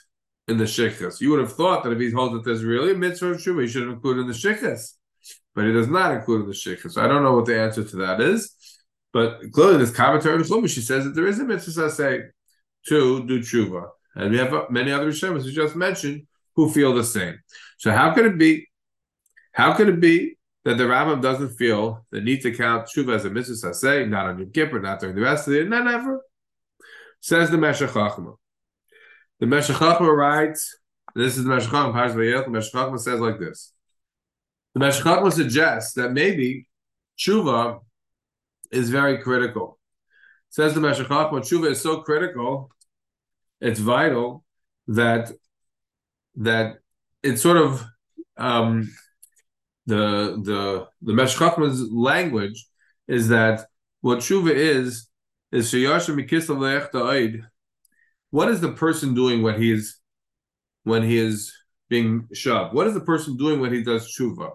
in 0.48 0.58
the 0.58 0.66
shikhas. 0.66 1.22
You 1.22 1.32
would 1.32 1.40
have 1.40 1.54
thought 1.54 1.84
that 1.84 1.94
if 1.94 2.00
he 2.00 2.12
holds 2.12 2.34
that 2.34 2.44
there's 2.44 2.64
really 2.64 2.92
a 2.92 2.98
mitzvah 2.98 3.32
of 3.32 3.38
tshuva, 3.38 3.62
he 3.62 3.68
should 3.68 3.84
have 3.84 3.92
included 3.92 4.22
in 4.22 4.28
the 4.28 4.34
shikhas 4.34 4.94
but 5.54 5.66
he 5.66 5.74
does 5.74 5.88
not 5.88 6.14
include 6.14 6.42
in 6.42 6.48
the 6.48 6.54
sheikh. 6.54 6.82
So 6.82 7.02
I 7.02 7.08
don't 7.08 7.24
know 7.24 7.36
what 7.36 7.46
the 7.46 7.60
answer 7.60 7.84
to 7.84 7.96
that 7.98 8.22
is. 8.22 8.56
But 9.14 9.52
clearly, 9.52 9.78
this 9.78 9.92
commentary 9.92 10.36
on 10.36 10.44
Chumash, 10.44 10.70
she 10.70 10.82
says 10.82 11.04
that 11.04 11.16
there 11.16 11.28
is 11.28 11.40
a 11.40 11.44
mitzvah 11.44 11.90
say 11.90 12.22
to 12.88 13.28
do 13.28 13.40
tshuva, 13.40 13.90
and 14.16 14.32
we 14.32 14.38
have 14.38 14.54
many 14.70 14.92
other 14.92 15.12
Rishonim 15.12 15.44
we 15.44 15.52
just 15.52 15.76
mentioned 15.76 16.28
who 16.56 16.70
feel 16.70 16.94
the 16.94 17.04
same. 17.04 17.40
So 17.78 17.92
how 17.92 18.14
could 18.14 18.26
it 18.26 18.38
be? 18.38 18.68
How 19.52 19.74
could 19.74 19.90
it 19.90 20.00
be 20.00 20.38
that 20.64 20.78
the 20.78 20.86
Rambam 20.86 21.22
doesn't 21.22 21.58
feel 21.58 22.06
the 22.12 22.22
need 22.22 22.42
to 22.44 22.56
count 22.56 22.88
tshuva 22.88 23.16
as 23.16 23.26
a 23.26 23.30
mitzvah 23.30 23.74
say, 23.74 24.06
not 24.06 24.28
on 24.28 24.40
Yom 24.40 24.52
Kippur, 24.52 24.80
not 24.80 25.02
during 25.02 25.16
the 25.16 25.22
rest 25.22 25.48
of 25.48 25.52
the 25.52 25.60
year, 25.60 25.68
not 25.68 25.92
ever? 25.92 26.22
Says 27.20 27.50
the 27.50 27.58
Meshech 27.58 27.90
Chachma. 27.90 28.36
The 29.42 29.48
Meshech 29.48 29.76
Chachma 29.78 30.16
writes. 30.16 30.78
This 31.16 31.36
is 31.36 31.44
the 31.44 31.50
Meshech 31.50 31.72
Chachma. 31.72 32.46
The 32.46 32.52
Meshech 32.52 32.74
Chachma 32.74 33.00
says 33.00 33.20
like 33.20 33.40
this. 33.40 33.74
The 34.76 34.80
Meshech 34.80 35.04
Chachma 35.04 35.34
suggests 35.34 35.94
that 35.96 36.14
maybe 36.14 36.68
tshuva 37.18 37.80
is 38.72 38.92
very 38.92 39.18
critical. 39.18 39.80
Says 40.50 40.76
the 40.76 40.80
Meshech 40.80 41.08
Chachma, 41.08 41.40
tshuva 41.42 41.72
is 41.72 41.82
so 41.82 42.02
critical, 42.02 42.70
it's 43.60 43.80
vital 43.80 44.44
that 44.88 45.32
that 46.36 46.76
it's 47.24 47.42
sort 47.42 47.58
of 47.58 47.84
um, 48.38 48.92
the 49.88 50.40
the 50.44 50.88
the 51.02 51.14
Meshech 51.14 51.56
Chachma's 51.56 51.82
language 51.92 52.68
is 53.08 53.30
that 53.30 53.66
what 54.02 54.20
tshuva 54.20 54.52
is 54.52 55.08
is 55.52 55.72
sheyashim 55.72 56.16
What 58.32 58.50
is 58.50 58.60
the 58.60 58.72
person 58.72 59.14
doing 59.14 59.44
when 59.44 59.62
he 59.62 59.72
is 59.72 59.98
when 60.84 61.04
he 61.04 61.18
is 61.18 61.54
being 61.90 62.28
shoved? 62.34 62.74
What 62.74 62.88
is 62.88 62.94
the 62.94 63.02
person 63.02 63.38
doing 63.38 63.60
when 63.60 63.74
he 63.74 63.84
does 63.84 64.14
tshuva? 64.18 64.52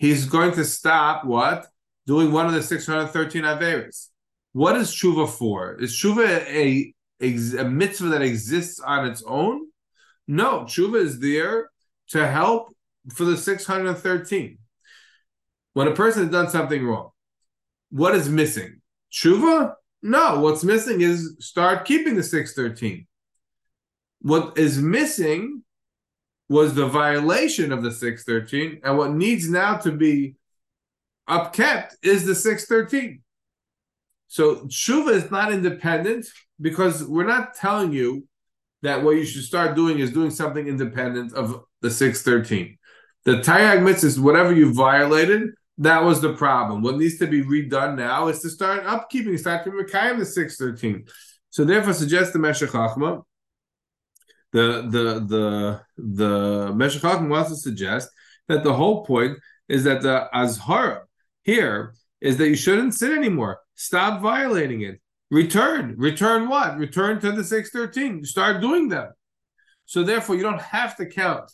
he's 0.00 0.24
going 0.24 0.52
to 0.52 0.64
stop 0.64 1.26
what? 1.26 1.66
Doing 2.06 2.32
one 2.32 2.46
of 2.46 2.54
the 2.54 2.62
613 2.62 3.42
Averis. 3.42 4.08
What 4.52 4.74
is 4.76 4.90
tshuva 4.90 5.28
for? 5.28 5.74
Is 5.74 5.92
tshuva 5.92 6.26
a, 6.46 6.92
a, 7.22 7.60
a 7.60 7.64
mitzvah 7.64 8.08
that 8.08 8.22
exists 8.22 8.80
on 8.80 9.06
its 9.06 9.22
own? 9.26 9.68
No, 10.26 10.60
tshuva 10.60 10.96
is 10.96 11.20
there 11.20 11.70
to 12.08 12.26
help 12.26 12.74
for 13.14 13.24
the 13.24 13.36
613. 13.36 14.58
When 15.74 15.86
a 15.86 15.94
person 15.94 16.22
has 16.22 16.32
done 16.32 16.48
something 16.48 16.84
wrong, 16.84 17.10
what 17.90 18.14
is 18.14 18.28
missing? 18.28 18.80
Tshuva? 19.12 19.74
No, 20.02 20.40
what's 20.40 20.64
missing 20.64 21.02
is 21.02 21.36
start 21.40 21.84
keeping 21.84 22.14
the 22.16 22.22
613. 22.22 23.06
What 24.22 24.56
is 24.56 24.78
missing 24.78 25.62
was 26.48 26.74
the 26.74 26.86
violation 26.86 27.72
of 27.72 27.82
the 27.82 27.92
613, 27.92 28.80
and 28.82 28.98
what 28.98 29.12
needs 29.12 29.48
now 29.48 29.76
to 29.76 29.92
be 29.92 30.36
upkept 31.28 31.94
is 32.02 32.24
the 32.24 32.34
613. 32.34 33.22
So 34.28 34.66
tshuva 34.66 35.10
is 35.10 35.30
not 35.30 35.52
independent 35.52 36.26
because 36.60 37.04
we're 37.04 37.26
not 37.26 37.54
telling 37.54 37.92
you 37.92 38.26
that 38.82 39.02
what 39.02 39.16
you 39.16 39.24
should 39.24 39.44
start 39.44 39.76
doing 39.76 39.98
is 39.98 40.12
doing 40.12 40.30
something 40.30 40.66
independent 40.66 41.34
of 41.34 41.64
the 41.82 41.90
613. 41.90 42.78
The 43.24 43.42
Taryag 43.42 43.82
mitzvah, 43.82 44.06
is 44.06 44.20
whatever 44.20 44.52
you 44.52 44.72
violated, 44.72 45.50
that 45.80 46.04
was 46.04 46.20
the 46.20 46.34
problem. 46.34 46.82
What 46.82 46.98
needs 46.98 47.18
to 47.18 47.26
be 47.26 47.42
redone 47.42 47.96
now 47.96 48.28
is 48.28 48.40
to 48.40 48.50
start 48.50 48.84
upkeeping, 48.84 49.38
start 49.38 49.64
to 49.64 49.70
Mekayim 49.70 50.18
the 50.18 50.26
613. 50.26 51.06
So 51.48 51.64
therefore, 51.64 51.94
suggest 51.94 52.32
the 52.32 52.38
Meshech 52.38 52.70
Chachma 52.70 53.22
the 54.52 54.82
the 54.82 55.20
the 55.26 55.80
the 55.96 56.72
Meshech 56.74 57.02
wants 57.02 57.50
to 57.50 57.56
suggest 57.56 58.10
that 58.48 58.64
the 58.64 58.72
whole 58.72 59.04
point 59.04 59.38
is 59.68 59.84
that 59.84 60.02
the 60.02 60.28
azhara 60.34 61.02
here 61.42 61.94
is 62.20 62.36
that 62.36 62.48
you 62.48 62.56
shouldn't 62.56 62.94
sit 62.94 63.16
anymore. 63.16 63.60
Stop 63.74 64.20
violating 64.20 64.82
it. 64.82 65.00
Return. 65.30 65.94
Return 65.96 66.48
what? 66.48 66.76
Return 66.76 67.20
to 67.20 67.32
the 67.32 67.44
613. 67.44 68.24
Start 68.24 68.60
doing 68.60 68.88
them. 68.88 69.12
So 69.86 70.02
therefore, 70.02 70.36
you 70.36 70.42
don't 70.42 70.60
have 70.60 70.96
to 70.96 71.06
count 71.06 71.50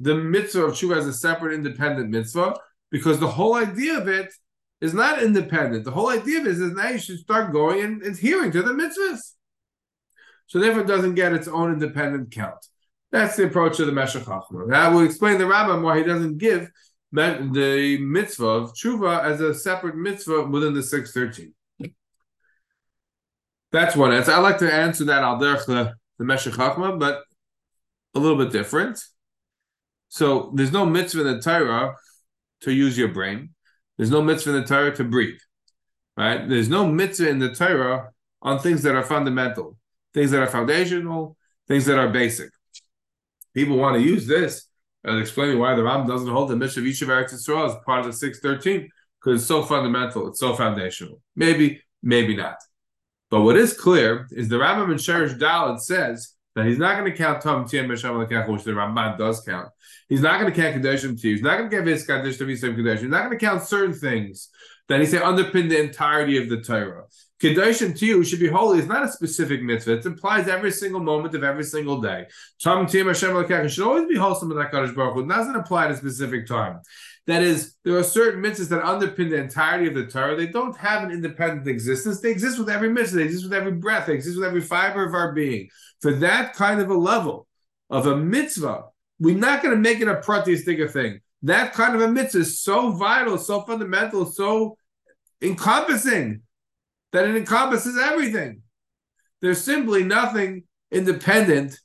the 0.00 0.14
mitzvah 0.14 0.66
of 0.66 0.72
tshuva 0.72 0.98
as 0.98 1.06
a 1.06 1.12
separate 1.12 1.54
independent 1.54 2.10
mitzvah 2.10 2.54
because 2.90 3.20
the 3.20 3.28
whole 3.28 3.54
idea 3.54 3.98
of 3.98 4.08
it 4.08 4.32
is 4.80 4.94
not 4.94 5.22
independent. 5.22 5.84
The 5.84 5.90
whole 5.90 6.08
idea 6.08 6.40
of 6.40 6.46
it 6.46 6.52
is, 6.52 6.58
that 6.58 6.74
now 6.74 6.88
you 6.88 6.98
should 6.98 7.18
start 7.18 7.52
going 7.52 7.82
and 7.82 8.02
adhering 8.02 8.52
to 8.52 8.62
the 8.62 8.72
mitzvahs. 8.72 9.20
So 10.46 10.58
therefore, 10.58 10.82
it 10.82 10.88
doesn't 10.88 11.14
get 11.14 11.32
its 11.32 11.46
own 11.46 11.72
independent 11.72 12.32
count. 12.32 12.58
That's 13.12 13.36
the 13.36 13.46
approach 13.46 13.78
of 13.80 13.86
the 13.86 13.92
Meshech 13.92 14.22
Chachma. 14.22 14.68
That 14.70 14.92
will 14.92 15.04
explain 15.04 15.38
the 15.38 15.44
Rambam 15.44 15.82
why 15.82 15.98
he 15.98 16.04
doesn't 16.04 16.38
give 16.38 16.68
the 17.12 17.98
mitzvah 18.00 18.46
of 18.46 18.74
tshuva 18.74 19.24
as 19.24 19.40
a 19.40 19.52
separate 19.52 19.96
mitzvah 19.96 20.44
within 20.44 20.74
the 20.74 20.82
613. 20.82 21.52
That's 23.72 23.94
one 23.96 24.12
answer. 24.12 24.32
I 24.32 24.38
like 24.38 24.58
to 24.58 24.72
answer 24.72 25.04
that 25.04 25.22
al 25.22 25.38
the, 25.38 25.94
the 26.18 26.24
Meshech 26.24 26.54
Chachma, 26.54 26.98
but 26.98 27.22
a 28.14 28.18
little 28.18 28.38
bit 28.38 28.52
different. 28.52 29.00
So 30.08 30.52
there's 30.54 30.72
no 30.72 30.86
mitzvah 30.86 31.20
in 31.26 31.36
the 31.36 31.42
Torah 31.42 31.94
to 32.62 32.72
use 32.72 32.96
your 32.96 33.08
brain. 33.08 33.50
There's 33.96 34.10
no 34.10 34.22
mitzvah 34.22 34.56
in 34.56 34.62
the 34.62 34.66
Torah 34.66 34.94
to 34.96 35.04
breathe. 35.04 35.40
Right? 36.16 36.48
There's 36.48 36.68
no 36.68 36.86
mitzvah 36.86 37.28
in 37.28 37.38
the 37.38 37.54
Torah 37.54 38.10
on 38.42 38.58
things 38.58 38.82
that 38.82 38.94
are 38.94 39.02
fundamental 39.02 39.76
things 40.14 40.30
that 40.30 40.42
are 40.42 40.46
foundational, 40.46 41.36
things 41.68 41.86
that 41.86 41.98
are 41.98 42.08
basic. 42.08 42.50
People 43.54 43.76
want 43.76 43.96
to 43.96 44.02
use 44.02 44.26
this 44.26 44.66
and 45.04 45.18
explaining 45.18 45.58
why 45.58 45.74
the 45.74 45.82
Ram 45.82 46.06
doesn't 46.06 46.28
hold 46.28 46.50
the 46.50 46.56
mitzvah 46.56 46.80
of 46.80 46.86
each 46.86 47.02
of 47.02 47.08
Eretz 47.08 47.32
Yisrael 47.32 47.68
as 47.68 47.76
part 47.84 48.00
of 48.00 48.06
the 48.06 48.12
613 48.12 48.88
because 49.20 49.40
it's 49.40 49.48
so 49.48 49.62
fundamental, 49.62 50.28
it's 50.28 50.40
so 50.40 50.54
foundational. 50.54 51.20
Maybe, 51.36 51.82
maybe 52.02 52.36
not. 52.36 52.56
But 53.30 53.42
what 53.42 53.56
is 53.56 53.72
clear 53.72 54.26
is 54.30 54.48
the 54.48 54.56
Rambam 54.56 54.90
in 54.90 54.98
Sherish 54.98 55.38
Dalit 55.38 55.80
says 55.80 56.34
that 56.54 56.66
he's 56.66 56.78
not 56.78 56.98
going 56.98 57.10
to 57.10 57.16
count 57.16 57.42
Tom 57.42 57.64
Tiyam 57.64 57.86
Mesham 57.86 58.18
which 58.18 58.64
the 58.64 58.72
Ramban 58.72 59.18
does 59.18 59.40
count. 59.42 59.68
He's 60.08 60.20
not 60.20 60.40
going 60.40 60.52
to 60.52 60.60
count 60.60 60.82
Kadeshim 60.82 61.20
T. 61.20 61.32
He's 61.32 61.42
not 61.42 61.58
going 61.58 61.70
to 61.70 61.76
count 61.76 61.88
his 61.88 62.06
Kadesh 62.06 62.38
to 62.38 62.46
Kadesh. 62.46 63.00
He's 63.00 63.08
not 63.08 63.24
going 63.24 63.38
to 63.38 63.44
count 63.44 63.62
certain 63.62 63.94
things 63.94 64.48
that 64.88 65.00
he 65.00 65.06
say 65.06 65.18
underpin 65.18 65.68
the 65.68 65.80
entirety 65.80 66.36
of 66.36 66.48
the 66.48 66.60
Torah. 66.60 67.04
Kedoshim 67.40 67.98
to 67.98 68.06
you 68.06 68.22
should 68.22 68.40
be 68.40 68.48
holy 68.48 68.80
It's 68.80 68.88
not 68.88 69.04
a 69.04 69.08
specific 69.08 69.62
mitzvah. 69.62 69.98
It 69.98 70.04
implies 70.04 70.46
every 70.46 70.70
single 70.70 71.00
moment 71.00 71.34
of 71.34 71.42
every 71.42 71.64
single 71.64 72.00
day. 72.00 72.26
Tam 72.60 72.86
Tim 72.86 73.06
Hashem 73.06 73.68
should 73.68 73.86
always 73.86 74.08
be 74.08 74.16
wholesome 74.16 74.50
with 74.50 74.58
HaKadosh 74.58 74.94
Baruch 74.94 75.14
Hu. 75.14 75.20
It 75.20 75.28
doesn't 75.28 75.56
apply 75.56 75.86
at 75.86 75.92
a 75.92 75.96
specific 75.96 76.46
time. 76.46 76.80
That 77.26 77.42
is, 77.42 77.76
there 77.84 77.96
are 77.96 78.02
certain 78.02 78.42
mitzvahs 78.42 78.68
that 78.70 78.82
underpin 78.82 79.30
the 79.30 79.36
entirety 79.36 79.86
of 79.86 79.94
the 79.94 80.06
Torah. 80.06 80.36
They 80.36 80.48
don't 80.48 80.76
have 80.76 81.04
an 81.04 81.12
independent 81.12 81.68
existence. 81.68 82.20
They 82.20 82.30
exist 82.30 82.58
with 82.58 82.68
every 82.68 82.90
mitzvah. 82.90 83.18
They 83.18 83.24
exist 83.24 83.44
with 83.44 83.54
every 83.54 83.72
breath. 83.72 84.06
They 84.06 84.14
exist 84.14 84.36
with 84.36 84.46
every 84.46 84.62
fiber 84.62 85.04
of 85.06 85.14
our 85.14 85.32
being. 85.32 85.68
For 86.00 86.12
that 86.14 86.54
kind 86.54 86.80
of 86.80 86.90
a 86.90 86.94
level 86.94 87.46
of 87.88 88.06
a 88.06 88.16
mitzvah 88.16 88.84
we're 89.20 89.36
not 89.36 89.62
going 89.62 89.74
to 89.74 89.80
make 89.80 90.00
it 90.00 90.08
a 90.08 90.16
pratistic 90.16 90.90
thing. 90.90 91.20
That 91.42 91.74
kind 91.74 91.94
of 91.94 92.00
a 92.00 92.08
mitzvah 92.08 92.40
is 92.40 92.60
so 92.60 92.92
vital, 92.92 93.38
so 93.38 93.60
fundamental, 93.60 94.24
so 94.24 94.76
encompassing 95.42 96.42
that 97.12 97.28
it 97.28 97.36
encompasses 97.36 97.98
everything. 97.98 98.62
There's 99.42 99.62
simply 99.62 100.04
nothing 100.04 100.64
independent 100.90 101.78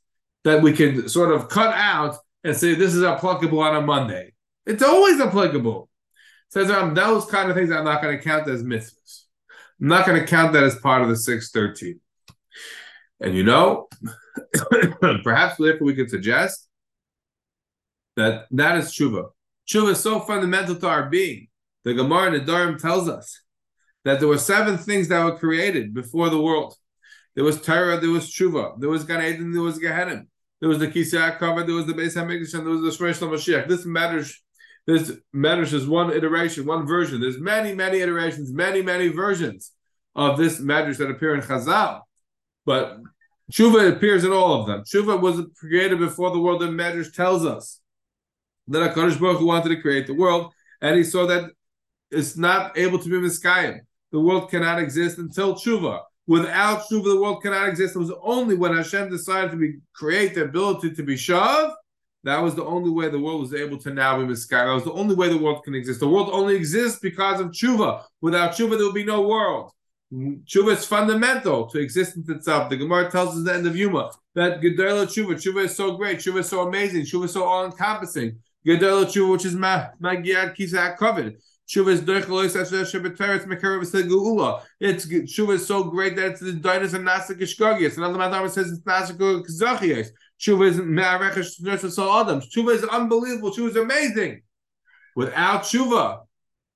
that 0.45 0.61
we 0.61 0.73
can 0.73 1.09
sort 1.09 1.31
of 1.31 1.49
cut 1.49 1.73
out 1.73 2.15
and 2.43 2.55
say 2.55 2.73
this 2.73 2.95
is 2.95 3.03
applicable 3.03 3.59
on 3.59 3.75
a 3.75 3.81
Monday. 3.81 4.33
It's 4.65 4.83
always 4.83 5.19
applicable. 5.19 5.89
Says 6.49 6.69
um, 6.69 6.93
those 6.93 7.25
kind 7.25 7.49
of 7.49 7.55
things 7.55 7.71
I'm 7.71 7.85
not 7.85 8.01
going 8.01 8.17
to 8.17 8.23
count 8.23 8.47
as 8.47 8.63
mitzvahs. 8.63 9.23
I'm 9.81 9.87
not 9.87 10.05
going 10.05 10.19
to 10.19 10.27
count 10.27 10.53
that 10.53 10.63
as 10.63 10.79
part 10.79 11.01
of 11.01 11.09
the 11.09 11.17
613. 11.17 11.99
And 13.19 13.35
you 13.35 13.43
know, 13.43 13.87
perhaps 15.23 15.57
therefore 15.57 15.87
we 15.87 15.95
could 15.95 16.09
suggest 16.09 16.67
that 18.15 18.45
that 18.51 18.77
is 18.77 18.87
tshuva. 18.87 19.29
Tshuva 19.67 19.91
is 19.91 19.99
so 19.99 20.19
fundamental 20.19 20.75
to 20.75 20.87
our 20.87 21.09
being. 21.09 21.47
The 21.83 21.93
Gemara 21.93 22.27
in 22.27 22.33
the 22.33 22.39
Durham 22.39 22.79
tells 22.79 23.07
us 23.09 23.41
that 24.03 24.19
there 24.19 24.27
were 24.27 24.37
seven 24.37 24.77
things 24.77 25.07
that 25.07 25.23
were 25.23 25.37
created 25.37 25.93
before 25.93 26.29
the 26.29 26.41
world. 26.41 26.75
There 27.35 27.43
was 27.43 27.61
Torah, 27.61 27.99
there 27.99 28.09
was 28.09 28.31
tshuva, 28.31 28.79
there 28.79 28.89
was 28.89 29.03
Gan 29.03 29.21
Eden, 29.21 29.51
there 29.51 29.61
was 29.61 29.77
Gehenim, 29.77 30.27
there 30.61 30.69
was 30.69 30.79
the 30.79 30.87
Kisei 30.87 31.37
cover, 31.37 31.63
there 31.63 31.75
was 31.75 31.85
the 31.85 31.93
Beis 31.93 32.15
Hamikdash, 32.15 32.53
and 32.53 32.65
there 32.65 32.73
was 32.73 32.97
the 32.97 33.03
Shresh 33.03 33.19
Mashiach. 33.19 33.67
This 33.67 33.85
matters. 33.85 34.41
This 34.87 35.11
matters 35.33 35.73
is 35.73 35.87
one 35.87 36.11
iteration, 36.11 36.67
one 36.67 36.85
version. 36.85 37.19
There's 37.19 37.39
many, 37.39 37.73
many 37.73 38.01
iterations, 38.01 38.53
many, 38.53 38.83
many 38.83 39.07
versions 39.07 39.71
of 40.13 40.37
this 40.37 40.59
matters 40.59 40.99
that 40.99 41.09
appear 41.09 41.33
in 41.33 41.41
Chazal. 41.41 42.01
But 42.65 42.97
tshuva 43.51 43.91
appears 43.91 44.23
in 44.23 44.31
all 44.31 44.61
of 44.61 44.67
them. 44.67 44.81
Tshuva 44.81 45.21
was 45.21 45.41
created 45.57 45.99
before 45.99 46.31
the 46.31 46.39
world, 46.39 46.63
and 46.63 46.77
Medrash 46.77 47.13
tells 47.13 47.45
us 47.45 47.79
that 48.67 48.95
HaKadosh 48.95 49.19
Baruch 49.19 49.39
Hu 49.39 49.45
wanted 49.45 49.69
to 49.69 49.81
create 49.81 50.07
the 50.07 50.13
world, 50.13 50.51
and 50.81 50.97
he 50.97 51.03
saw 51.03 51.25
that 51.27 51.51
it's 52.11 52.37
not 52.37 52.77
able 52.77 52.99
to 52.99 53.09
be 53.09 53.17
miskayim. 53.17 53.79
The 54.11 54.19
world 54.19 54.49
cannot 54.49 54.79
exist 54.79 55.17
until 55.17 55.55
tshuva. 55.55 56.01
Without 56.27 56.85
tshuva, 56.85 57.03
the 57.03 57.21
world 57.21 57.43
cannot 57.43 57.69
exist. 57.69 57.95
It 57.95 57.99
was 57.99 58.13
only 58.23 58.55
when 58.55 58.75
Hashem 58.75 59.09
decided 59.09 59.51
to 59.51 59.57
be, 59.57 59.75
create 59.93 60.33
the 60.33 60.45
ability 60.45 60.93
to 60.93 61.03
be 61.03 61.15
shav, 61.15 61.73
that 62.25 62.41
was 62.41 62.55
the 62.55 62.65
only 62.65 62.89
way 62.89 63.07
the 63.07 63.19
world 63.19 63.39
was 63.39 63.53
able 63.53 63.77
to 63.77 63.93
now 63.93 64.17
be 64.17 64.23
miskayim. 64.25 64.65
That 64.65 64.73
was 64.73 64.83
the 64.83 64.93
only 64.93 65.13
way 65.13 65.29
the 65.29 65.37
world 65.37 65.63
can 65.63 65.75
exist. 65.75 65.99
The 65.99 66.09
world 66.09 66.29
only 66.31 66.55
exists 66.55 66.99
because 66.99 67.39
of 67.39 67.51
tshuva. 67.51 68.03
Without 68.19 68.53
tshuva, 68.53 68.71
there 68.71 68.79
will 68.79 68.93
be 68.93 69.03
no 69.05 69.21
world. 69.21 69.71
Tshuva 70.15 70.73
is 70.77 70.85
fundamental 70.85 71.67
to 71.67 71.79
existence 71.79 72.29
itself. 72.29 72.69
The 72.69 72.77
Gemara 72.77 73.11
tells 73.11 73.31
us 73.31 73.39
at 73.39 73.45
the 73.45 73.53
end 73.53 73.67
of 73.67 73.75
Yuma 73.75 74.11
that 74.33 74.61
Gedela 74.61 75.05
Tshuva, 75.05 75.33
Tshuva 75.33 75.65
is 75.65 75.75
so 75.75 75.97
great, 75.97 76.19
Tshuva 76.19 76.39
is 76.39 76.47
so 76.47 76.67
amazing, 76.67 77.03
Tshuva 77.03 77.25
is 77.25 77.33
so 77.33 77.43
all 77.43 77.65
encompassing. 77.65 78.39
Gedela 78.65 79.05
Tshuva, 79.05 79.31
which 79.33 79.45
is 79.45 79.55
Magiad 79.55 80.55
Kisa 80.55 80.95
covered. 80.97 81.35
Tshuva 81.67 81.89
is 81.89 81.99
It's 84.79 85.05
Tshuva 85.07 85.53
is 85.53 85.67
so 85.67 85.83
great 85.83 86.15
that 86.15 86.31
it's 86.31 86.39
the 86.39 86.53
Dinus 86.53 86.93
and 86.93 87.05
Nasik 87.05 87.41
Ishkagias. 87.41 87.97
Another 87.97 88.17
Madama 88.17 88.49
says 88.49 88.71
it's 88.71 88.81
Nasik 88.81 89.17
Kazachias. 89.17 90.09
Tshuva 90.39 90.67
is 90.67 90.77
Ma'arechesh 90.77 91.61
Nursa 91.61 92.21
Adams. 92.21 92.47
Tshuva 92.55 92.75
is 92.75 92.83
unbelievable. 92.85 93.51
Tshuva 93.51 93.69
is 93.69 93.75
amazing. 93.75 94.43
Without 95.15 95.63
Tshuva, 95.63 96.21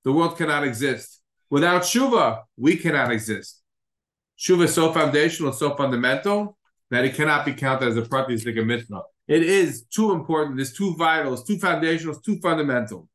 the 0.04 0.12
world 0.12 0.38
cannot 0.38 0.64
exist. 0.64 1.19
Without 1.50 1.82
Shuva, 1.82 2.44
we 2.58 2.78
cannot 2.78 3.12
exist. 3.12 3.62
Shuva 4.38 4.66
is 4.66 4.74
so 4.74 4.94
foundational, 4.94 5.52
so 5.52 5.76
fundamental 5.76 6.58
that 6.92 7.06
it 7.06 7.16
cannot 7.16 7.46
be 7.46 7.54
counted 7.54 7.88
as 7.88 7.98
a 7.98 8.04
pratistic 8.04 8.56
mitzvah. 8.56 9.04
It 9.28 9.44
is 9.44 9.86
too 9.86 10.12
important, 10.12 10.60
it's 10.60 10.74
too 10.74 10.96
vital, 10.96 11.34
it's 11.34 11.44
too 11.44 11.60
foundational, 11.60 12.16
it's 12.16 12.26
too 12.26 12.40
fundamental. 12.40 13.08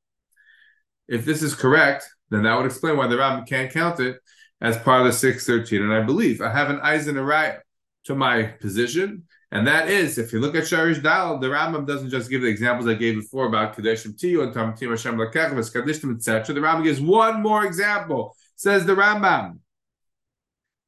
If 1.09 1.25
this 1.25 1.43
is 1.43 1.55
correct, 1.55 2.09
then 2.31 2.45
that 2.45 2.57
would 2.57 2.67
explain 2.67 2.97
why 2.97 3.09
the 3.09 3.17
Rambam 3.17 3.47
can't 3.47 3.73
count 3.73 4.01
it 4.01 4.19
as 4.61 4.79
part 4.79 5.01
of 5.01 5.07
the 5.07 5.13
613. 5.13 5.83
And 5.83 5.93
I 5.93 6.03
believe 6.03 6.41
I 6.41 6.51
have 6.51 6.71
an 6.71 6.81
eyes 6.81 7.07
and 7.09 7.19
a 7.19 7.23
right 7.23 7.59
to 8.05 8.15
my 8.15 8.45
position, 8.45 9.25
and 9.55 9.69
that 9.69 9.89
is, 9.89 10.19
if 10.19 10.33
you 10.33 10.41
look 10.41 10.57
at 10.57 10.65
Sharish 10.65 11.01
Dal, 11.01 11.39
the 11.39 11.47
Rambam 11.47 11.87
doesn't 11.87 12.11
just 12.11 12.29
give 12.29 12.43
the 12.43 12.49
examples 12.49 12.89
I 12.89 12.95
gave 12.95 13.15
before 13.15 13.47
about 13.47 13.77
Kadeshim 13.77 14.19
Tiyu 14.19 14.43
and 14.43 14.53
Tamtim 14.53 14.91
Hashem 14.91 15.17
Lakechvis, 15.17 15.73
Kadeshim, 15.73 16.13
etc. 16.17 16.53
The 16.53 16.61
Rambam 16.61 16.83
gives 16.83 17.01
one 17.01 17.41
more 17.41 17.65
example, 17.65 18.35
says 18.57 18.85
the 18.85 18.97
Rambam. 18.97 19.61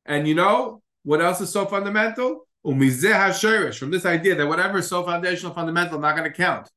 And 0.04 0.26
you 0.26 0.34
know 0.34 0.82
what 1.04 1.22
else 1.22 1.40
is 1.40 1.50
so 1.50 1.64
fundamental? 1.66 2.48
Umizeh 2.66 3.12
HaShirish, 3.12 3.78
from 3.78 3.92
this 3.92 4.04
idea 4.04 4.34
that 4.34 4.48
whatever 4.48 4.78
is 4.78 4.88
so 4.88 5.04
foundational, 5.04 5.54
fundamental, 5.54 5.94
I'm 5.94 6.02
not 6.02 6.16
going 6.16 6.28
to 6.28 6.36
count 6.36 6.68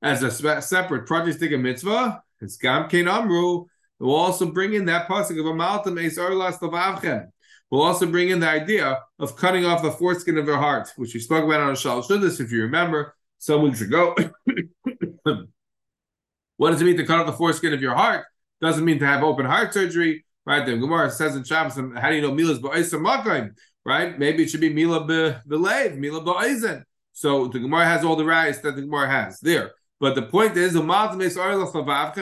as 0.00 0.22
a 0.22 0.62
separate 0.62 1.06
project 1.06 1.42
mitzvah. 1.42 2.22
It's 2.40 2.56
Gam 2.56 2.88
Kein 2.88 3.06
Amru. 3.06 3.66
We'll 3.98 4.14
also 4.14 4.50
bring 4.50 4.72
in 4.72 4.86
that 4.86 5.08
pasuk 5.08 5.38
of 5.38 5.44
Amaltam 5.44 6.02
Eis 6.02 6.16
Orlas 6.16 6.58
Lavavchem 6.60 7.26
We'll 7.70 7.82
also 7.82 8.06
bring 8.06 8.28
in 8.28 8.40
the 8.40 8.48
idea 8.48 9.00
of 9.18 9.36
cutting 9.36 9.64
off 9.64 9.82
the 9.82 9.90
foreskin 9.90 10.38
of 10.38 10.46
your 10.46 10.58
heart, 10.58 10.92
which 10.96 11.14
we 11.14 11.20
spoke 11.20 11.44
about 11.44 11.60
on 11.60 11.74
Shal 11.76 12.02
Shuddis, 12.02 12.40
if 12.40 12.52
you 12.52 12.62
remember, 12.62 13.14
some 13.38 13.62
weeks 13.62 13.80
ago. 13.80 14.14
what 16.56 16.70
does 16.70 16.80
it 16.80 16.84
mean 16.84 16.96
to 16.96 17.06
cut 17.06 17.20
off 17.20 17.26
the 17.26 17.32
foreskin 17.32 17.72
of 17.72 17.82
your 17.82 17.94
heart? 17.94 18.26
Doesn't 18.60 18.84
mean 18.84 18.98
to 19.00 19.06
have 19.06 19.22
open 19.22 19.46
heart 19.46 19.74
surgery, 19.74 20.24
right? 20.46 20.64
The 20.64 20.76
Gemara 20.76 21.10
says 21.10 21.36
in 21.36 21.44
Shabbos, 21.44 21.74
how 21.74 22.10
do 22.10 22.16
you 22.16 22.22
know 22.22 22.32
Mila's 22.32 22.60
ba'isa 22.60 23.00
makayim, 23.00 23.50
right? 23.84 24.18
Maybe 24.18 24.44
it 24.44 24.50
should 24.50 24.60
be 24.60 24.72
Mila 24.72 25.04
b'leiv, 25.06 25.96
Mila 25.96 26.20
ba'isen. 26.22 26.84
So 27.12 27.48
the 27.48 27.60
Gemara 27.60 27.86
has 27.86 28.04
all 28.04 28.16
the 28.16 28.24
rights 28.24 28.58
that 28.58 28.76
the 28.76 28.82
Gemara 28.82 29.08
has 29.08 29.40
there. 29.40 29.72
But 30.00 30.14
the 30.14 30.22
point 30.22 30.56
is, 30.56 30.74
the 30.74 30.82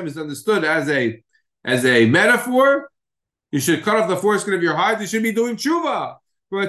is 0.07 0.19
understood 0.19 0.65
as 0.65 0.89
a 0.89 1.23
as 1.65 1.85
a 1.85 2.07
metaphor 2.07 2.92
you 3.53 3.61
should 3.61 3.83
cut 3.85 3.97
off 3.97 4.09
the 4.09 4.17
foreskin 4.17 4.55
of 4.55 4.63
your 4.63 4.75
heart. 4.75 5.01
You 5.01 5.07
should 5.07 5.23
be 5.23 5.31
doing 5.31 5.57
tshuva. 5.57 6.17
You 6.51 6.69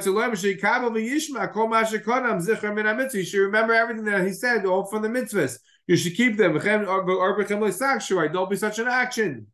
should 3.25 3.39
remember 3.39 3.73
everything 3.73 4.05
that 4.05 4.25
he 4.25 4.33
said, 4.33 4.65
all 4.65 4.85
from 4.85 5.01
the 5.01 5.07
mitzvahs. 5.07 5.59
You 5.87 5.97
should 5.97 6.15
keep 6.15 6.37
them. 6.37 6.53
Don't 6.53 8.49
be 8.49 8.55
such 8.55 8.79
an 8.79 8.87
action. 8.87 9.47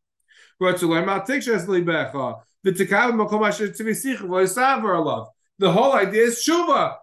The 0.60 0.92
whole 5.72 5.94
idea 5.94 6.24
is 6.24 6.44
tshuva. 6.48 6.96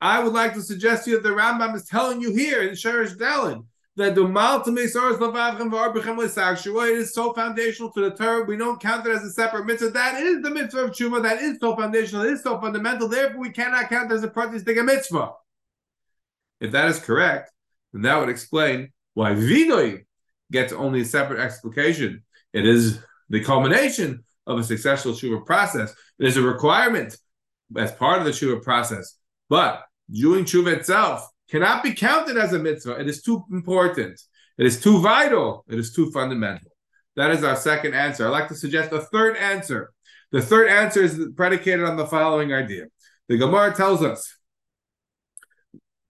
I 0.00 0.22
would 0.22 0.32
like 0.32 0.54
to 0.54 0.62
suggest 0.62 1.04
to 1.04 1.10
you 1.10 1.16
that 1.16 1.22
the 1.22 1.34
Rambam 1.34 1.74
is 1.74 1.84
telling 1.86 2.20
you 2.20 2.34
here 2.34 2.62
in 2.62 2.74
Sherish 2.74 3.14
Dalin 3.14 3.64
that 3.96 4.14
the 4.14 4.26
mal 4.26 4.62
to 4.62 4.70
me 4.70 4.86
source 4.86 5.16
it 5.20 6.96
is 6.96 7.14
so 7.14 7.32
foundational 7.34 7.92
to 7.92 8.00
the 8.00 8.10
Torah. 8.16 8.44
We 8.44 8.56
don't 8.56 8.80
count 8.80 9.06
it 9.06 9.12
as 9.12 9.22
a 9.22 9.30
separate 9.30 9.66
mitzvah. 9.66 9.90
That 9.90 10.22
is 10.22 10.42
the 10.42 10.50
mitzvah 10.50 10.84
of 10.84 10.90
tshuva. 10.92 11.22
That 11.22 11.42
is 11.42 11.58
so 11.60 11.76
foundational. 11.76 12.24
It 12.24 12.32
is 12.32 12.42
so 12.42 12.58
fundamental. 12.58 13.08
Therefore, 13.08 13.40
we 13.40 13.50
cannot 13.50 13.90
count 13.90 14.10
it 14.10 14.14
as 14.14 14.24
a 14.24 14.28
pratistic 14.28 14.82
mitzvah. 14.82 15.32
If 16.60 16.72
that 16.72 16.88
is 16.88 17.00
correct, 17.00 17.50
then 17.92 18.02
that 18.02 18.18
would 18.18 18.30
explain 18.30 18.92
why 19.14 19.32
vidoi 19.32 20.04
gets 20.50 20.72
only 20.72 21.02
a 21.02 21.04
separate 21.04 21.40
explication. 21.40 22.22
It 22.54 22.66
is 22.66 22.98
the 23.28 23.44
culmination 23.44 24.24
of 24.46 24.58
a 24.58 24.64
successful 24.64 25.12
tshuva 25.12 25.44
process. 25.44 25.94
It 26.18 26.28
is 26.28 26.36
a 26.36 26.42
requirement 26.42 27.16
as 27.76 27.92
part 27.92 28.20
of 28.20 28.24
the 28.24 28.30
tshuva 28.30 28.62
process. 28.62 29.18
But 29.50 29.82
doing 30.10 30.44
tshuva 30.44 30.78
itself 30.78 31.28
cannot 31.52 31.82
be 31.82 31.92
counted 31.92 32.38
as 32.38 32.54
a 32.54 32.58
mitzvah. 32.58 32.98
It 32.98 33.06
is 33.06 33.20
too 33.20 33.44
important. 33.52 34.18
It 34.56 34.64
is 34.64 34.80
too 34.80 35.00
vital. 35.00 35.66
It 35.68 35.78
is 35.78 35.92
too 35.92 36.10
fundamental. 36.10 36.70
That 37.14 37.30
is 37.30 37.44
our 37.44 37.56
second 37.56 37.92
answer. 37.94 38.26
I'd 38.26 38.30
like 38.30 38.48
to 38.48 38.54
suggest 38.54 38.90
a 38.90 39.00
third 39.00 39.36
answer. 39.36 39.92
The 40.30 40.40
third 40.40 40.68
answer 40.68 41.02
is 41.02 41.20
predicated 41.36 41.84
on 41.84 41.98
the 41.98 42.06
following 42.06 42.54
idea. 42.54 42.86
The 43.28 43.36
Gemara 43.36 43.74
tells 43.74 44.02
us, 44.02 44.34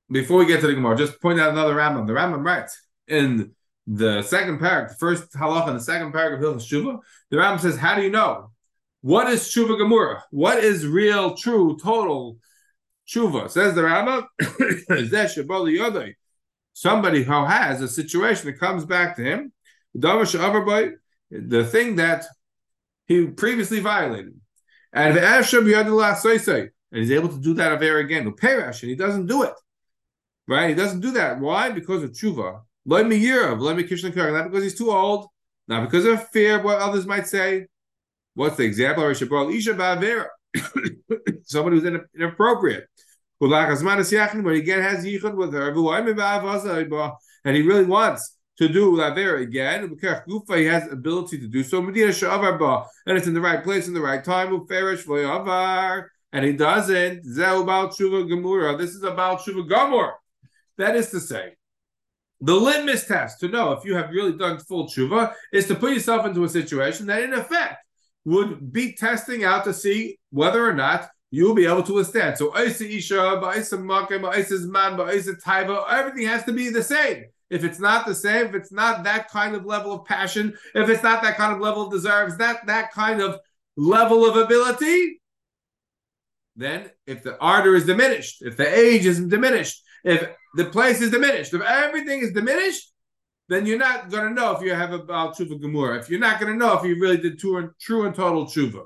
before 0.09 0.39
we 0.39 0.47
get 0.47 0.61
to 0.61 0.69
the 0.69 0.75
Gemara, 0.75 0.97
just 0.97 1.21
point 1.21 1.41
out 1.41 1.51
another 1.51 1.75
Rambam. 1.75 2.07
The 2.07 2.13
Rambam 2.13 2.45
writes 2.45 2.81
in 3.09 3.53
the 3.89 4.23
second 4.23 4.61
paragraph, 4.61 4.91
the 4.91 4.97
first 4.97 5.33
halacha 5.33 5.71
and 5.71 5.81
the 5.81 5.83
second 5.83 6.13
paragraph 6.13 6.55
of 6.55 6.63
Shuvah, 6.63 7.01
the 7.31 7.39
Rambam 7.39 7.59
says, 7.59 7.77
How 7.77 7.97
do 7.97 8.03
you 8.03 8.11
know? 8.11 8.53
What 9.01 9.29
is 9.29 9.41
Shuvah 9.53 9.81
Gemura? 9.81 10.21
What 10.31 10.59
is 10.63 10.87
real, 10.87 11.35
true, 11.35 11.77
total 11.83 12.39
tshuva. 13.13 13.51
Says 13.51 13.75
the 13.75 13.83
Rambam, 13.83 14.27
somebody 16.73 17.23
who 17.23 17.45
has 17.45 17.81
a 17.81 17.89
situation 17.89 18.47
that 18.47 18.59
comes 18.59 18.85
back 18.85 19.17
to 19.17 19.23
him, 19.23 19.53
the 19.95 21.65
thing 21.65 21.97
that 21.97 22.25
he 23.07 23.27
previously 23.27 23.81
violated. 23.81 24.35
And 24.93 25.17
and 26.93 27.01
he's 27.01 27.11
able 27.11 27.29
to 27.29 27.39
do 27.39 27.55
that 27.55 27.73
aver 27.73 27.99
again. 27.99 28.27
and 28.27 28.75
he 28.75 28.95
doesn't 28.95 29.27
do 29.27 29.43
it. 29.43 29.55
Right? 30.47 30.71
He 30.71 30.75
doesn't 30.75 31.01
do 31.01 31.13
that. 31.13 31.41
Why? 31.41 31.71
Because 31.71 32.03
of 32.03 32.13
tshuva. 32.13 32.63
Let 32.85 33.07
me 33.07 33.19
hear 33.19 33.49
of, 33.49 33.61
let 33.61 33.77
me 33.77 33.85
not 33.85 34.51
because 34.51 34.65
he's 34.65 34.77
too 34.77 34.91
old, 34.91 35.29
not 35.69 35.85
because 35.85 36.05
of 36.05 36.29
fear 36.31 36.59
of 36.59 36.65
what 36.65 36.81
others 36.81 37.07
might 37.07 37.27
say. 37.27 37.67
What's 38.35 38.57
the 38.57 38.65
example? 38.65 39.05
Somebody 41.45 41.81
who's 41.81 42.01
inappropriate. 42.15 42.89
He 43.43 43.49
again 43.49 44.83
has 44.83 45.05
yichud 45.05 45.35
with 45.35 45.53
her, 45.53 45.69
and 47.45 47.57
he 47.57 47.63
really 47.63 47.85
wants 47.85 48.37
to 48.59 48.69
do 48.69 48.95
laver 48.95 49.37
again. 49.39 49.99
He 50.01 50.65
has 50.67 50.93
ability 50.93 51.39
to 51.41 51.49
do 51.49 51.65
so. 51.65 51.79
And 51.79 51.97
it's 51.97 53.27
in 53.27 53.35
the 53.35 53.41
right 53.41 53.65
place 53.65 53.89
in 53.89 53.95
the 53.95 54.01
right 54.01 54.23
time. 54.23 54.65
And 56.35 56.45
he 56.45 56.53
doesn't. 56.53 57.25
This 57.25 57.37
is 57.37 57.39
about 57.39 57.93
Shuva 57.97 59.69
Gamur. 59.69 60.13
That 60.79 60.97
is 60.97 61.11
to 61.11 61.21
say, 61.21 61.57
the 62.41 62.55
litmus 62.55 63.07
test 63.07 63.41
to 63.41 63.49
know 63.49 63.73
if 63.73 63.85
you 63.85 63.95
have 63.95 64.11
really 64.11 64.37
done 64.37 64.59
full 64.59 64.89
tshuva 64.89 65.33
is 65.53 65.67
to 65.69 65.75
put 65.75 65.93
yourself 65.93 66.27
into 66.27 66.45
a 66.45 66.49
situation 66.49 67.07
that, 67.07 67.23
in 67.23 67.33
effect, 67.33 67.85
would 68.25 68.73
be 68.73 68.95
testing 68.95 69.45
out 69.45 69.65
to 69.65 69.75
see 69.75 70.19
whether 70.31 70.65
or 70.65 70.73
not 70.73 71.11
you'll 71.33 71.55
be 71.55 71.67
able 71.67 71.83
to 71.83 71.95
withstand. 71.95 72.39
So, 72.39 72.57
Isha, 72.57 73.41
Man, 73.41 74.07
Taiva, 74.97 75.91
everything 75.91 76.27
has 76.29 76.45
to 76.45 76.53
be 76.53 76.69
the 76.69 76.85
same. 76.85 77.25
If 77.51 77.65
it's 77.65 77.81
not 77.81 78.07
the 78.07 78.15
same, 78.15 78.47
if 78.47 78.55
it's 78.55 78.71
not 78.71 79.03
that 79.03 79.29
kind 79.29 79.57
of 79.57 79.67
level 79.67 79.93
of 79.93 80.05
passion, 80.05 80.57
if 80.75 80.89
it's 80.89 81.03
not 81.03 81.23
that 81.23 81.37
kind 81.37 81.53
of 81.53 81.61
level 81.61 81.87
of 81.87 81.91
deserves, 81.91 82.37
that 82.39 82.67
that 82.67 82.93
kind 82.93 83.21
of 83.21 83.41
level 83.77 84.25
of 84.25 84.37
ability, 84.37 85.21
then 86.55 86.91
if 87.07 87.25
the 87.25 87.37
ardor 87.41 87.75
is 87.75 87.87
diminished, 87.87 88.43
if 88.43 88.57
the 88.57 88.79
age 88.79 89.07
is 89.07 89.19
diminished, 89.19 89.83
if 90.05 90.29
the 90.55 90.67
place 90.67 91.01
is 91.01 91.11
diminished. 91.11 91.55
If 91.55 91.63
everything 91.63 92.21
is 92.21 92.33
diminished, 92.33 92.93
then 93.49 93.67
you're 93.67 93.79
not 93.79 94.11
going 94.11 94.29
to 94.29 94.35
know 94.35 94.53
if 94.53 94.63
you 94.63 94.75
have 94.75 94.93
a 94.93 94.99
Baal 94.99 95.35
Tshuva 95.35 95.61
Gemura. 95.61 95.99
If 95.99 96.11
you're 96.11 96.21
not 96.21 96.41
going 96.41 96.53
to 96.53 96.59
know 96.59 96.79
if 96.79 96.85
you 96.85 97.01
really 97.01 97.17
did 97.17 97.39
true 97.39 97.59
and, 97.59 97.71
true 97.81 98.07
and 98.07 98.15
total 98.15 98.47
Tshuva. 98.47 98.85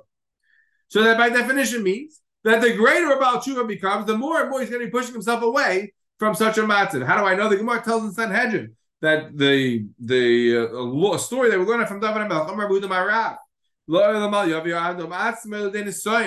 So 0.88 1.02
that 1.02 1.18
by 1.18 1.28
definition 1.28 1.82
means 1.82 2.20
that 2.46 2.62
the 2.62 2.72
greater 2.74 3.10
a 3.10 3.18
Baal 3.18 3.38
Tshuva 3.38 3.66
becomes, 3.66 4.06
the 4.06 4.16
more 4.16 4.40
and 4.40 4.48
more 4.48 4.60
he's 4.60 4.70
going 4.70 4.80
to 4.80 4.86
be 4.86 4.90
pushing 4.90 5.12
himself 5.12 5.42
away 5.42 5.92
from 6.20 6.32
such 6.32 6.56
a 6.58 6.62
matzah. 6.62 7.04
How 7.04 7.18
do 7.18 7.26
I 7.26 7.34
know? 7.34 7.48
The 7.48 7.56
Gemara 7.56 7.82
tells 7.82 8.04
in 8.04 8.12
Sanhedrin 8.12 8.76
that 9.00 9.36
the 9.36 9.84
the 9.98 10.70
uh, 10.70 11.18
story 11.18 11.50
that 11.50 11.58
we're 11.58 11.66
learning 11.66 11.88
from 11.88 11.98
David 11.98 12.22
Melch, 12.22 12.48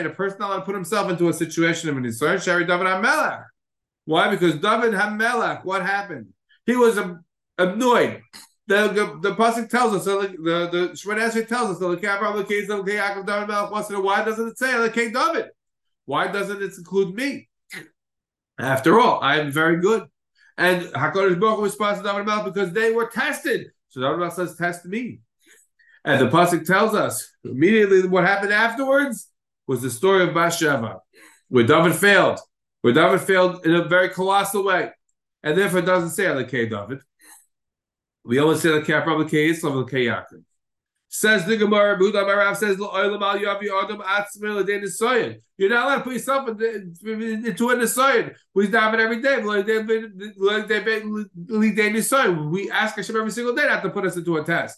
a 0.06 0.10
person 0.10 0.42
allowed 0.42 0.58
to 0.58 0.66
put 0.66 0.76
himself 0.76 1.10
into 1.10 1.30
a 1.30 1.34
situation 1.34 1.90
of 1.90 1.96
an 1.96 2.04
Nisoyan, 2.04 2.44
Shari 2.44 2.66
David 2.66 2.84
Melech. 2.84 3.40
Why? 4.04 4.30
Because 4.30 4.56
David 4.56 4.94
Hamelach, 4.94 5.64
what 5.64 5.84
happened? 5.86 6.34
He 6.66 6.76
was 6.76 7.00
annoyed. 7.58 8.22
The 8.68 8.88
the, 8.90 9.20
the 9.22 9.36
pasuk 9.36 9.70
tells 9.70 9.94
us 9.96 10.04
the 10.04 10.36
the, 10.38 10.70
the 10.70 10.90
Shemon 10.90 11.48
tells 11.48 11.70
us 11.72 11.80
the 11.80 11.88
Lekab 11.88 12.46
case 12.46 12.70
of 12.70 12.86
Yaakov 12.86 13.26
David 13.26 13.48
Melech 13.48 13.88
to 13.88 14.02
why 14.02 14.26
doesn't 14.26 14.50
it 14.50 14.58
say 14.58 14.74
Lekay 14.74 15.14
David? 15.14 15.52
Why 16.10 16.26
doesn't 16.26 16.64
it 16.64 16.76
include 16.76 17.14
me? 17.14 17.48
After 18.58 19.00
all, 19.00 19.20
I 19.22 19.40
am 19.42 19.52
very 19.52 19.80
good. 19.80 20.08
And 20.58 20.82
Hakadosh 20.88 21.40
Baruch 21.40 21.58
Hu 21.58 21.64
responds 21.66 22.00
to 22.00 22.06
David 22.08 22.26
Melech 22.26 22.46
because 22.46 22.74
they 22.74 22.92
were 22.92 23.06
tested. 23.06 23.68
So 23.90 24.02
David 24.02 24.18
Melech 24.18 24.34
says, 24.34 24.56
"Test 24.56 24.88
me." 24.88 25.20
And 26.04 26.20
the 26.20 26.30
pasuk 26.36 26.66
tells 26.66 26.96
us 26.96 27.32
immediately 27.44 28.08
what 28.08 28.24
happened 28.24 28.52
afterwards 28.52 29.30
was 29.68 29.84
the 29.84 29.92
story 29.92 30.24
of 30.24 30.34
Bathsheba, 30.34 31.00
where 31.50 31.68
David 31.68 31.96
failed 31.96 32.40
where 32.82 32.94
David 32.94 33.22
failed 33.22 33.64
in 33.64 33.76
a 33.76 33.84
very 33.88 34.10
colossal 34.10 34.64
way, 34.64 34.92
and 35.44 35.56
therefore 35.56 35.80
it 35.80 35.86
doesn't 35.86 36.16
say 36.18 36.24
Alakei 36.24 36.68
David. 36.72 37.02
We 38.24 38.40
only 38.40 38.58
say 38.58 38.70
Alakei 38.70 39.04
probably 39.04 39.30
Kei 39.30 39.52
Islam 39.52 39.74
Alakei 39.74 40.06
Yaakov. 40.10 40.44
Says 41.12 41.44
the 41.46 41.58
Gemara, 41.58 41.98
Buddha 41.98 42.20
Marav 42.20 42.56
says, 42.56 42.78
You're 42.78 42.90
not 45.70 45.86
allowed 45.86 45.98
to 45.98 46.04
put 46.04 46.14
yourself 46.14 46.48
into, 46.50 46.68
a 46.68 47.76
Nisayan. 47.76 48.36
We 48.54 48.68
daven 48.68 49.00
every 49.00 49.20
day. 49.20 49.38
We 52.52 52.72
ask 52.72 52.96
Hashem 52.96 53.16
every 53.16 53.32
single 53.32 53.56
day 53.56 53.66
not 53.66 53.82
to 53.82 53.90
put 53.90 54.06
us 54.06 54.18
into 54.18 54.38
a 54.38 54.44
test. 54.44 54.78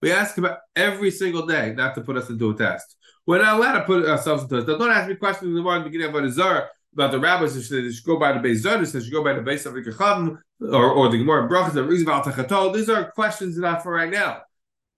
We 0.00 0.10
ask 0.10 0.38
him 0.38 0.48
every 0.74 1.10
single 1.10 1.46
day 1.46 1.74
not 1.74 1.94
to 1.94 2.00
put 2.00 2.16
us 2.16 2.30
into 2.30 2.50
a 2.50 2.54
test. 2.54 2.96
We're 3.26 3.42
not 3.42 3.58
allowed 3.58 3.80
to 3.80 3.84
put 3.84 4.06
ourselves 4.06 4.44
into 4.44 4.56
this. 4.56 4.64
Don't 4.64 4.90
ask 4.90 5.06
me 5.08 5.16
questions 5.16 5.48
in 5.50 5.54
the 5.54 5.62
morning 5.62 5.84
beginning 5.84 6.14
of 6.14 6.32
Zara 6.32 6.70
about 6.94 7.12
the 7.12 7.18
rabbis 7.18 7.54
that 7.54 7.92
should 7.92 8.04
go 8.04 8.18
by 8.18 8.32
the 8.32 8.40
base 8.40 8.62
Zara, 8.62 8.84
that 8.84 9.02
should 9.02 9.12
go 9.12 9.22
by 9.22 9.34
the 9.34 9.42
base 9.42 9.66
of 9.66 9.74
the 9.74 10.38
or, 10.60 10.90
or 10.90 11.08
the 11.10 11.18
Gemara 11.18 11.48
Brachas, 11.48 11.74
the 11.74 11.82
Rizval 11.82 12.22
Tachatol. 12.24 12.74
These 12.74 12.88
are 12.88 13.10
questions 13.12 13.58
not 13.58 13.82
for 13.82 13.92
right 13.92 14.10
now. 14.10 14.42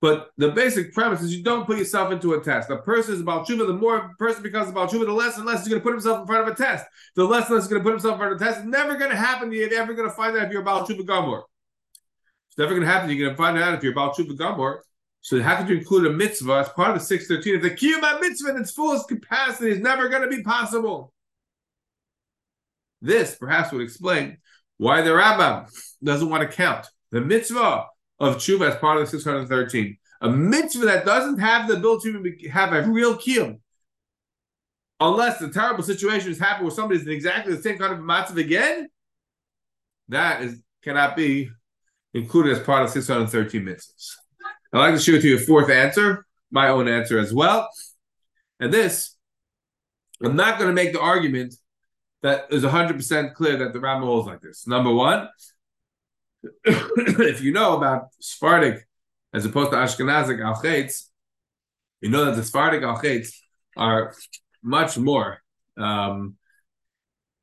But 0.02 0.28
the 0.36 0.50
basic 0.50 0.92
premise 0.92 1.22
is 1.22 1.34
you 1.34 1.42
don't 1.42 1.66
put 1.66 1.78
yourself 1.78 2.12
into 2.12 2.34
a 2.34 2.44
test. 2.44 2.68
The 2.68 2.76
person 2.76 3.14
is 3.14 3.20
about 3.20 3.46
tshuva. 3.46 3.66
The 3.66 3.72
more 3.72 3.96
a 3.96 4.14
person 4.16 4.42
becomes 4.42 4.68
about 4.68 4.90
tshuva, 4.90 5.06
the 5.06 5.12
less 5.12 5.38
and 5.38 5.46
less 5.46 5.60
he's 5.60 5.68
going 5.68 5.80
to 5.80 5.82
put 5.82 5.92
himself 5.92 6.20
in 6.20 6.26
front 6.26 6.46
of 6.46 6.54
a 6.54 6.56
test. 6.56 6.84
The 7.14 7.24
less 7.24 7.46
and 7.46 7.54
less 7.54 7.64
he's 7.64 7.70
going 7.70 7.82
to 7.82 7.84
put 7.84 7.92
himself 7.92 8.12
in 8.12 8.18
front 8.18 8.34
of 8.34 8.40
a 8.40 8.44
test. 8.44 8.58
It's 8.58 8.68
never 8.68 8.96
going 8.96 9.10
to 9.10 9.16
happen. 9.16 9.50
You're 9.50 9.70
never 9.70 9.94
going 9.94 10.08
to 10.08 10.14
find 10.14 10.36
out 10.36 10.44
if 10.44 10.52
you're 10.52 10.60
about 10.60 10.86
tshuva 10.86 11.00
gamor. 11.00 11.42
It's 12.48 12.58
never 12.58 12.70
going 12.70 12.82
to 12.82 12.88
happen. 12.88 13.08
You're 13.08 13.26
going 13.26 13.36
to 13.36 13.42
find 13.42 13.58
out 13.58 13.74
if 13.74 13.82
you're 13.82 13.92
about 13.92 14.16
tshuva 14.16 14.36
gamor 14.36 14.80
so 15.26 15.42
how 15.42 15.56
could 15.56 15.68
you 15.68 15.78
include 15.78 16.06
a 16.06 16.10
mitzvah 16.10 16.52
as 16.52 16.68
part 16.68 16.90
of 16.90 17.00
the 17.00 17.04
613? 17.04 17.56
If 17.56 17.62
the 17.62 17.70
kiyum 17.70 18.20
mitzvah 18.20 18.50
in 18.50 18.58
its 18.58 18.70
fullest 18.70 19.08
capacity 19.08 19.72
is 19.72 19.80
never 19.80 20.08
going 20.08 20.22
to 20.22 20.28
be 20.28 20.40
possible. 20.44 21.12
This 23.06 23.36
perhaps 23.36 23.72
would 23.72 23.82
explain 23.82 24.38
why 24.78 25.02
the 25.02 25.10
Rambam 25.10 25.70
doesn't 26.02 26.28
want 26.28 26.48
to 26.48 26.56
count 26.56 26.86
the 27.10 27.20
mitzvah 27.20 27.86
of 28.18 28.36
tshuva 28.36 28.70
as 28.70 28.76
part 28.76 28.98
of 28.98 29.04
the 29.04 29.10
613. 29.10 29.96
A 30.22 30.30
mitzvah 30.30 30.86
that 30.86 31.04
doesn't 31.04 31.38
have 31.38 31.68
the 31.68 31.74
ability 31.74 32.12
to 32.12 32.48
have 32.48 32.72
a 32.72 32.82
real 32.82 33.16
kiyum, 33.16 33.60
unless 34.98 35.38
the 35.38 35.50
terrible 35.50 35.84
situation 35.84 36.28
has 36.28 36.38
happened 36.38 36.66
where 36.66 36.74
somebody's 36.74 37.06
in 37.06 37.12
exactly 37.12 37.54
the 37.54 37.62
same 37.62 37.78
kind 37.78 37.92
of 37.92 38.00
mitzvah 38.00 38.40
again, 38.40 38.88
that 40.08 40.42
is 40.42 40.60
cannot 40.82 41.16
be 41.16 41.50
included 42.14 42.56
as 42.56 42.62
part 42.62 42.82
of 42.82 42.90
613 42.90 43.62
mitzvahs. 43.62 44.12
I'd 44.72 44.78
like 44.78 44.94
to 44.94 45.00
share 45.00 45.14
with 45.14 45.24
you 45.24 45.36
a 45.36 45.40
fourth 45.40 45.70
answer, 45.70 46.26
my 46.50 46.68
own 46.68 46.88
answer 46.88 47.18
as 47.18 47.32
well. 47.32 47.68
And 48.58 48.72
this, 48.72 49.16
I'm 50.22 50.36
not 50.36 50.58
going 50.58 50.68
to 50.68 50.74
make 50.74 50.92
the 50.92 51.00
argument 51.00 51.54
that 52.22 52.46
is 52.50 52.64
100% 52.64 53.34
clear 53.34 53.56
that 53.58 53.72
the 53.72 53.78
Rambam 53.78 54.04
holds 54.04 54.26
like 54.26 54.40
this. 54.40 54.66
Number 54.66 54.92
one, 54.92 55.28
if 56.64 57.40
you 57.42 57.52
know 57.52 57.76
about 57.76 58.08
Sephardic 58.20 58.86
as 59.32 59.44
opposed 59.44 59.70
to 59.70 59.76
Ashkenazic 59.76 60.42
al 60.42 60.62
you 62.00 62.10
know 62.10 62.24
that 62.24 62.36
the 62.36 62.42
Sephardic 62.42 62.82
al 62.82 63.00
are 63.76 64.14
much 64.62 64.96
more 64.96 65.38
um, 65.76 66.36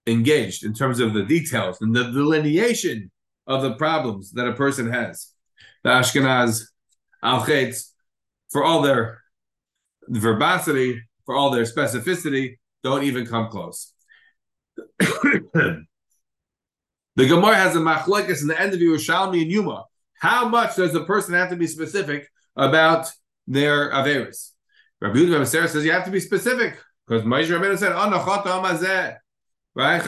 engaged 0.07 0.65
in 0.65 0.73
terms 0.73 0.99
of 0.99 1.13
the 1.13 1.23
details 1.23 1.81
and 1.81 1.95
the 1.95 2.03
delineation 2.11 3.11
of 3.47 3.61
the 3.61 3.73
problems 3.75 4.31
that 4.31 4.47
a 4.47 4.53
person 4.53 4.91
has. 4.91 5.31
The 5.83 5.89
Ashkenaz 5.89 6.63
al 7.21 7.45
for 8.51 8.63
all 8.63 8.81
their 8.81 9.21
verbosity, 10.07 11.01
for 11.25 11.35
all 11.35 11.51
their 11.51 11.63
specificity, 11.63 12.57
don't 12.83 13.03
even 13.03 13.25
come 13.25 13.49
close. 13.49 13.93
the 14.99 15.85
Gemara 17.17 17.55
has 17.55 17.75
a 17.75 17.79
machlekes 17.79 18.41
in 18.41 18.47
the 18.47 18.59
end 18.59 18.73
of 18.73 18.79
Yerushalmi 18.79 19.41
and 19.41 19.51
Yuma. 19.51 19.85
How 20.19 20.47
much 20.47 20.75
does 20.75 20.95
a 20.95 21.03
person 21.03 21.33
have 21.33 21.49
to 21.49 21.55
be 21.55 21.67
specific 21.67 22.29
about 22.55 23.11
their 23.47 23.91
averis? 23.91 24.51
Rabbi 25.01 25.17
Yehuda 25.19 25.45
says 25.45 25.83
you 25.83 25.91
have 25.91 26.05
to 26.05 26.11
be 26.11 26.19
specific 26.19 26.77
because 27.05 27.23
Moshe 27.23 27.47
Rabbeinu 27.47 27.77
said, 27.77 27.91
"Anachot 27.91 28.43
amazeh." 28.43 29.17
Right? 29.75 30.01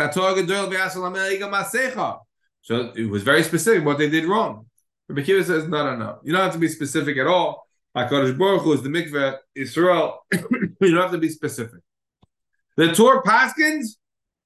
So 2.62 2.92
it 2.96 3.10
was 3.10 3.24
very 3.24 3.44
specific 3.44 3.84
what 3.84 3.98
they 3.98 4.10
did 4.10 4.26
wrong. 4.26 4.68
Rabbi 5.10 5.22
Akiva 5.22 5.44
says, 5.44 5.68
no, 5.68 5.84
no, 5.84 5.96
no. 5.96 6.20
You 6.24 6.34
don't 6.34 6.42
have 6.42 6.54
to 6.54 6.60
be 6.60 6.68
specific 6.68 7.18
at 7.18 7.28
all. 7.28 7.68
HaKadosh 7.96 8.38
Baruch 8.38 8.66
is 8.76 8.84
the 8.84 8.90
mikveh 8.90 9.38
Israel. 9.56 10.26
you 10.34 10.76
don't 10.80 11.02
have 11.02 11.12
to 11.12 11.18
be 11.18 11.30
specific. 11.30 11.80
The 12.76 12.94
Torah 12.94 13.22
Paskins, 13.24 13.96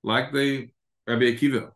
like 0.04 0.32
the 0.32 0.70
Rabbi 1.08 1.24
Akiva. 1.24 1.72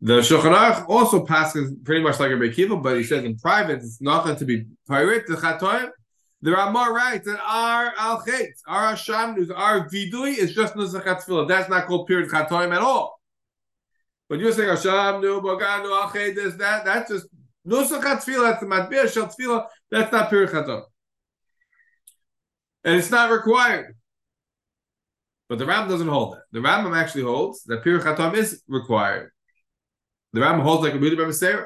The 0.00 0.20
Shulchan 0.20 0.88
also 0.88 1.26
passes 1.26 1.74
pretty 1.84 2.02
much 2.02 2.20
like 2.20 2.30
Rabbi 2.30 2.54
Akiva, 2.54 2.82
but 2.82 2.96
he 2.96 3.02
says 3.02 3.24
in 3.24 3.36
private 3.36 3.78
it's 3.78 4.00
nothing 4.00 4.36
to 4.36 4.44
be 4.44 4.66
pirate. 4.86 5.26
The 5.26 5.34
Chatoim, 5.34 5.90
there 6.40 6.56
are 6.56 6.70
more 6.70 6.92
rights 6.92 7.26
that 7.26 7.40
our 7.40 7.92
al 7.98 8.24
our 8.66 8.90
Hashem, 8.90 9.50
our 9.56 9.88
vidui 9.88 10.38
is 10.38 10.54
just 10.54 10.74
nusachat 10.74 11.24
tefillah. 11.24 11.48
That's 11.48 11.68
not 11.68 11.86
called 11.86 12.06
period 12.06 12.30
Chatoim 12.30 12.72
at 12.72 12.80
all. 12.80 13.20
But 14.28 14.38
you're 14.38 14.52
saying 14.52 14.68
Hashem, 14.68 15.20
nu, 15.20 15.40
Boganu, 15.40 15.90
al 15.90 16.12
this, 16.12 16.54
that, 16.54 16.84
that's 16.84 17.10
just 17.10 17.26
Nusach 17.66 18.02
tefillah, 18.02 18.50
that's 18.50 18.60
the 18.60 18.66
matbir 18.66 19.12
shel 19.12 19.68
that's 19.90 20.12
not 20.12 20.30
pir 20.30 20.46
chatam. 20.46 20.82
And 22.84 22.96
it's 22.96 23.10
not 23.10 23.30
required. 23.30 23.94
But 25.48 25.58
the 25.58 25.66
Ram 25.66 25.88
doesn't 25.88 26.08
hold 26.08 26.34
that. 26.34 26.42
The 26.52 26.60
Rambam 26.60 26.96
actually 26.96 27.22
holds 27.22 27.64
that 27.64 27.82
pir 27.82 27.98
chatam 28.00 28.34
is 28.34 28.62
required. 28.68 29.30
The 30.34 30.40
Ram 30.40 30.60
holds 30.60 30.84
like 30.84 30.94
a 30.94 30.98
Buddha 30.98 31.16
B'Masera. 31.16 31.64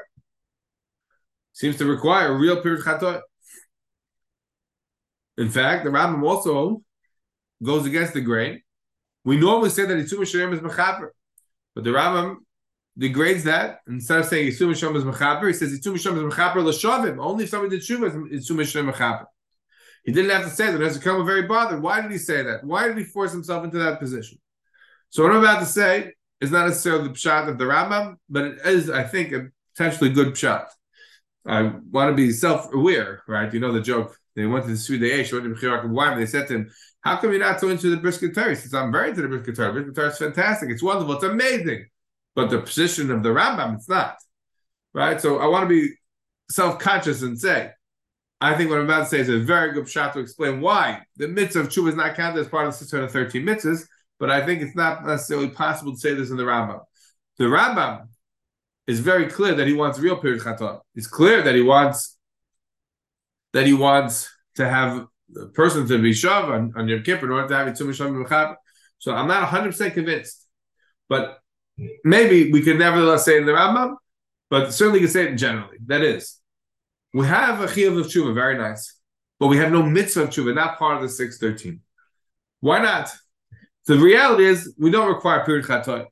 Seems 1.53 1.77
to 1.79 1.85
require 1.85 2.33
a 2.33 2.39
real 2.39 2.63
pir 2.63 2.79
chatam. 2.79 3.21
In 5.37 5.51
fact, 5.51 5.85
the 5.85 5.91
Rambam 5.91 6.23
also 6.23 6.83
goes 7.63 7.87
against 7.87 8.13
the 8.13 8.21
grain 8.21 8.61
We 9.25 9.37
normally 9.37 9.71
say 9.71 9.87
that 9.87 9.97
Yitzum 9.97 10.21
Shayim 10.21 10.53
is 10.53 10.61
Mechaper, 10.61 11.09
but 11.75 11.85
the 11.85 11.91
Rambam 11.91 12.37
degrades 12.97 13.45
that. 13.45 13.79
Instead 13.89 14.21
of 14.21 14.27
saying 14.27 14.53
Yitzum 14.53 14.71
Shayim 14.71 14.97
is 14.97 15.05
Mechaper, 15.05 15.49
he 15.49 15.53
says 15.55 15.77
Yitzum 15.77 15.95
Shayim 15.95 16.19
is 16.19 16.35
Mechaper 16.35 16.63
L'shavim. 16.63 17.19
Only 17.19 17.45
if 17.45 17.51
somebody 17.51 17.77
did 17.77 17.87
Shuvah 17.87 18.31
is 18.31 18.49
Yitzum 18.49 18.61
Shayim 18.61 18.93
Mechaper. 18.93 19.27
He 20.05 20.13
didn't 20.13 20.31
have 20.31 20.45
to 20.45 20.51
say 20.51 20.71
that. 20.71 20.81
As 20.81 20.99
come 20.99 21.25
very 21.25 21.43
bothered. 21.43 21.83
Why 21.83 22.01
did 22.01 22.11
he 22.11 22.19
say 22.19 22.43
that? 22.43 22.65
Why 22.65 22.89
did 22.89 22.99
he 22.99 23.05
force 23.05 23.33
himself 23.33 23.65
into 23.65 23.79
that 23.79 24.01
position? 24.01 24.39
So 25.11 25.23
what 25.23 25.33
I'm 25.33 25.39
about 25.39 25.61
to 25.61 25.67
say 25.67 26.13
is 26.41 26.51
not 26.51 26.67
necessarily 26.67 27.09
the 27.09 27.15
pshat 27.15 27.49
of 27.49 27.59
the 27.59 27.65
Rambam, 27.65 28.17
but 28.29 28.45
it 28.45 28.59
is, 28.65 28.91
I 28.91 29.05
think, 29.05 29.33
a 29.33 29.49
potentially 29.77 30.11
good 30.11 30.35
pshat. 30.35 30.67
I 31.47 31.73
want 31.91 32.11
to 32.11 32.15
be 32.15 32.33
self-aware, 32.33 33.23
right? 33.29 33.53
You 33.53 33.61
know 33.61 33.73
the 33.73 33.81
joke. 33.81 34.17
They 34.35 34.47
went 34.47 34.65
to 34.65 34.71
the 34.71 34.77
Swedish, 34.77 35.33
went 35.33 35.45
to 35.45 35.89
wife, 35.89 36.17
they 36.17 36.27
said 36.27 36.49
to 36.49 36.55
him, 36.55 36.71
How 37.03 37.17
come 37.17 37.31
you're 37.31 37.41
not 37.41 37.61
so 37.61 37.69
into 37.69 37.91
the 37.91 37.97
Brisker 37.97 38.33
Torah? 38.33 38.51
He 38.51 38.55
says, 38.55 38.75
I'm 38.75 38.91
very 38.91 39.11
into 39.11 39.23
the 39.23 39.29
Brisker 39.29 39.53
Torah. 39.53 39.73
Brisker 39.73 39.93
Torah 39.93 40.09
is 40.09 40.19
fantastic. 40.19 40.71
It's 40.71 40.83
wonderful. 40.83 41.15
It's 41.15 41.25
amazing. 41.25 41.87
But 42.35 42.51
the 42.51 42.61
position 42.61 43.11
of 43.11 43.23
the 43.23 43.29
Rambam, 43.29 43.75
it's 43.75 43.89
not. 43.89 44.17
Right? 44.95 45.21
So 45.21 45.39
I 45.39 45.47
want 45.47 45.65
to 45.65 45.69
be 45.69 45.93
self-conscious 46.51 47.23
and 47.23 47.39
say, 47.39 47.71
I 48.43 48.57
think 48.57 48.71
what 48.71 48.81
I'm 48.81 48.87
about 48.87 49.05
to 49.05 49.07
say 49.07 49.21
is 49.21 49.29
a 49.29 49.39
very 49.39 49.73
good 49.73 49.89
shot 49.89 50.15
to 50.15 50.19
explain 50.19 50.61
why 50.61 51.03
the 51.17 51.29
mitzvah 51.29 51.61
of 51.61 51.69
tshuva 51.69 51.91
is 51.91 51.95
not 51.95 52.17
counted 52.17 52.41
as 52.41 52.49
part 52.49 52.67
of 52.67 52.73
the 52.73 52.79
613 52.79 53.41
mitzvahs, 53.41 53.87
but 54.19 54.31
I 54.31 54.45
think 54.45 54.63
it's 54.63 54.75
not 54.75 55.07
necessarily 55.07 55.49
possible 55.49 55.93
to 55.93 55.99
say 55.99 56.15
this 56.15 56.31
in 56.31 56.37
the 56.37 56.43
Rambam. 56.43 56.81
The 57.39 57.45
Rambam 57.45 58.09
is 58.89 58.99
very 58.99 59.27
clear 59.27 59.55
that 59.55 59.69
he 59.69 59.75
wants 59.75 60.01
real 60.01 60.17
period 60.17 60.43
chata. 60.43 60.81
It's 60.97 61.07
clear 61.07 61.43
that 61.43 61.55
he 61.55 61.63
wants 61.63 62.19
that 63.53 63.65
he 63.65 63.75
wants 63.75 64.29
to 64.57 64.69
have 64.69 65.07
a 65.37 65.47
person 65.47 65.87
to 65.87 66.03
be 66.03 66.11
shav 66.11 66.51
on, 66.51 66.73
on 66.75 66.89
Yom 66.89 67.05
Kippur 67.05 67.27
in 67.27 67.33
order 67.33 67.47
to 67.47 67.57
have 67.57 67.69
Yitzum 67.69 67.95
Shav 67.95 68.57
So 68.99 69.15
I'm 69.15 69.29
not 69.29 69.43
100 69.43 69.67
percent 69.71 69.95
convinced, 69.95 70.49
but 71.09 71.39
maybe 72.03 72.51
we 72.51 72.63
could 72.63 72.81
nevertheless 72.81 73.25
say 73.25 73.37
in 73.37 73.47
the 73.47 73.53
Rambam, 73.53 73.95
but 74.51 74.75
certainly 74.75 74.99
can 74.99 75.09
say 75.09 75.29
it 75.29 75.37
generally. 75.37 75.79
That 75.87 76.03
is, 76.03 76.42
we 77.13 77.27
have 77.27 77.61
a 77.61 77.67
chiyuv 77.67 78.01
of 78.01 78.07
tshuva, 78.07 78.35
very 78.35 78.57
nice, 78.57 78.99
but 79.39 79.49
we 79.49 79.59
have 79.59 79.73
no 79.73 79.83
mitzvah 79.83 80.23
of 80.23 80.31
tshuva, 80.31 80.55
not 80.55 80.79
part 80.79 80.97
of 80.97 81.03
the 81.03 81.09
613. 81.09 81.81
Why 82.61 82.81
not? 82.81 83.11
The 83.87 83.99
reality 83.99 84.45
is 84.45 84.75
we 84.79 84.91
don't 84.91 85.09
require 85.09 85.45
period 85.45 85.67
chatoy. 85.67 86.07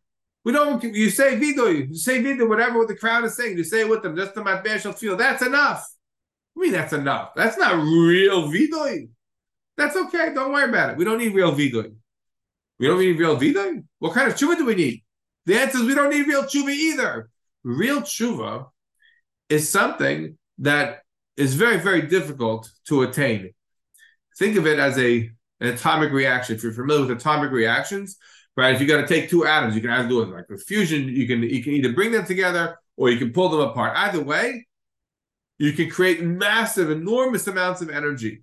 We 0.44 0.53
don't. 0.53 0.82
You 0.82 1.11
say 1.11 1.36
vidoy, 1.36 1.88
you 1.88 1.94
say 1.94 2.22
vidoy, 2.22 2.48
whatever 2.48 2.78
what 2.78 2.88
the 2.88 2.96
crowd 2.96 3.24
is 3.24 3.36
saying. 3.36 3.57
You 3.57 3.64
say 3.64 3.80
it 3.80 3.88
with 3.88 4.03
them 4.03 4.16
just 4.16 4.34
to 4.34 4.42
my 4.42 4.61
shall 4.78 4.92
feel. 4.92 5.16
That's 5.16 5.42
enough. 5.42 5.86
I 6.57 6.61
mean, 6.61 6.72
that's 6.72 6.92
enough. 6.92 7.30
That's 7.36 7.57
not 7.57 7.76
real 7.76 8.48
vidoy. 8.48 9.09
That's 9.76 9.96
okay. 9.96 10.32
Don't 10.34 10.53
worry 10.53 10.68
about 10.68 10.90
it. 10.90 10.96
We 10.96 11.05
don't 11.05 11.18
need 11.18 11.34
real 11.34 11.53
vidoy. 11.53 11.94
We 12.78 12.86
don't 12.86 12.98
need 12.98 13.18
real 13.18 13.38
vidoy. 13.38 13.84
What 13.98 14.14
kind 14.14 14.28
of 14.28 14.34
tshuva 14.34 14.57
do 14.57 14.66
we 14.66 14.74
need? 14.74 15.05
The 15.46 15.59
answer 15.59 15.78
is 15.78 15.84
we 15.84 15.94
don't 15.94 16.11
need 16.11 16.26
real 16.26 16.44
tshuva 16.44 16.70
either. 16.70 17.30
Real 17.62 18.01
tshuva 18.01 18.66
is 19.48 19.68
something 19.68 20.36
that 20.61 21.02
is 21.36 21.54
very, 21.54 21.78
very 21.78 22.02
difficult 22.02 22.70
to 22.86 23.02
attain. 23.02 23.52
Think 24.38 24.56
of 24.56 24.66
it 24.66 24.78
as 24.78 24.98
a 24.98 25.30
an 25.61 25.68
atomic 25.68 26.12
reaction. 26.12 26.56
If 26.56 26.62
you're 26.62 26.72
familiar 26.72 27.06
with 27.06 27.18
atomic 27.18 27.50
reactions, 27.50 28.16
right? 28.56 28.74
If 28.74 28.80
you 28.80 28.86
got 28.86 29.00
to 29.00 29.06
take 29.06 29.28
two 29.28 29.46
atoms, 29.46 29.74
you 29.74 29.80
can 29.80 29.90
either 29.90 30.08
do 30.08 30.22
it 30.22 30.28
like 30.28 30.48
with 30.48 30.62
fusion. 30.62 31.08
You 31.08 31.26
can 31.26 31.42
you 31.42 31.62
can 31.62 31.72
either 31.74 31.92
bring 31.92 32.12
them 32.12 32.24
together 32.24 32.78
or 32.96 33.11
you 33.11 33.18
can 33.18 33.32
pull 33.32 33.48
them 33.48 33.61
apart. 33.61 33.96
Either 33.96 34.22
way, 34.22 34.66
you 35.58 35.72
can 35.72 35.90
create 35.90 36.22
massive, 36.22 36.90
enormous 36.90 37.46
amounts 37.46 37.82
of 37.82 37.90
energy. 37.90 38.42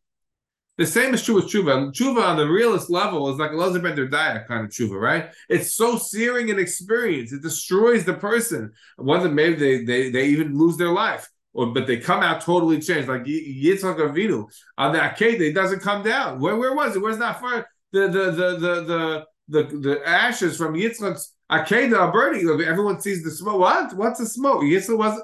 The 0.77 0.85
same 0.85 1.15
is 1.15 1.23
true 1.23 1.35
with 1.35 1.45
tshuva. 1.45 1.91
Tshuva 1.91 2.23
on 2.23 2.37
the 2.37 2.47
realist 2.47 2.91
level 2.91 3.31
is 3.31 3.39
like 3.39 3.49
a 3.49 3.55
Elizabeth 3.55 4.11
diet 4.11 4.47
kind 4.47 4.63
of 4.63 4.71
tshuva, 4.71 4.99
right? 4.99 5.31
It's 5.49 5.73
so 5.73 5.97
searing 5.97 6.51
an 6.51 6.59
experience. 6.59 7.33
It 7.33 7.41
destroys 7.41 8.05
the 8.05 8.13
person. 8.13 8.73
One 8.97 9.23
that 9.23 9.33
maybe 9.33 9.55
they, 9.55 9.83
they, 9.83 10.09
they 10.11 10.27
even 10.27 10.55
lose 10.55 10.77
their 10.77 10.91
life. 10.91 11.27
Or, 11.57 11.73
but 11.73 11.87
they 11.87 11.97
come 11.97 12.21
out 12.21 12.41
totally 12.41 12.79
changed. 12.79 13.09
Like 13.09 13.23
Yitzchak 13.23 13.97
Avinu 13.97 14.47
on 14.77 14.93
the 14.93 14.99
Akedah, 14.99 15.41
it 15.41 15.53
doesn't 15.53 15.81
come 15.81 16.03
down. 16.03 16.39
Where, 16.39 16.55
where 16.55 16.75
was 16.75 16.95
it? 16.95 17.01
Where's 17.01 17.17
that 17.17 17.41
fire? 17.41 17.67
The 17.91 18.01
the 18.07 18.25
the 18.31 18.57
the 18.59 19.25
the 19.49 19.63
the, 19.63 19.77
the 19.79 20.07
ashes 20.07 20.55
from 20.55 20.75
Yitzchak's 20.75 21.33
Akedah 21.51 21.97
are 21.97 22.11
burning. 22.11 22.47
Everyone 22.63 23.01
sees 23.01 23.23
the 23.23 23.31
smoke. 23.31 23.59
What? 23.59 23.95
What's 23.95 24.19
the 24.19 24.27
smoke? 24.27 24.61
Yitzchak 24.61 24.99
wasn't. 24.99 25.23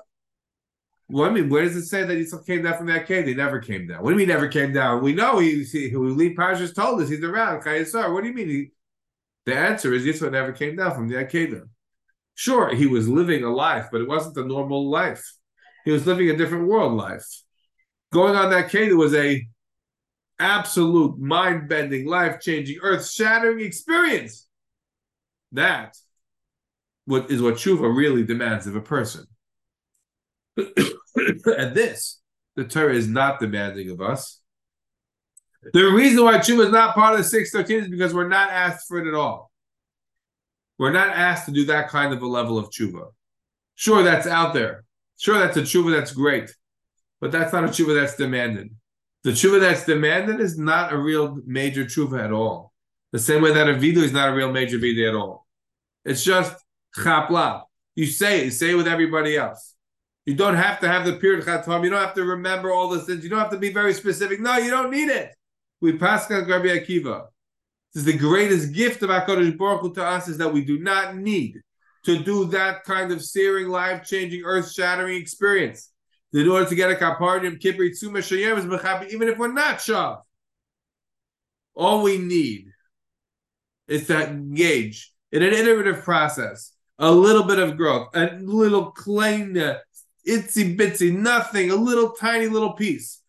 Well, 1.08 1.30
I 1.30 1.32
mean, 1.32 1.50
where 1.50 1.66
does 1.66 1.76
it 1.76 1.86
say 1.86 2.04
that 2.04 2.18
Yitzchak 2.18 2.48
came 2.48 2.64
down 2.64 2.78
from 2.78 2.88
that 2.88 3.06
cave? 3.06 3.28
He 3.28 3.36
never 3.36 3.60
came 3.60 3.86
down. 3.86 4.02
What 4.02 4.10
do 4.10 4.14
you 4.14 4.18
mean 4.18 4.30
never 4.30 4.48
came 4.48 4.74
down? 4.74 5.04
We 5.04 5.14
know 5.14 5.38
he, 5.38 5.64
he 5.66 5.90
who 5.90 6.16
Lee 6.16 6.36
Parshas 6.36 6.74
told 6.74 7.00
us 7.00 7.10
he's 7.10 7.24
around. 7.24 7.64
What 7.64 8.22
do 8.22 8.28
you 8.28 8.34
mean? 8.34 8.50
He, 8.50 8.72
the 9.46 9.56
answer 9.56 9.94
is 9.94 10.04
Yitzchak 10.04 10.32
never 10.32 10.52
came 10.52 10.78
down 10.78 10.96
from 10.96 11.10
the 11.10 11.16
Akedah. 11.16 11.70
Sure, 12.34 12.74
he 12.74 12.88
was 12.88 13.08
living 13.08 13.44
a 13.44 13.54
life, 13.54 13.90
but 13.92 14.02
it 14.02 14.08
wasn't 14.08 14.34
the 14.34 14.46
normal 14.46 14.90
life. 14.90 15.32
He 15.86 15.92
was 15.92 16.06
living 16.08 16.30
a 16.30 16.38
different 16.38 16.68
world 16.68 16.94
life. 16.94 17.26
Going 18.12 18.36
on 18.36 18.50
that 18.52 18.72
Kedah 18.72 18.98
was 18.98 19.14
a 19.14 19.46
absolute 20.40 21.18
mind-bending, 21.20 22.06
life-changing, 22.08 22.80
earth-shattering 22.82 23.60
experience. 23.60 24.48
That 25.52 25.96
what 27.06 27.30
is 27.30 27.42
what 27.42 27.56
tshuva 27.56 27.96
really 27.96 28.24
demands 28.24 28.66
of 28.68 28.76
a 28.76 28.82
person. 28.82 29.26
and 30.58 31.76
this, 31.76 32.22
the 32.56 32.64
Torah 32.64 32.94
is 32.94 33.08
not 33.08 33.40
demanding 33.40 33.90
of 33.90 34.02
us. 34.02 34.40
The 35.74 35.84
reason 35.86 36.24
why 36.24 36.38
tshuva 36.38 36.66
is 36.66 36.72
not 36.72 36.96
part 36.96 37.14
of 37.14 37.20
the 37.20 37.24
613 37.24 37.86
is 37.86 37.90
because 37.90 38.14
we're 38.14 38.28
not 38.28 38.50
asked 38.50 38.88
for 38.88 39.00
it 39.00 39.08
at 39.08 39.14
all. 39.14 39.52
We're 40.78 40.92
not 40.92 41.10
asked 41.10 41.46
to 41.46 41.52
do 41.52 41.66
that 41.66 41.90
kind 41.90 42.14
of 42.14 42.22
a 42.22 42.28
level 42.28 42.58
of 42.58 42.70
tshuva. 42.70 43.12
Sure, 43.76 44.04
that's 44.04 44.28
out 44.28 44.54
there. 44.54 44.84
Sure, 45.18 45.40
that's 45.40 45.58
a 45.58 45.62
tshuva 45.62 45.96
that's 45.96 46.12
great, 46.12 46.54
but 47.22 47.32
that's 47.32 47.54
not 47.54 47.64
a 47.64 47.68
tshuva 47.68 48.00
that's 48.00 48.16
demanded. 48.16 48.70
The 49.24 49.32
tshuva 49.32 49.60
that's 49.60 49.86
demanded 49.86 50.40
is 50.40 50.58
not 50.58 50.92
a 50.92 50.98
real 50.98 51.40
major 51.46 51.86
tshuva 51.86 52.24
at 52.24 52.32
all. 52.32 52.74
The 53.12 53.20
same 53.20 53.42
way 53.42 53.54
that 53.54 53.70
a 53.70 53.74
vidu 53.74 53.98
is 53.98 54.12
not 54.12 54.30
a 54.30 54.34
real 54.34 54.52
major 54.52 54.78
vidu 54.78 55.08
at 55.08 55.16
all. 55.16 55.48
It's 56.04 56.24
just 56.24 56.56
chapla. 56.98 57.64
You 57.96 58.08
say 58.08 58.40
it, 58.42 58.46
you 58.46 58.52
say 58.52 58.72
it 58.72 58.76
with 58.76 58.88
everybody 58.88 59.38
else. 59.38 59.76
You 60.26 60.36
don't 60.36 60.56
have 60.56 60.80
to 60.80 60.88
have 60.88 61.06
the 61.06 61.14
period 61.14 61.46
chatam. 61.46 61.84
You 61.84 61.90
don't 61.90 62.02
have 62.02 62.16
to 62.16 62.24
remember 62.24 62.72
all 62.72 62.90
the 62.90 63.00
things. 63.00 63.24
You 63.24 63.30
don't 63.30 63.40
have 63.40 63.52
to 63.52 63.58
be 63.58 63.72
very 63.72 63.94
specific. 63.94 64.40
No, 64.40 64.58
you 64.58 64.72
don't 64.72 64.92
need 64.92 65.10
it. 65.10 65.34
We 65.82 65.98
pass 65.98 66.30
Rabbi 66.30 66.68
Akiva. 66.68 67.28
This 67.94 68.02
is 68.02 68.06
the 68.06 68.18
greatest 68.18 68.74
gift 68.74 69.04
of 69.04 69.10
HaKadosh 69.10 69.58
Baruch 69.58 69.82
Hu 69.82 69.94
to 69.96 70.04
us 70.04 70.28
is 70.28 70.38
that 70.38 70.52
we 70.52 70.64
do 70.64 70.80
not 70.80 71.16
need 71.16 71.62
to 72.06 72.20
do 72.20 72.46
that 72.46 72.84
kind 72.84 73.12
of 73.12 73.24
searing, 73.24 73.70
life-changing, 73.70 74.44
earth-shattering 74.44 75.20
experience 75.20 75.92
in 76.34 76.50
order 76.50 76.68
to 76.68 76.76
get 76.76 76.92
a 76.92 76.96
kapardim 76.96 77.60
kippur 77.60 77.84
tzuma 77.84 78.18
shayem 78.18 78.58
is 78.58 78.66
mechapi, 78.66 79.10
even 79.10 79.28
if 79.28 79.38
we're 79.38 79.52
not 79.52 79.78
shav. 79.78 80.22
All 81.76 82.04
we 82.04 82.18
need 82.18 82.68
is 83.88 84.08
to 84.08 84.28
engage 84.28 85.12
in 85.32 85.44
an 85.44 85.54
iterative 85.54 86.04
process, 86.04 86.72
a 87.00 87.12
little 87.12 87.44
bit 87.44 87.60
of 87.60 87.78
growth, 87.78 88.10
a 88.16 88.38
little 88.42 88.92
klein, 88.92 89.54
itsy 89.54 90.78
bitsy, 90.78 91.16
nothing, 91.16 91.72
a 91.72 91.76
little 91.76 92.12
tiny 92.12 92.48
little 92.48 92.74
piece. 92.74 93.22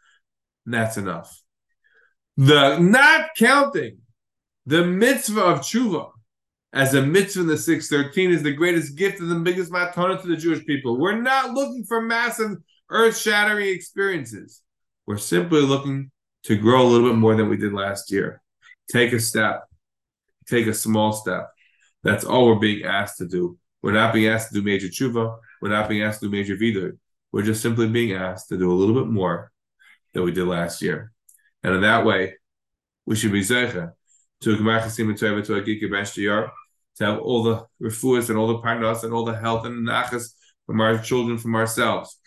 And 0.64 0.74
that's 0.74 0.96
enough. 0.96 1.42
The 2.36 2.78
not 2.78 3.30
counting 3.36 3.98
the 4.66 4.84
mitzvah 4.84 5.40
of 5.40 5.60
tshuva 5.60 6.10
as 6.74 6.92
a 6.94 7.00
mitzvah 7.00 7.42
in 7.42 7.46
the 7.46 7.56
613 7.56 8.32
is 8.32 8.42
the 8.42 8.52
greatest 8.52 8.96
gift 8.96 9.20
and 9.20 9.30
the 9.30 9.36
biggest 9.36 9.70
matana 9.70 10.20
to 10.20 10.26
the 10.26 10.36
Jewish 10.36 10.66
people. 10.66 10.98
We're 10.98 11.20
not 11.20 11.54
looking 11.54 11.84
for 11.84 12.02
massive 12.02 12.58
earth 12.90 13.16
shattering 13.16 13.68
experiences. 13.68 14.60
We're 15.06 15.18
simply 15.18 15.60
looking 15.60 16.10
to 16.44 16.56
grow 16.56 16.82
a 16.82 16.88
little 16.88 17.08
bit 17.08 17.16
more 17.16 17.36
than 17.36 17.48
we 17.48 17.56
did 17.56 17.72
last 17.72 18.10
year. 18.10 18.42
Take 18.90 19.12
a 19.12 19.20
step, 19.20 19.68
take 20.48 20.66
a 20.66 20.74
small 20.74 21.12
step. 21.12 21.48
That's 22.02 22.24
all 22.24 22.46
we're 22.46 22.56
being 22.56 22.84
asked 22.84 23.18
to 23.18 23.28
do. 23.28 23.56
We're 23.80 23.92
not 23.92 24.12
being 24.12 24.26
asked 24.28 24.48
to 24.48 24.54
do 24.54 24.62
major 24.62 24.88
tshuva. 24.88 25.38
We're 25.62 25.68
not 25.68 25.88
being 25.88 26.02
asked 26.02 26.20
to 26.20 26.26
do 26.26 26.32
major 26.32 26.56
vidur. 26.56 26.98
We're 27.30 27.42
just 27.42 27.62
simply 27.62 27.86
being 27.86 28.14
asked 28.14 28.48
to 28.48 28.58
do 28.58 28.72
a 28.72 28.74
little 28.74 28.96
bit 28.96 29.06
more 29.06 29.52
than 30.12 30.24
we 30.24 30.32
did 30.32 30.48
last 30.48 30.82
year. 30.82 31.12
And 31.62 31.76
in 31.76 31.82
that 31.82 32.04
way, 32.04 32.34
we 33.06 33.14
should 33.14 33.32
be 33.32 33.42
zecha 33.42 33.92
to 34.40 34.56
to 34.56 35.54
a 35.54 36.50
to 36.96 37.04
have 37.04 37.18
all 37.20 37.42
the 37.42 37.66
refuahs 37.82 38.28
and 38.28 38.38
all 38.38 38.48
the 38.48 38.58
parnas 38.58 39.04
and 39.04 39.12
all 39.12 39.24
the 39.24 39.36
health 39.36 39.66
and 39.66 39.86
nachas 39.86 40.34
from 40.66 40.80
our 40.80 40.98
children, 40.98 41.38
from 41.38 41.54
ourselves. 41.54 42.18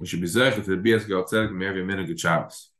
We 0.00 0.06
should 0.06 0.20
be 0.20 0.26
zeichet 0.26 0.64
to 0.66 0.76
be 0.76 0.92
as 0.92 1.04
God 1.04 1.28
said, 1.28 1.52
may 1.52 1.66
have 1.66 1.76
a 1.76 1.84
minute 1.84 2.06
good 2.06 2.20
Shabbos. 2.20 2.70